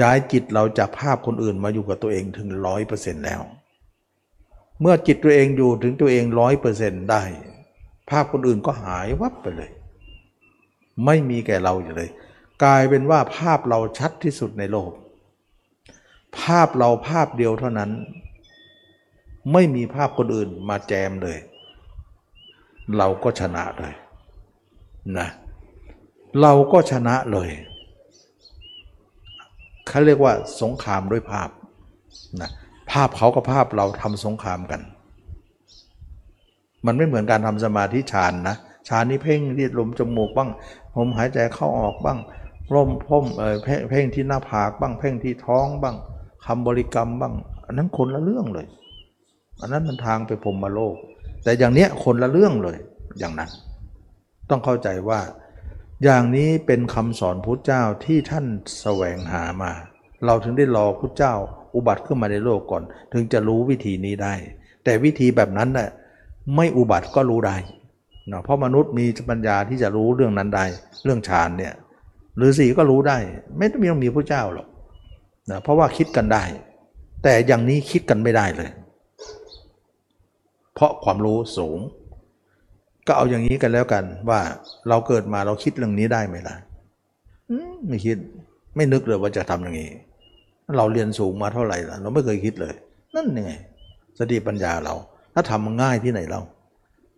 [0.01, 3.40] ย้ายจิตเราจากภาพคนอื่นมาอยู่กับตัวเองถึงร้อยเปอร์เซ็นต์แล้ว
[4.81, 7.23] เมื่อจิตตัวเองอยู่ถึงตัวเองร้อยเปอร์เซ็นต์ได้
[8.10, 9.70] ภาพคนอื่นก็หายวับไปเลย
[11.05, 12.10] ไม่มีแก่เราอยู่เลย
[12.62, 14.90] กลายเป็นว่าภาพเราชัดที่สุดในโลก
[16.40, 17.90] ภาพเราภาพเดียวเท่านั้น
[19.52, 21.39] ไม่มีภาพคนอื่นมาแจมเลย
[22.97, 23.94] เราก็ชนะเลย
[25.19, 25.28] นะ
[26.40, 27.51] เราก็ชนะเลย
[29.89, 30.32] เขาเรียกว่า
[30.62, 31.51] สงครามด้วยภาพ
[32.40, 32.51] นะ
[32.90, 34.81] ภาพเขากับภาพเราทำสงครามกัน
[36.86, 38.56] มันไม่เหมือนการทำสมาธิฌานนะ
[38.89, 40.51] ฌานนี่เพ่งที่ลมจมูกบ้าง
[40.97, 42.19] ลมหายใจเข้าออกบ้าง
[42.74, 43.56] ร่มพ่มเออ
[43.90, 45.97] เพ่งที่หน้าผากบ้างเพ่งที่ท้องบ้าง
[46.47, 47.35] คำบริกรรมบ้าง
[47.66, 48.66] อันนั้นคนละเรื่องเลย
[49.60, 50.94] อันนั้นมันทางไปพรหมโลก
[51.44, 52.77] แต่อย่างเนี้ยคนละเรื่องเลย
[53.19, 53.51] อย่างนั้น
[54.51, 55.20] ต้องเข้าใจว่า
[56.05, 58.47] อย่างนี้เป็นคำสอนพุทธเจ้าที่ท่าน
[58.81, 59.73] แสวงหามา
[60.27, 61.35] เราถึงได้รอพุทธเจ้า
[61.75, 64.35] อุบัติขึ้นมาในโลกก่อน ถึงจะรู้วิธีนี้ได้
[64.85, 65.89] แต่วิธีแบบนั้นน่ะ
[66.57, 67.57] ไม่อุบัติก็รู้ได้
[68.33, 70.66] นะเพราะมนุษย์มีปัญญาที่จะรู้เรื่องนั้นได้
[71.05, 71.75] เรื่องฌานเนี่ย
[72.37, 73.19] หรือสีก็รู้ได้
[73.59, 74.69] ไม่ต้องมีต้องมีพระเจ้าหรอก
[75.51, 76.45] นะเพราะว่าคิดกันได้
[77.23, 78.70] แต่อย่างนี้คิดกันไม่ได้เลย
[80.75, 81.79] เพราะความรู้สูง
[83.09, 84.40] ก็เอาอย่างนี้กันแล้วกัน ว่า
[84.89, 86.56] เราเกิดมาเราคิดเรื่องนี้ได้ไหมล่ะ
[87.51, 88.16] อืมไม่คิด
[88.76, 89.90] ไม่นึกเลยว่าจะทำอย่างนี้
[90.76, 92.74] เราเรียนสูงมาเท่าไหร่ล่ะ เราไม่เคยคิดเลย
[93.14, 93.52] นั่นยังไง
[94.18, 94.94] สติปัญญาเรา
[95.35, 96.40] ถ้าทำมันง่ายที่ไหนเรา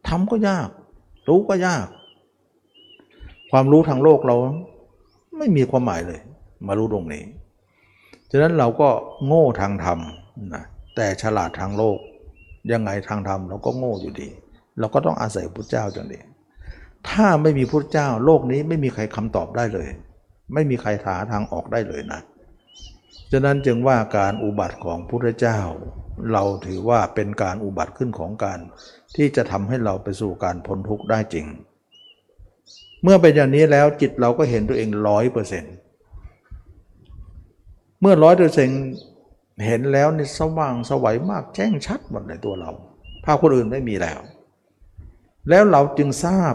[0.08, 0.68] ทำก็ยาก
[1.28, 1.86] รู้ก็ยาก
[3.50, 4.36] ความรู้ทางโลกเรา
[5.38, 6.20] ไม่มีความหมายเลย
[6.66, 7.22] มารู้ตรงนี้
[8.30, 8.88] ฉะนั้นเราก็
[9.26, 9.98] โง่ทางธรรม
[10.54, 10.64] นะ
[10.96, 11.98] แต่ฉลาดทางโลก
[12.72, 14.28] ยังไงทางธรรมเราก็โง่อยู่ดี
[14.78, 16.18] เราก็ต้องอาศัยพุทธเจ้าจังเดี
[17.08, 19.88] ถ้าไม่มีพุทธเจ้าโลกนี้ไม่มีใครคำตอบได้เลย
[20.54, 22.20] ไม่มีใครหาทางออกได้เลยนะ
[23.32, 25.58] ฉะนั้นจึงว่าการอุบัติของพุทธเจ้า
[26.32, 28.58] เราถือว่าเป็นการอุบัติขึ้นของการ
[29.16, 31.46] ที่จะทำให้เราไปสู่การพ้นทุกข์ได้จริง
[33.02, 35.74] เมื่อเป็นอย่างนี้แล้วจิตเราก็เห็นตัวเองร้อยเปอร์เซ็นต์
[38.00, 38.82] เมื่อร้อยเปอร์เซ็นต์
[39.66, 42.70] เห็นแล้วนี่สว่างสวัยมากแจ้งชัดหมดในตัวเรา
[43.24, 44.18] ภาพคนอื่นไม่มีแล้ว
[45.48, 46.54] แล้วเราจึงทราบ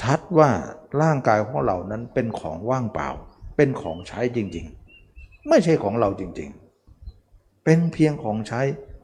[0.00, 0.50] ชัดว่า
[1.02, 3.08] ร่างกายของเรานั้นเป็นของว่างเปล่า
[3.56, 4.66] เป็นของใช้จริง
[5.06, 6.50] ๆ ไม่ใช่ของเราจริง
[7.06, 8.60] ๆ เป็นเพียงของใช้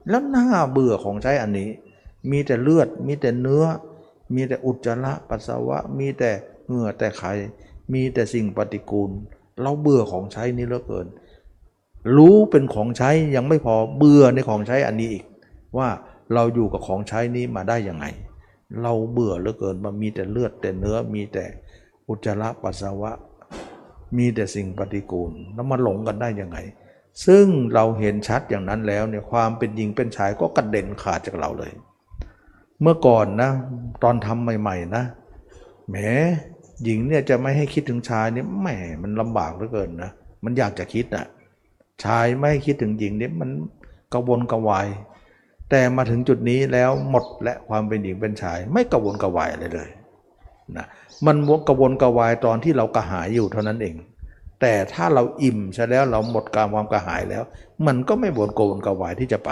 [0.08, 1.70] แล้วหน่าเบื่อของใช้อันนี้
[2.30, 3.64] มีแต่เลือด มีแต่เนื้อ
[4.34, 6.30] มีแต่อุจจาระปัสสาวะ มีแต่
[6.66, 7.22] เหงื่อแต่ไข
[7.92, 9.10] มีแต่สิ่งปฏิกูล
[9.62, 11.06] เราเบื่อของใช้นี้เหลือเกิน
[12.16, 15.24] รู้เป็นของใช้ยังไม่พอเบื่อในของใช้อันนี้อีก
[15.78, 15.88] ว่า
[16.34, 18.06] เราอยู่กับของใช้นี้มาได้ยังไง
[18.82, 21.44] เราเบื่อเหลือเกินมันมีแต่เลือดแต่เนื้อมีแต่
[22.08, 23.12] อุจจาระปัสสาวะ
[24.16, 26.58] มีแต่สิ่งปฏิกูลแล้วมาหลงกันได้ยังไง
[27.26, 31.72] ซึ่งเราเห็นชัดอย่างนั้นแล้วเนี่ยความเป็นหญิงเป็นชายก็กระเด็นขาดจากเราเลย
[32.82, 33.50] เมื่อก่อนนะ
[34.02, 35.04] ตอนทำใหม่ ๆ นะ
[35.88, 35.96] แหม
[36.84, 38.68] หญิงเนี่ยจะไม่ให้คิดถึงชายนี่แหม
[39.02, 40.10] มันลำบากเหลือเกินนะ
[40.44, 41.26] มันอยากจะคิดอนะ
[42.04, 43.50] ชายไม่ให้คิดถึงหญิงนี่มัน
[44.12, 44.86] กระวนกระวาย
[45.70, 49.90] แต่มาถึงจุดนี้แล้วหมดและความเป็นหญิงเป็นชาย ไม่กระวนกระวายอะไรเลย
[50.76, 50.86] นะ
[51.26, 51.36] มัน
[51.68, 53.96] กระวนกระวายตอนที่เรากระหายอยู่เท่านั้นเอง
[54.60, 57.42] แต่ถ้าเราอิ่มใช่แล้วเราหมดการความกระหายแล้ว
[57.86, 59.50] มันก็ไม่บวนกระวนกระวายที่จะไป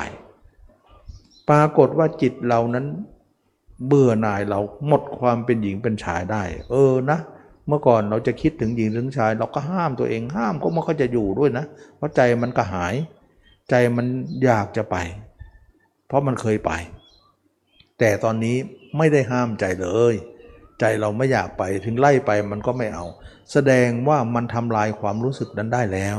[1.49, 2.87] ปรากฏว่าจิตเรานั้น
[3.87, 7.19] เบื่อหน่ายเราหมดความเป็นหญิงเป็นชายได้ เออนะ
[7.69, 11.65] เมื่อก่อนเราจะคิดถึงหญิงถึงชาย เราก็ห้ามตัวเองห้ามก็ไม่ค่อยจะอยู่ด้วยนะ
[11.97, 12.95] เพราะใจมันก็หาย
[13.71, 14.07] ใจมัน
[14.45, 14.97] อยากจะไป
[16.09, 16.73] เพราะมันเคยไป
[17.99, 18.57] แต่ตอนนี้
[18.99, 20.15] ไม่ได้ห้ามใจเลย
[20.81, 23.05] ใจเราไม่อยากไปถึงไล่ไปมันก็ไม่เอา
[23.53, 26.19] แสดงว่ามันทำลายความรู้สึกนั้นได้แล้ว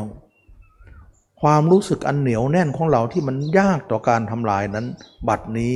[1.41, 4.85] ความรู้สึกอันเหนียวแน่นของเราที่มันยากต่อการทำลายนั้น
[5.27, 5.75] บัดนี้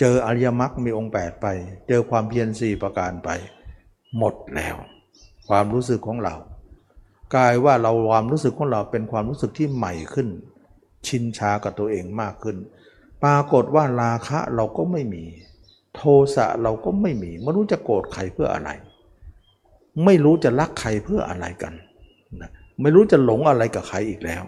[0.00, 1.46] เจออริยมรรคมีองค์ 8 ไป
[1.88, 3.28] เจอความเพียรสี่ประการไป
[4.18, 4.76] หมดแล้ว
[5.48, 6.34] ความรู้สึกของเรา
[7.34, 10.28] กลายว่าเราความรู้สึกของเราเป็นความรู้สึกที่ใหม่ขึ้น
[11.06, 12.56] ชินชากับตัวเองมากขึ้น
[13.22, 15.24] ปรากฏว่าราคะเราก็ไม่มี
[15.94, 16.02] โท
[16.36, 18.70] สะเราก็ไม่มีไม่รู้จะโกรธใครเพื่ออะไร
[20.04, 21.74] ไม่รู้จะรักใครเพื่ออะไรกัน
[22.40, 22.50] นะ
[22.82, 24.44] ไม่รู้จะหลงอะไรกับใครอีกแล้ว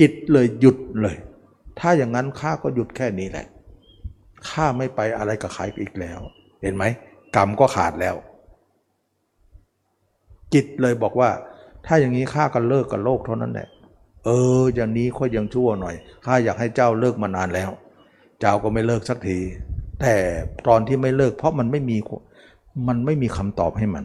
[0.00, 1.16] จิตเลยหยุดเลย
[1.78, 3.46] ถ้าอย่างนั้นข้าก็หยุดแค่นี้แหละ
[4.48, 6.18] ข้าไม่ไปอะไรกับใครอีกแล้ว
[6.62, 6.84] เห็นไหม
[7.36, 8.14] กรรมก็ขาดแล้ว
[10.54, 11.30] จิตเลยบอกว่า
[11.86, 13.68] ถ้าอย่างนี้ข้าก็เลิกกับโลกเท่านั้นแหละ
[14.24, 14.28] เอ
[14.58, 17.70] อ อย่างนี้ค่อยยังชั่วหน่อย ข้าอยากให้เจ้าเลิกมานานแล้ว
[18.40, 19.38] เจ้าก็ไม่เลิกสักที
[20.00, 20.14] แต่
[20.66, 21.96] ตอนที่ไม่เลิก เพราะมันไม่มี
[22.88, 24.04] มันไม่มีคำตอบให้มัน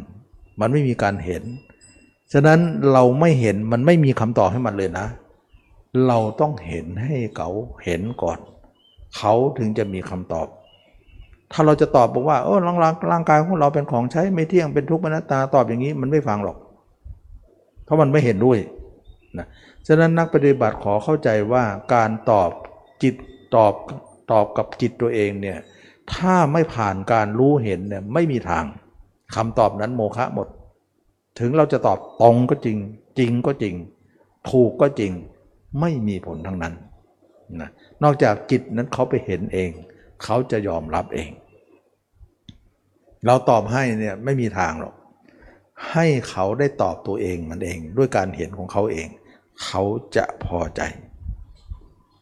[0.62, 1.44] มันไม่มีการเห็น
[2.34, 2.60] ฉะนั้น
[2.94, 5.06] เราไม่เห็นมันไม่มีคำตอบให้มันเลยนะ
[6.08, 7.50] เราต้องเห็นให้เขา
[7.84, 8.40] เห็นก่อน
[9.18, 10.48] เขาถึงจะมีคำตอบ
[11.52, 12.78] ถ้าเราจะตอบบอกว่าโอ้ร่าง
[13.12, 16.58] ร่างกายของเราเป็นของใช้ไม่เที่ยงเป็นทุกข์เป็นนัตตาตอบอย่างนี้มันไม่ฟังหรอก
[17.86, 18.60] เพราะมันไม่เห็นด้วย
[19.38, 19.48] นะ
[19.88, 22.50] ฉะนั้นนักปฏิบัติขอเข้าใจว่าการตอบ
[23.04, 23.16] จิต
[23.56, 23.74] ตอบ
[24.32, 25.58] ตอบกับจิตตัวเองเนี่ย
[26.14, 28.66] ถ้าไม่ผ่านการรู้เห็นเนี่ยไม่มีทาง
[29.36, 30.48] คำตอบนั้นโมฆะหมด
[31.40, 32.78] ถึงเราจะตอบตรงก็จริง
[33.20, 33.76] จริงก็จริง
[34.50, 35.12] ถูกก็จริง
[35.80, 36.74] ไม่มีผลทั้งนั้น
[37.62, 37.70] นะ
[38.04, 39.72] นอกจากจิตนั้นเขาไปเห็นเอง
[40.24, 41.30] เขาจะยอมรับเอง
[43.26, 44.94] เราตอบให้เนี่ยไม่มีทางหรอก
[45.92, 49.08] ให้เขาได้ตอบตัวเองมันเอง ด้วยการเห็นของเขาเอง
[49.64, 49.84] เขา
[50.16, 50.82] จะพอใจ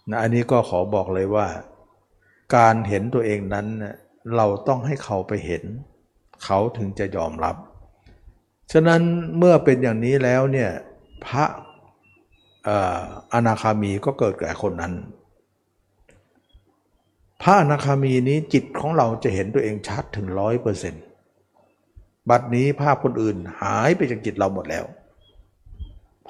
[0.09, 1.47] นะอันนี้ก็ขอบอกเลยว่า
[2.55, 3.67] การเห็นตัวเองนั้น
[4.35, 5.63] เราต้องให้เขาไปเห็น
[6.43, 7.55] เขาถึงจะยอมรับ
[8.71, 9.01] ฉะนั้น
[9.37, 10.69] เมื่อเป็นอย่างนี้แล้วเนี่ย
[11.25, 11.45] พระ
[13.33, 14.93] อนาคามีก็เกิดแก่คนนั้น
[17.41, 21.03] พระอนาคามีนี้จิตของเราจะเห็นตัวเองชัดถึงร้อยเปอร์เซ็นต์
[22.29, 24.85] บัดนี้ภาพคนอื่นหายไปจากจิตเราหมดแล้ว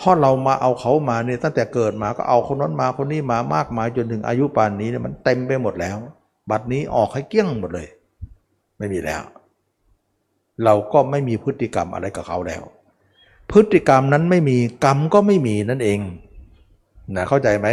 [0.02, 5.98] เพราะเรามาเอาเขามาเนี่ยตั้งแต่เกิดมาก็เอาคนนั้นมาคนนี้มามากมายจนถึงอายุป่านนี้เนี่ยมันเต็มไปหมดแล้ว
[6.50, 7.88] บัดนี้ออกให้เกี้ยงหมดเลย
[8.78, 9.22] ไม่มีแล้ว
[10.64, 12.64] เราก็ไม่มีพฤติกรรมอะไรกับเขาแล้ว
[13.52, 16.00] พฤติกรรมนั้นไม่มีกรรมก็ไม่มีนั่นเอง
[17.16, 17.68] นะเข้าใจไหม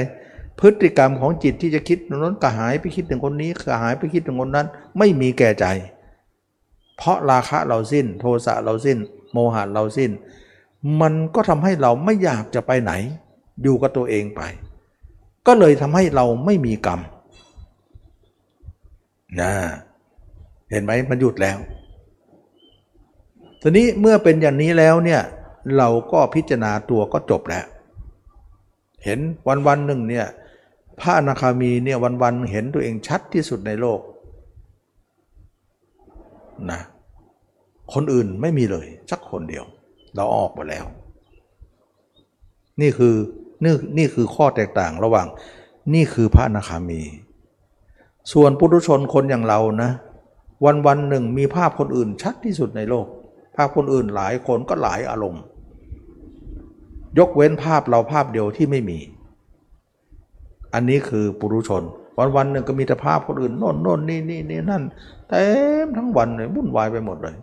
[0.60, 4.66] พฤติกรรมของจิตที่จะคิดนั้นก็หายไปคิดถึงคนนี้ก็หายไปคิดถึงคนนั้น
[4.98, 5.66] ไม่มีแก่ใจ
[6.96, 8.98] เพราะราคะเราสิ้น โทสะเราสิ้น
[9.32, 10.10] โมหะเราสิ้น
[11.00, 12.92] มันก็ทำให้เราไม่อยากจะไปไหน
[13.62, 14.42] อยู่กับตัวเองไป
[15.46, 17.00] ก็เลยทำให้เราไม่มีกรรม
[19.40, 19.52] นะ
[20.70, 21.58] เห็นไหมมันหยุดแล้ว
[23.62, 25.22] ทีนี้เมื่อเป็นอย่างนี้แล้วเนี่ย
[25.78, 27.64] เราก็พิจารณาตัวก็จบแล้ว
[29.04, 29.18] เห็น
[29.48, 30.26] วันวันหนึ่งเนี่ย
[31.00, 34.00] พระอนาคามีเนี่ยวันวันเห็นตัวเองชัดที่สุดในโลก
[36.70, 36.80] นะ
[37.94, 39.64] คนอื่นไม่มีเลยสักคนเดียว
[40.16, 40.84] เราออกหมดแล้ว
[42.80, 43.14] นี่คือ
[43.64, 45.26] นี่นี่คือข้อแตกต่างระหว่าง
[45.94, 47.00] นี่คือพระอนาคามี
[48.32, 49.90] ส่วนปุถุชนคนอย่างเรานะ
[50.64, 53.06] วันวันหนึ่งมีภาพคนอื่นชัดที่สุดในโลก
[53.56, 55.42] ภาพคนอื่นหลายคนก็หลายอารมณ์
[57.18, 58.98] ยกเว้นภาพเราภาพเดียวที่ไม่มี
[60.74, 61.82] อันนี้คือปุถุชน
[62.18, 64.82] วันวันหนึ่งก็มีแต่ภาพคนอื่นโน่นโน่นนี่นี่นี่นั่น
[65.28, 65.44] เต็
[65.84, 67.34] มทั้งวันเลยวุ่นวายไปหมดเลย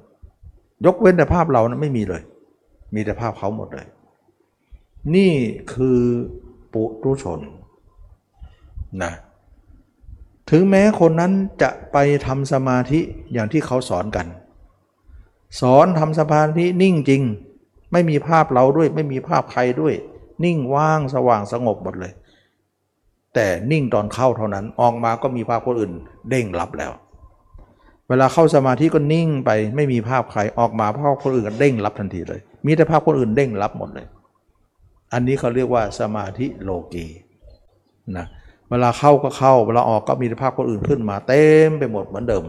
[0.86, 2.22] ยกเว้นแต่ภาพเรานะไม่มีเลย
[2.96, 3.88] มีแต่ภาพเขาหมดเลย
[5.16, 5.34] นี่
[5.74, 6.02] คือ
[6.74, 7.40] ปุถุชน
[9.04, 9.14] นะ
[10.50, 11.32] ถึงแม้คนนั้น
[11.62, 13.00] จะไปทำสมาธิ
[13.34, 14.28] อย่างที่เขาสอนกัน
[15.62, 17.22] สอนทำสมาธินิ่งจริง
[17.92, 19.94] ไม่มีภาพเราด้วย ไม่มีภาพใครด้วย
[20.44, 22.14] นิ่งว่างสว่างสงบหมดเลย
[23.34, 25.94] แต่นิ่งตอนเข้าเท่านั้นออกมาก็มีภาพคนอื่น
[26.30, 26.92] เด้งรับแล้ว
[28.10, 34.08] เวลาเข้าสมาธิก็นิ่งไปไม่มีภาพใครออกมาภาพคนอื่นก็เด้งรับทันทีเลย มีแต่ภาพคนอื่นเด้งรับหมดเลย
[35.14, 37.06] อันนี้เขาเรียกว่าสมาธิโลกี
[38.18, 38.26] นะ
[38.70, 42.44] เวลาเข้าก็เข้าเวลาออกก็มีแต่ภาพคนอื่นขึ้นมาเต็มไปหมดเหมือนเดิม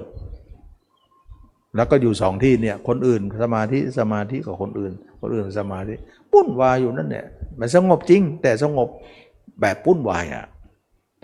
[1.76, 5.94] แล้วก็อยู่สองที่เนี่ยคนอื่นสมาธิสมาธิกับคนอื่น คนอื่นสมาธิ
[6.32, 7.26] ปุ้นวายอยู่นั่นเนี่ย
[7.58, 8.88] มันสงบจริง แต่สงบ
[9.60, 10.46] แบบปุ้นวายอะ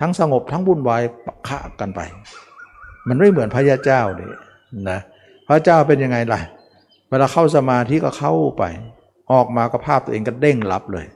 [0.00, 2.00] ทั้งสงบทั้งปุ้นวายปะคะกันไป
[3.08, 4.30] มันไม่เหมือนพระยาเจ้านี่
[4.90, 4.98] นะ
[5.48, 6.40] พระเจ้าเป็นยังไงล่ะ
[7.10, 8.64] เวลาเข้าสมาธิก็เข้าไป
[9.32, 11.06] ออกมาก็ภาพตัวเองก็เด้งรับเลย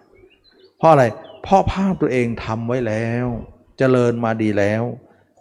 [0.78, 1.04] เพราะอะไร
[1.42, 3.26] เพราะภาพตัวเองทำไว้แล้ว
[3.78, 4.82] เจริญมาดีแล้ว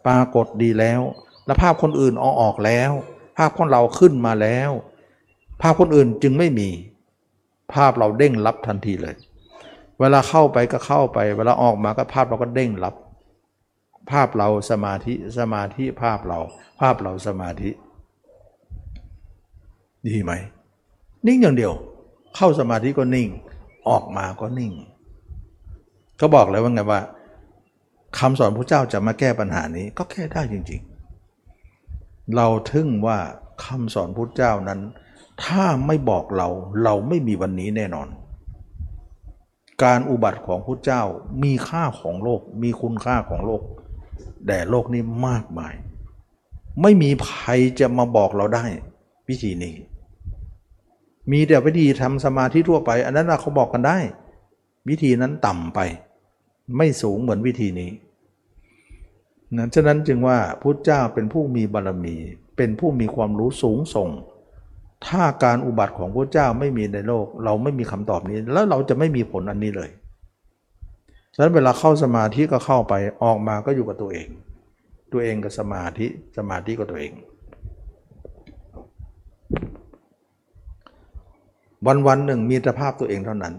[0.06, 1.02] ปรากฏดีแล้ว
[1.46, 2.92] แล้วภาพคนอื่นออกออกแล้ว
[3.38, 4.70] ภาพของเราขึ้นมาแล้ว
[5.62, 6.70] ภาพคนอื่นจึงไม่มี
[7.74, 9.16] ภาพเราเด้งรับทันทีเลย
[10.00, 12.96] เวลาเข้าไปก็เข้าไป เวลาออกมาก็ภาพเราก็เด้งรับ
[14.12, 16.40] ภาพเราสมาธิสมาธิภาพเรา
[16.80, 17.70] ภาพเราสมาธิ
[20.08, 20.32] ดีไหม
[21.28, 21.74] นิ่งอย่างเดียว
[22.36, 23.30] เข้าสมาธิก็นิ่ง
[23.90, 24.74] ออกมาก็นิ่ง
[26.18, 27.02] เขาบอกเลยว่าไงว่า
[28.18, 30.82] คำสอนพระเจ้าจะมาแก้ปัญหานี้ก็แก้ได้จริง
[31.58, 33.18] ๆ เราทึ่งว่า
[33.66, 34.80] คำสอนพระเจ้านั้น
[35.44, 36.48] ถ้าไม่บอกเรา
[36.84, 38.08] เราไม่มีวันนี้แน่นอน
[39.84, 41.04] การอุบัติของพระเจ้า
[41.44, 43.62] มีค่าของโลก มีคุณค่าของโลก
[44.48, 45.74] แด่โลกนี้มากมาย
[46.82, 47.50] ไม่มีใคร
[47.80, 48.66] จะมาบอกเราได้
[49.30, 49.76] วิธีนี้
[51.32, 53.98] มีแต่วิธีทำสมาธิทั่วไป อันนั้นเขาบอกกันได้
[54.90, 55.80] วิธีนั้นต่ำไป
[56.78, 57.92] ไม่สูงเหมือนวิธีนี้
[59.58, 62.16] นั้นฉะนั้นจึงว่าพุทธเจ้าเป็นผู้มีบารมี
[62.58, 64.10] เป็นผู้มีความรู้สูงส่ง
[65.08, 69.90] ถ้าการอุบัติของพระเจ้าไม่มีในโลก เราไม่มีคำตอบนี้ แล้วเราจะไม่มีผลอันนี้เลย
[71.38, 72.94] ฉะนั้นเวลาเข้าสมาธิก็เข้าไป
[73.24, 74.28] ออกมาก็อยู่กับตัวเอง
[75.14, 76.08] ตัวเองกับสมาธิ
[76.38, 77.14] สมาธิกับตัวเอง
[81.86, 83.54] วันวันหนึ่งมีแต่ภาพตัวเองเท่านั้น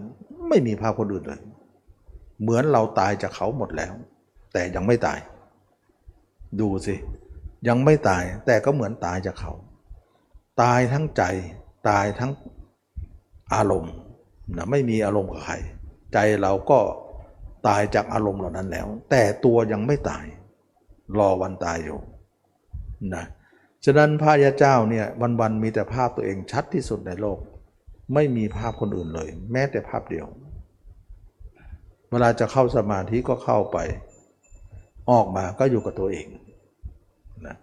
[0.49, 1.41] ไม่มีภาพคนอื่นเลย
[2.41, 3.93] เหมือนเราตายจากเขาหมดแล้ว
[4.53, 5.19] แต่ยังไม่ตาย
[6.59, 6.95] ดูสิ
[7.67, 9.53] ยังไม่ตายแต่ก็เหมือนตายจากเขา
[10.61, 11.23] ตายทั้งใจ
[11.89, 12.31] ตายทั้ง
[13.53, 13.93] อารมณ์
[14.57, 15.55] นะไม่มีอารมณ์กับใคร
[16.13, 16.79] ใจเราก็
[17.67, 20.25] ตายจากอารมณ์เหล่านั้นแล้ว แต่ตัวยังไม่ตาย
[21.17, 21.99] รอวันตายอยู่
[23.15, 23.25] นะ
[23.85, 25.05] ฉะนั้นพระยาเจ้าเนี่ย
[25.41, 27.39] วันๆมีแต่ภาพตัวเองชัดที่สุดในโลก
[28.13, 30.27] ไม่มีภาพคนอื่นเลย แม้แต่ภาพเดียว
[32.11, 33.77] เวลาจะเข้าสมาธิก็เข้าไป
[35.11, 36.27] ออกมาก็อยู่กับตัวเอง
[37.45, 37.55] นะ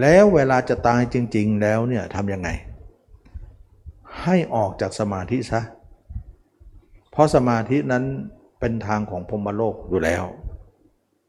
[0.00, 2.48] แล้วเวลาจะตายจริง ๆ แล้วเนี่ยทำยังไง
[4.22, 5.62] ให้ออกจากสมาธิซะ
[7.10, 8.04] เพราะสมาธินั้น
[8.62, 10.24] เป็นทางของพรมโลกอยู่แล้ว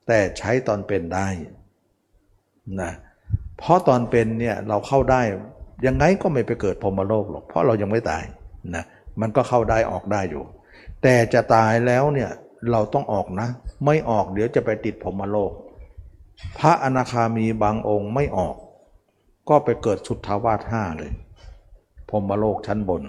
[0.07, 1.27] แต่ใช้ตอนเป็นได้
[2.81, 2.91] นะ
[3.57, 5.21] เพราะตอนเป็นเนี่ยเราเข้าได้
[5.85, 8.23] ยังไงก็ไม่ไปเกิดพรมโลกหรอกเพราะเรายังไม่ตาย
[8.75, 8.83] นะ
[9.21, 10.43] มันก็เข้าได้ออกได้อยู่
[11.01, 12.29] แต่จะตายแล้วเนี่ย
[12.71, 13.47] เราต้องออกนะ
[13.85, 15.51] ไม่ออกเดี๋ยวจะไปติดพรมโลก
[16.59, 18.55] พระอนาคามีบางองค์ไม่ออก
[19.49, 21.11] ก็ไปเกิดสุทธาวาสห้าเลย
[22.09, 23.03] พรมโลกชั้นบน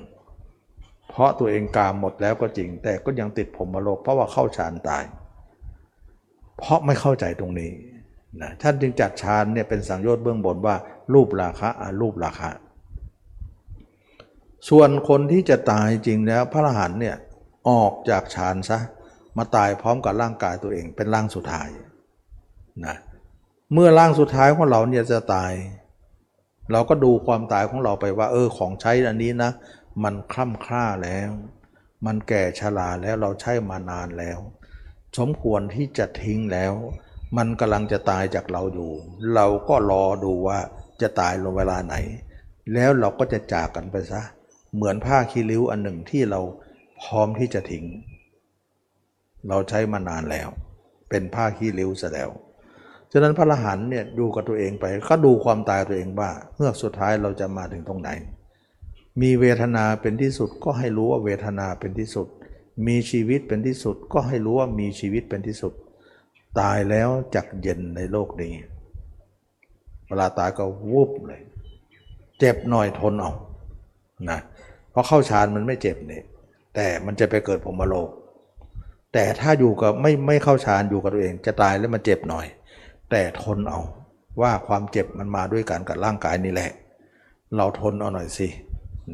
[1.15, 5.05] เพราะตัวเองกามหมดแล้วก็จริง แต่ก็ยังติดพรหมโลกเพราะว่าเข้าฌานตาย
[6.59, 7.71] เพราะไม่เข้าใจตรงนี้
[8.43, 10.77] นะท่านจึงจัดฌานเนี่ยเป็นสังโยชน์เบื้องบนว่า
[11.13, 12.51] รูปราคะอารูปราคะ
[14.69, 17.17] ส่วนคนที่จะตายจริงแล้วพระอรหันต์เนี่ย
[17.69, 18.79] ออกจากฌานซะ
[19.37, 21.69] มาตายพร้อมกับร่างกายตัวเองเป็นร่างสุดท้าย
[22.87, 22.97] นะ
[23.73, 25.53] เมื่อร่างสุดท้ายของเราเนี่ยจะตาย
[26.73, 29.51] เราก็ดูความตายของเราไปว่า เออของใช้อันนี้นะ
[30.03, 31.31] มันคล่ำคล้าแล้ว
[32.07, 34.39] มันแก่ชราแล้วเราใช้มานานแล้ว
[35.19, 36.73] สมควรที่จะทิ้งแล้ว
[37.37, 38.91] มันกำลังจะตายจากเราอยู่
[39.35, 40.59] เราก็รอดูว่า
[41.01, 41.95] จะตายลงเวลาไหน
[42.75, 44.23] แล้วเราก็จะจากกันไปซะ
[44.75, 46.41] เหมือนผ้าคีริ้วอันหนึ่งที่เรา
[47.03, 47.85] พร้อมที่จะทิ้ง
[49.49, 50.49] เราใช้มานานแล้ว
[51.11, 52.31] เป็นผ้าคีริ้วซะแล้ว
[53.13, 58.11] ฉะนั้นพระอรหันต์เนี่ยดูกับตัวเองไปก็ดูความตายตัวเองว่าเมื่อสุดท้ายเราจะมาถึงตรงไหน
[59.21, 62.27] มีเวทนาเป็นที่สุดก็ให้รู้ว่าเวทนาเป็นที่สุด
[62.87, 65.73] มีชีวิตเป็นที่สุดก็ให้รู้ว่ามีชีวิตเป็นที่สุด
[66.61, 68.53] ตายแล้วจักเย็นในโลกนี้
[70.09, 71.43] เวลาตายก็วูบเลย
[72.39, 73.33] เจ็บหน่อยทนเอา
[74.31, 74.39] นะ
[74.91, 76.25] เพราะเข้าฌานมันไม่เจ็บเนี่ย
[76.75, 78.09] แต่มันจะไปเกิดพรมโลก
[79.13, 82.47] แต่ถ้าอยู่กับไม่ไม่เข้าฌานอยู่กับตัวเอง จะตายแล้วมันเจ็บหน่อย
[83.11, 83.81] แต่ทนเอา
[84.41, 86.71] ว่าความเจ็บมันมาด้วยกันกับร่างกายนี่แหละ
[87.57, 88.49] เราทนเอาหน่อยสิ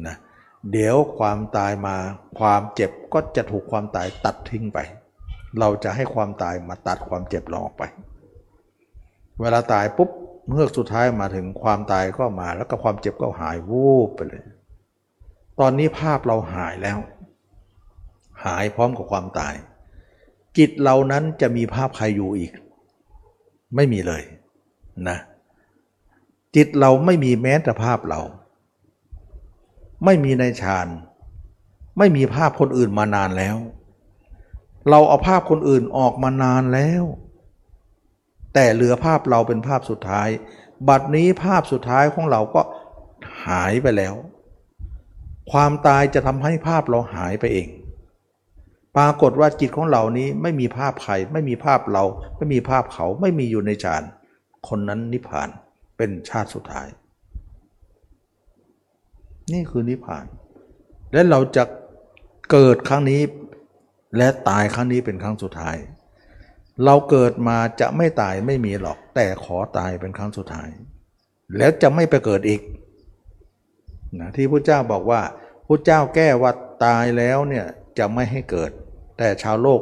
[0.07, 0.15] นะ
[0.71, 1.95] เดี๋ยวความตายมา
[2.39, 4.79] ความเจ็บก็จะถูกความตายตัดทิ้งไป
[5.59, 7.83] เราจะให้ความตายมาตัดความเจ็บเราออกไป
[9.39, 10.09] เวลาตายปุ๊บ
[10.49, 14.43] เมื่อสุดท้ายมาถึงความตายก็มา แล้วก็ความเจ็บก็หายวูบไปเลย
[15.59, 16.99] ตอนนี้ภาพเราหายแล้ว
[18.45, 19.53] หายพร้อมกับความตาย
[20.57, 22.51] จิตเรานั้นจะมีภาพใครอยู่อีก
[23.75, 24.23] ไม่มีเลย
[25.09, 25.17] นะ
[26.55, 28.21] จิตเราไม่มีแม้แต่ภาพเรา
[30.05, 30.87] ไม่มีในฌาน
[31.97, 33.57] ไม่มีภาพคนอื่นมานานแล้ว
[34.89, 37.03] เราเอาภาพคนอื่นออกมานานแล้ว
[38.53, 40.29] แต่เหลือภาพเราเป็นภาพสุดท้าย
[40.89, 42.61] บัดนี้ภาพสุดท้ายของเราก็
[43.45, 44.15] หายไปแล้ว
[45.51, 47.67] ความตายจะทำให้ภาพเราหายไปเอง
[48.97, 52.03] ปรากฏว่าจิตของเรานี้ไม่มีภาพใครไม่มีภาพเรา
[52.37, 54.03] ไม่มีภาพเขาไม่มีอยู่ในฌาน
[54.67, 55.49] คนนั้นนิพพาน
[55.97, 56.87] เป็นชาติสุดท้าย
[59.53, 60.25] นี่คือนิพพาน
[61.13, 61.63] และเราจะ
[62.51, 63.21] เกิดครั้งนี้
[64.17, 65.77] และตายครั้งนี้เป็นครั้งสุดท้าย
[66.85, 70.69] เราเกิดมาจะไม่ตายไม่มีหรอก แต่ขอตายเป็นครั้งสุดท้าย
[71.57, 72.61] แล้วจะไม่ไปเกิดอีก
[74.19, 75.21] นะที่พระเจ้าบอกว่า
[75.67, 76.51] พระเจ้าแก้ว่า
[76.85, 77.65] ตายแล้วเนี่ย
[77.97, 78.71] จะไม่ให้เกิด
[79.17, 79.81] แต่ชาวโลก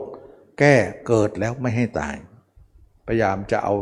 [0.59, 0.75] แก้
[1.07, 2.15] เกิดแล้วไม่ให้ตาย
[3.07, 3.75] พยายามจะเอา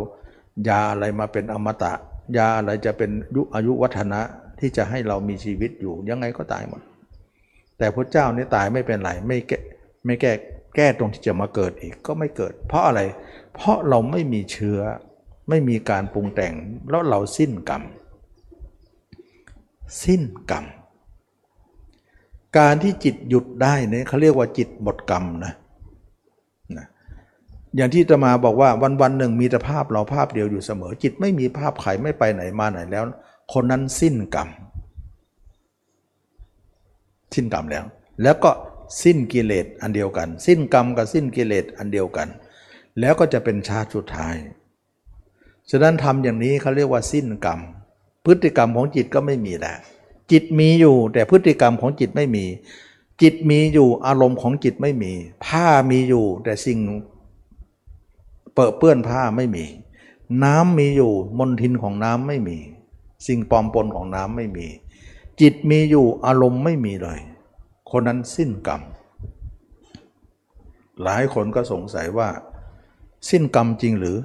[0.68, 1.94] ยาอะไรมาเป็นอมตะ
[2.38, 4.22] ยาอะไรจะเป็นยุอายุวัฒนะ
[4.60, 6.82] ที่จะให้เรามีชีวิตอยู่ยังไงก็ตายหมด
[7.78, 9.58] แต่พระเจ้านี่ตายไม่เป็นไรไม่แก้
[10.06, 10.32] ไม่แก้
[10.76, 13.02] แก้ตรงที่จะมาเกิดอีกก็ไม่เกิด เพราะอะไร
[13.56, 14.80] เพราะเราไม่มีเชื้อ
[15.50, 16.54] ไม่มีการปรุงแต่ง
[16.90, 17.84] แล้วเราสิ้นกรรม
[20.04, 20.22] สิ้น
[20.52, 20.66] กรรม
[22.58, 25.54] การที่จิตหยุดได้เนี่ยเขาเรียกว่าจิตหมดกรรมนะ
[26.78, 26.86] นะ
[27.76, 33.04] อย่างที่ตมาบอกว่าวันวันหนึ่งมีแต่ภาพเราภาพเดียวอยู่เสมอ จิตไม่มีภาพใครไม่ไปไหนมาไหนแล้ว
[33.54, 34.50] คนนั้นสิ้นกรรม
[37.34, 37.84] สิ้นกรรมแล้ว
[38.24, 38.52] แล้วก็
[39.04, 42.28] สิ้นกิเลสอันเดียวกัน สิ้นกรรมกับสิ้นกิเลสอันเดียวกัน
[43.00, 44.36] แล้วก็จะเป็นชาติสุดท้าย
[45.70, 47.60] ฉะนั้นทำอย่างนี้เขาเรียกว่าสิ้นกรรม
[48.26, 49.78] พฤติกรรมของจิตก็ไม่มีแล้ว
[50.32, 52.46] จิตมีอยู่แต่พฤติกรรมของจิตไม่มี
[53.22, 55.12] จิตมีอยู่อารมณ์ของจิตไม่มี
[55.46, 56.80] ผ้ามีอยู่แต่สิ่ง
[58.54, 59.66] เปอะเปื้อนผ้าไม่มี
[60.44, 62.58] น้ำมีอยู่มนทินของน้ำไม่มี
[63.28, 64.68] สิ่งปลอมปนของน้ำไม่มี
[65.42, 67.20] จิตมีอยู่อารมณ์ไม่มีเลย
[67.92, 68.82] คนนั้นสิ้นกรรม
[71.04, 72.30] หลายคนก็สงสัยว่า
[73.30, 74.18] สิ้นกรรมจริงหรือ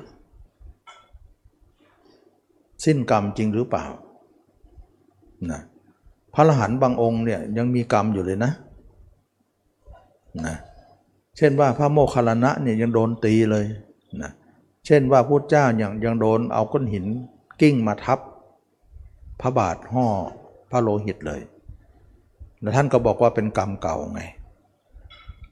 [2.85, 3.85] สิ้นกรรมจริงหรือเปล่า
[5.51, 5.61] นะ
[6.35, 8.53] พระอรหันต์บางองค์เนี่ยยังมีกรรมอยู่เลยนะ
[10.47, 10.57] นะ
[11.37, 13.65] เช่นว่าพระโมคคัลลานะเนี่ยยังโดนตีเลย
[14.23, 14.31] นะ
[14.87, 17.07] เช่นว่าพุทธเจ้ายังยังโดนเอาก้อนหิน
[17.61, 18.19] กิ้งมาทับ
[19.41, 20.07] พระบาทห่อ
[20.71, 21.41] พระโลหิตเลย
[22.61, 24.23] แล้วท่านก็บอกว่าเป็นกรรมเก่าไง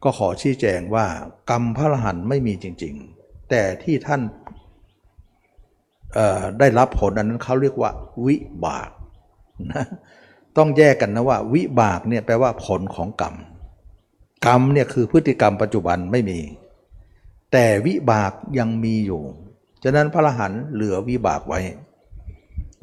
[0.03, 1.07] ก็ขอชี้แจงว่า
[1.51, 4.23] กรรมพระอรหันต์ไม่มีจริง ๆ แต่ที่ท่าน
[6.59, 7.91] ได้รับผลอันนั้นเขาเรียกว่า
[8.27, 8.37] วิ
[8.67, 8.91] บาก
[9.73, 9.85] นะ
[10.57, 13.35] ต้องแยกกันนะว่า วิบากเนี่ยแปลว่าผลของกรรม
[14.47, 16.41] กรรมเนี่ยคือพฤติกรรมปัจจุบันไม่มี
[17.53, 19.23] แต่วิบากยังมีอยู่
[19.83, 21.61] ฉะนั้นพระอรหันต์เหลือวิบากไว้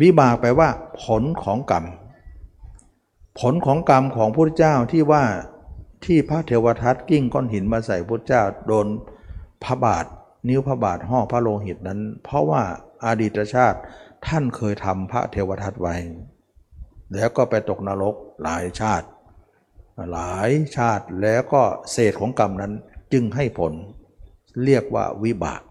[0.02, 0.69] วิบากแปลว่า
[1.03, 1.86] ผลของกรรม
[3.40, 5.24] ผลของกรรมของพระพุทธเจ้าที่ว่า
[6.06, 8.88] ที่พระเทวทัตกิ้งก้อนหินมาใส่พระพุทธเจ้าโดน
[9.64, 10.06] พระบาท
[10.48, 12.61] นิ้วพระบาทห่อพระโลหิตนั้น เพราะว่า
[13.06, 13.80] อาดีตชาติ
[14.28, 15.95] ท่านเคยทำพระเทวทัตไว้
[17.15, 19.07] แล้วก็ไปตกนรกหลายชาติ
[20.11, 22.74] หลายชาติแล้วก็เศษของกรรมนั้น
[23.14, 23.74] จึงให้ผล
[24.64, 25.61] เรียกว่าวิบาก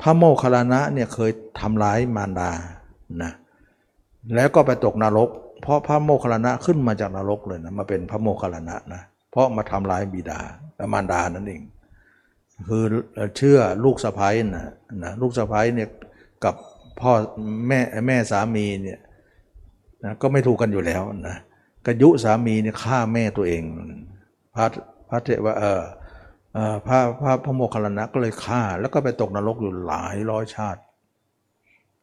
[0.00, 2.52] พระโมคคัลลานะเนี่ยเคยทำร้ายมารดา
[3.22, 3.32] นะ
[4.34, 5.28] แล้วก็ไปตกนรก
[5.62, 10.40] เพราะพระโมคคัลลานะขึ้นมาจากนรกเลยนะมาเป็นพระโมคคัลลานะนะเพราะมาทำร้ายบิดา
[10.92, 11.62] มารดานั่นเอง
[12.68, 12.84] คือ
[13.36, 14.66] เชื่อลูกสะพ้ายนะ
[15.04, 15.88] นะลูกสะพ้ายเนี่ย
[16.44, 16.54] กับ
[17.00, 17.12] พ่อ
[17.68, 18.98] แม่แม่สามีเนี่ย
[20.04, 21.36] นะก็ไม่ถูกกันอยู่แล้วนะ
[21.86, 23.62] กยุสามีเนี่ยฆ่าแม่ตัวเอง
[24.54, 24.66] พระ
[25.08, 25.82] พระเทวะเออ
[26.86, 30.80] พระพระพระโมคคัลลานะก็เลยฆ่า แล้วก็ไปตกนรกอยู่หลายร้อยชาติ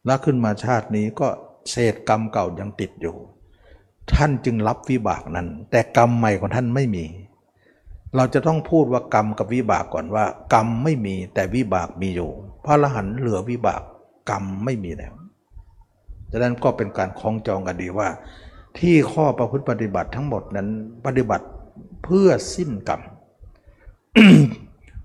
[0.06, 1.28] แล้วขึ้นมาชาตินี้ก็
[1.70, 3.16] เศษกรรมเก่ายังติดอยู่
[4.14, 7.04] ท่านจึงรับวิบากนั้น แต่กรรมใหม่ของท่านไม่มี
[8.16, 10.24] เราจะต้องพูดว่ากรรมกับวิบากก่อนว่า
[10.54, 12.30] กรรมไม่มีแต่วิบากมีอยู่
[12.64, 13.82] พระอรหันต์เหลือวิบาก
[14.30, 15.14] กรรมไม่มีแล้ว
[16.30, 18.08] ดังนั้นก็เป็นการคล้องจองกันดีว่า
[18.78, 20.68] ที่ข้อประพฤติปฏิบัติทั้งหมดนั้น
[21.06, 21.46] ปฏิบัติ
[22.04, 23.00] เพื่อสิ้นกรรม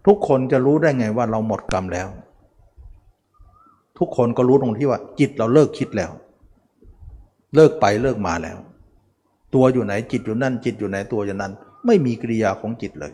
[0.05, 2.07] ทุกคนจะรู้ได้ไงว่าเราหมดกรรมแล้ว
[3.99, 6.11] ทุกคนก็รู้ตรงที่ว่า จิตเราเลิกคิดแล้ว
[7.55, 8.57] เลิกไปเลิกมาแล้ว
[9.53, 11.51] ตัวอยู่ไหนจิตอยู่นั่น จิตอยู่ไหนตัวอยู่นั้น
[11.85, 13.11] ไม่มีกิริยาของจิตเลย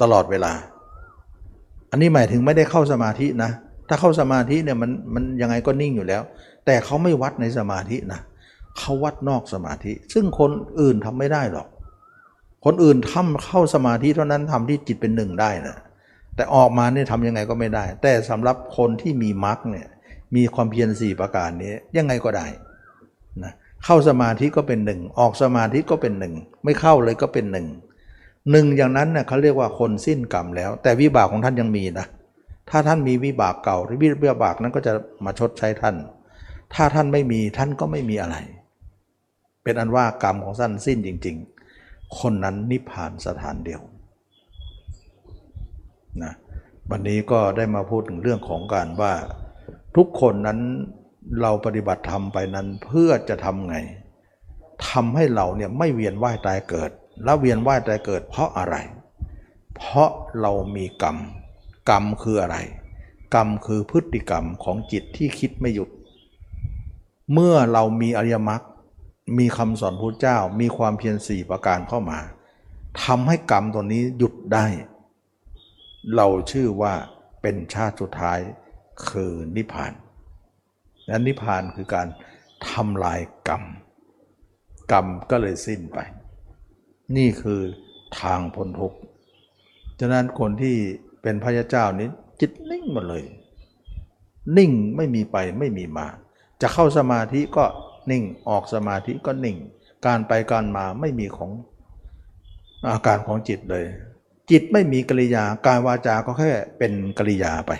[0.00, 0.52] ตลอดเวลา
[1.90, 3.50] อันนี้หมายถึงไม่ได้เข้าสมาธินะ
[3.88, 6.22] ถ้าเข้าสมาธิเนี่ยมันมันยังไงก็นิ่งอยู่แล้ว
[6.66, 8.20] แต่เขาไม่วัดในสมาธินะ
[8.78, 11.68] เขาวัดนอกสมาธิ ซึ่งคนอื่นทำไม่ได้หรอก
[12.64, 15.76] คนอื่นทำเข้าสมาธิเท่านั้นทำที่จิตเป็นหนึ่งได้นะ
[16.36, 19.86] แต่ออกมาเนี่ยทำยังไงก็ไม่ได้ แต่สำหรับคนที่มีมรรคเนี่ย
[20.36, 22.46] มีความเพียรสี่ประการนี้ยังไงก็ได้
[23.44, 23.52] นะ
[23.84, 26.34] เข้าสมาธิก็เป็นหนึ่งออกสมาธิก็เป็นหนึ่ง
[26.64, 27.66] ไม่เข้าเลยก็เป็นหนึ่ง
[28.50, 32.06] หนึ่งอย่างนั้นเน่ยเขาเรียกว่าคนสิ้นกรรมแล้ว แต่วิบากของท่านยังมีนะ
[32.70, 34.08] ถ้าท่านมีวิบากเก่าหรือวิ
[34.42, 34.92] บากนั้นก็จะ
[35.24, 35.96] มาชดใช้ท่าน
[36.74, 38.36] ถ้าท่านไม่มีท่านก็ไม่มีอะไร
[39.62, 41.36] เป็นอันว่ากรรมของท่านสิ้นจริง
[41.76, 43.80] ๆ คนนั้นนิพพานสถานเดียว
[46.22, 46.32] นะ
[46.90, 49.12] วันนี้ก็ได้มาพูดถึงเรื่องของการว่า
[49.96, 50.60] ทุกคนนั้น
[51.40, 53.76] เราปฏิบัติธรรมไปนั้นเพื่อจะทำไง
[54.88, 56.90] ทำให้เราเนี่ยไม่เวียนว่ายตายเกิด
[57.24, 58.76] แล้วเวียนว่ายตายเกิด เพราะอะไร
[59.76, 60.10] เพราะ
[60.40, 61.16] เรามีกรรม
[61.90, 62.56] กรรมคืออะไร
[63.34, 65.90] กรรมคือพฤติกรรมของจิตที่คิดไม่หยุด
[67.32, 68.62] เมื่อเรามีอริยมรรค
[69.38, 72.18] มีคำสอนพระเจ้ามีความเพียรสี่ประการเข้ามา
[73.02, 74.66] ทำให้กรรมตัวนี้หยุดได้
[76.16, 76.94] เราชื่อว่า
[77.42, 78.40] เป็นชาติสุดท้าย
[79.08, 79.92] คือนิพพาน
[81.10, 82.08] นั้นนิพพานคือการ
[82.68, 83.62] ทำลายกรรม
[84.92, 85.98] กรรมก็เลยสิ้นไป
[87.16, 87.60] นี่คือ
[88.20, 88.98] ทางพ้นทุกข์
[90.00, 90.76] ฉะนั้นคนที่
[91.22, 92.08] เป็นพระยาเจ้านี้
[92.40, 93.24] จิตนิ่งหมดเลย
[94.56, 96.06] นิ่งไม่มีไปไม่มีมา
[96.60, 97.64] จะเข้าสมาธิก็
[98.10, 99.56] นิ่งออกสมาธิก็นิ่ง
[100.06, 101.50] การไปการมาไม่มีของ
[102.90, 103.84] อาการของจิตเลย
[104.50, 107.72] จิตไม่มีกิริยา การวาจาก็แค่เป็นกิริยาไป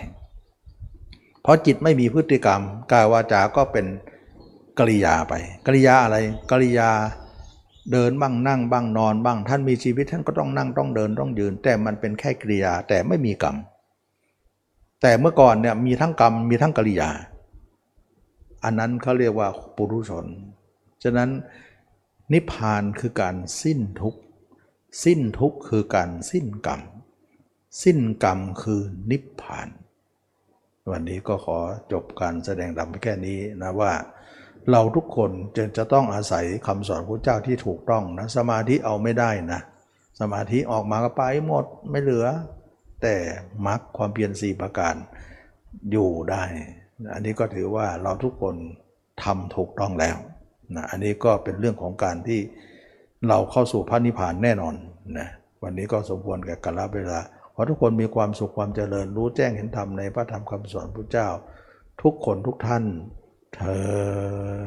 [1.41, 2.61] เพราะจิตไม่มีพฤติกรรม
[2.91, 3.85] กายวาจาก็เป็น
[4.79, 5.33] กริยาไป
[5.67, 6.17] กริยาอะไร
[6.51, 6.89] กริยา
[7.91, 13.55] เดินบ้างนั่งบ้างนอนบ้างท่านมีชีวิตท่านก็ต้องนั่งต้องเดินต้องยืน แต่มันเป็นแค่กริยาแต่ไม่มีกรรม
[15.01, 17.09] แต่เมื่อก่อนเนี่ยมีทั้งกรรมมีทั้งกริยา
[18.63, 20.25] อันนั้นเขาเรียกว่าปุรุชน
[21.03, 21.29] ฉะนั้น
[22.33, 24.17] นิพพานคือการสิ้นทุกข
[25.03, 26.81] สิ้นทุกคือการสิ้นกรรม
[27.83, 28.81] สิ้นกรรมคือ
[29.11, 29.69] นิพพาน
[30.91, 31.57] วันนี้ก็ขอ
[31.91, 33.93] จบการแสดงธรรมแค่นี้นะว่า
[34.71, 39.61] เราทุกคนจึงจะต้องอาศัยคำสอนพระเจ้าที่ถูกต้องนะสมาธิเอาไม่ได้นะ
[40.19, 42.27] สมาธิออกมาก็ไปหมดไม่เหลือ
[43.01, 43.15] แต่
[43.67, 44.95] มรรคความเพียรสี่ประการ
[45.91, 46.43] อยู่ได้
[47.13, 48.55] อันนี้ก็ถือว่าเราทุกคน
[49.23, 50.17] ททำถูกต้องแล้ว
[50.75, 52.39] นะอันนี้ก็เป็นเรื่องของการที่
[53.29, 54.75] เราเข้าสู่พระนิพพานแน่นอน
[55.17, 55.27] นะ
[55.63, 57.19] วันนี้ก็สมควรแก่กาลเวลา
[57.53, 61.27] ขอทุกคนมีความสุขความเจริญรู้แจ้งเห็นธรรมในพระธรรมคำสอนพระเจ้า
[62.01, 62.83] ทุกคนทุกท่าน
[63.55, 64.65] เทอ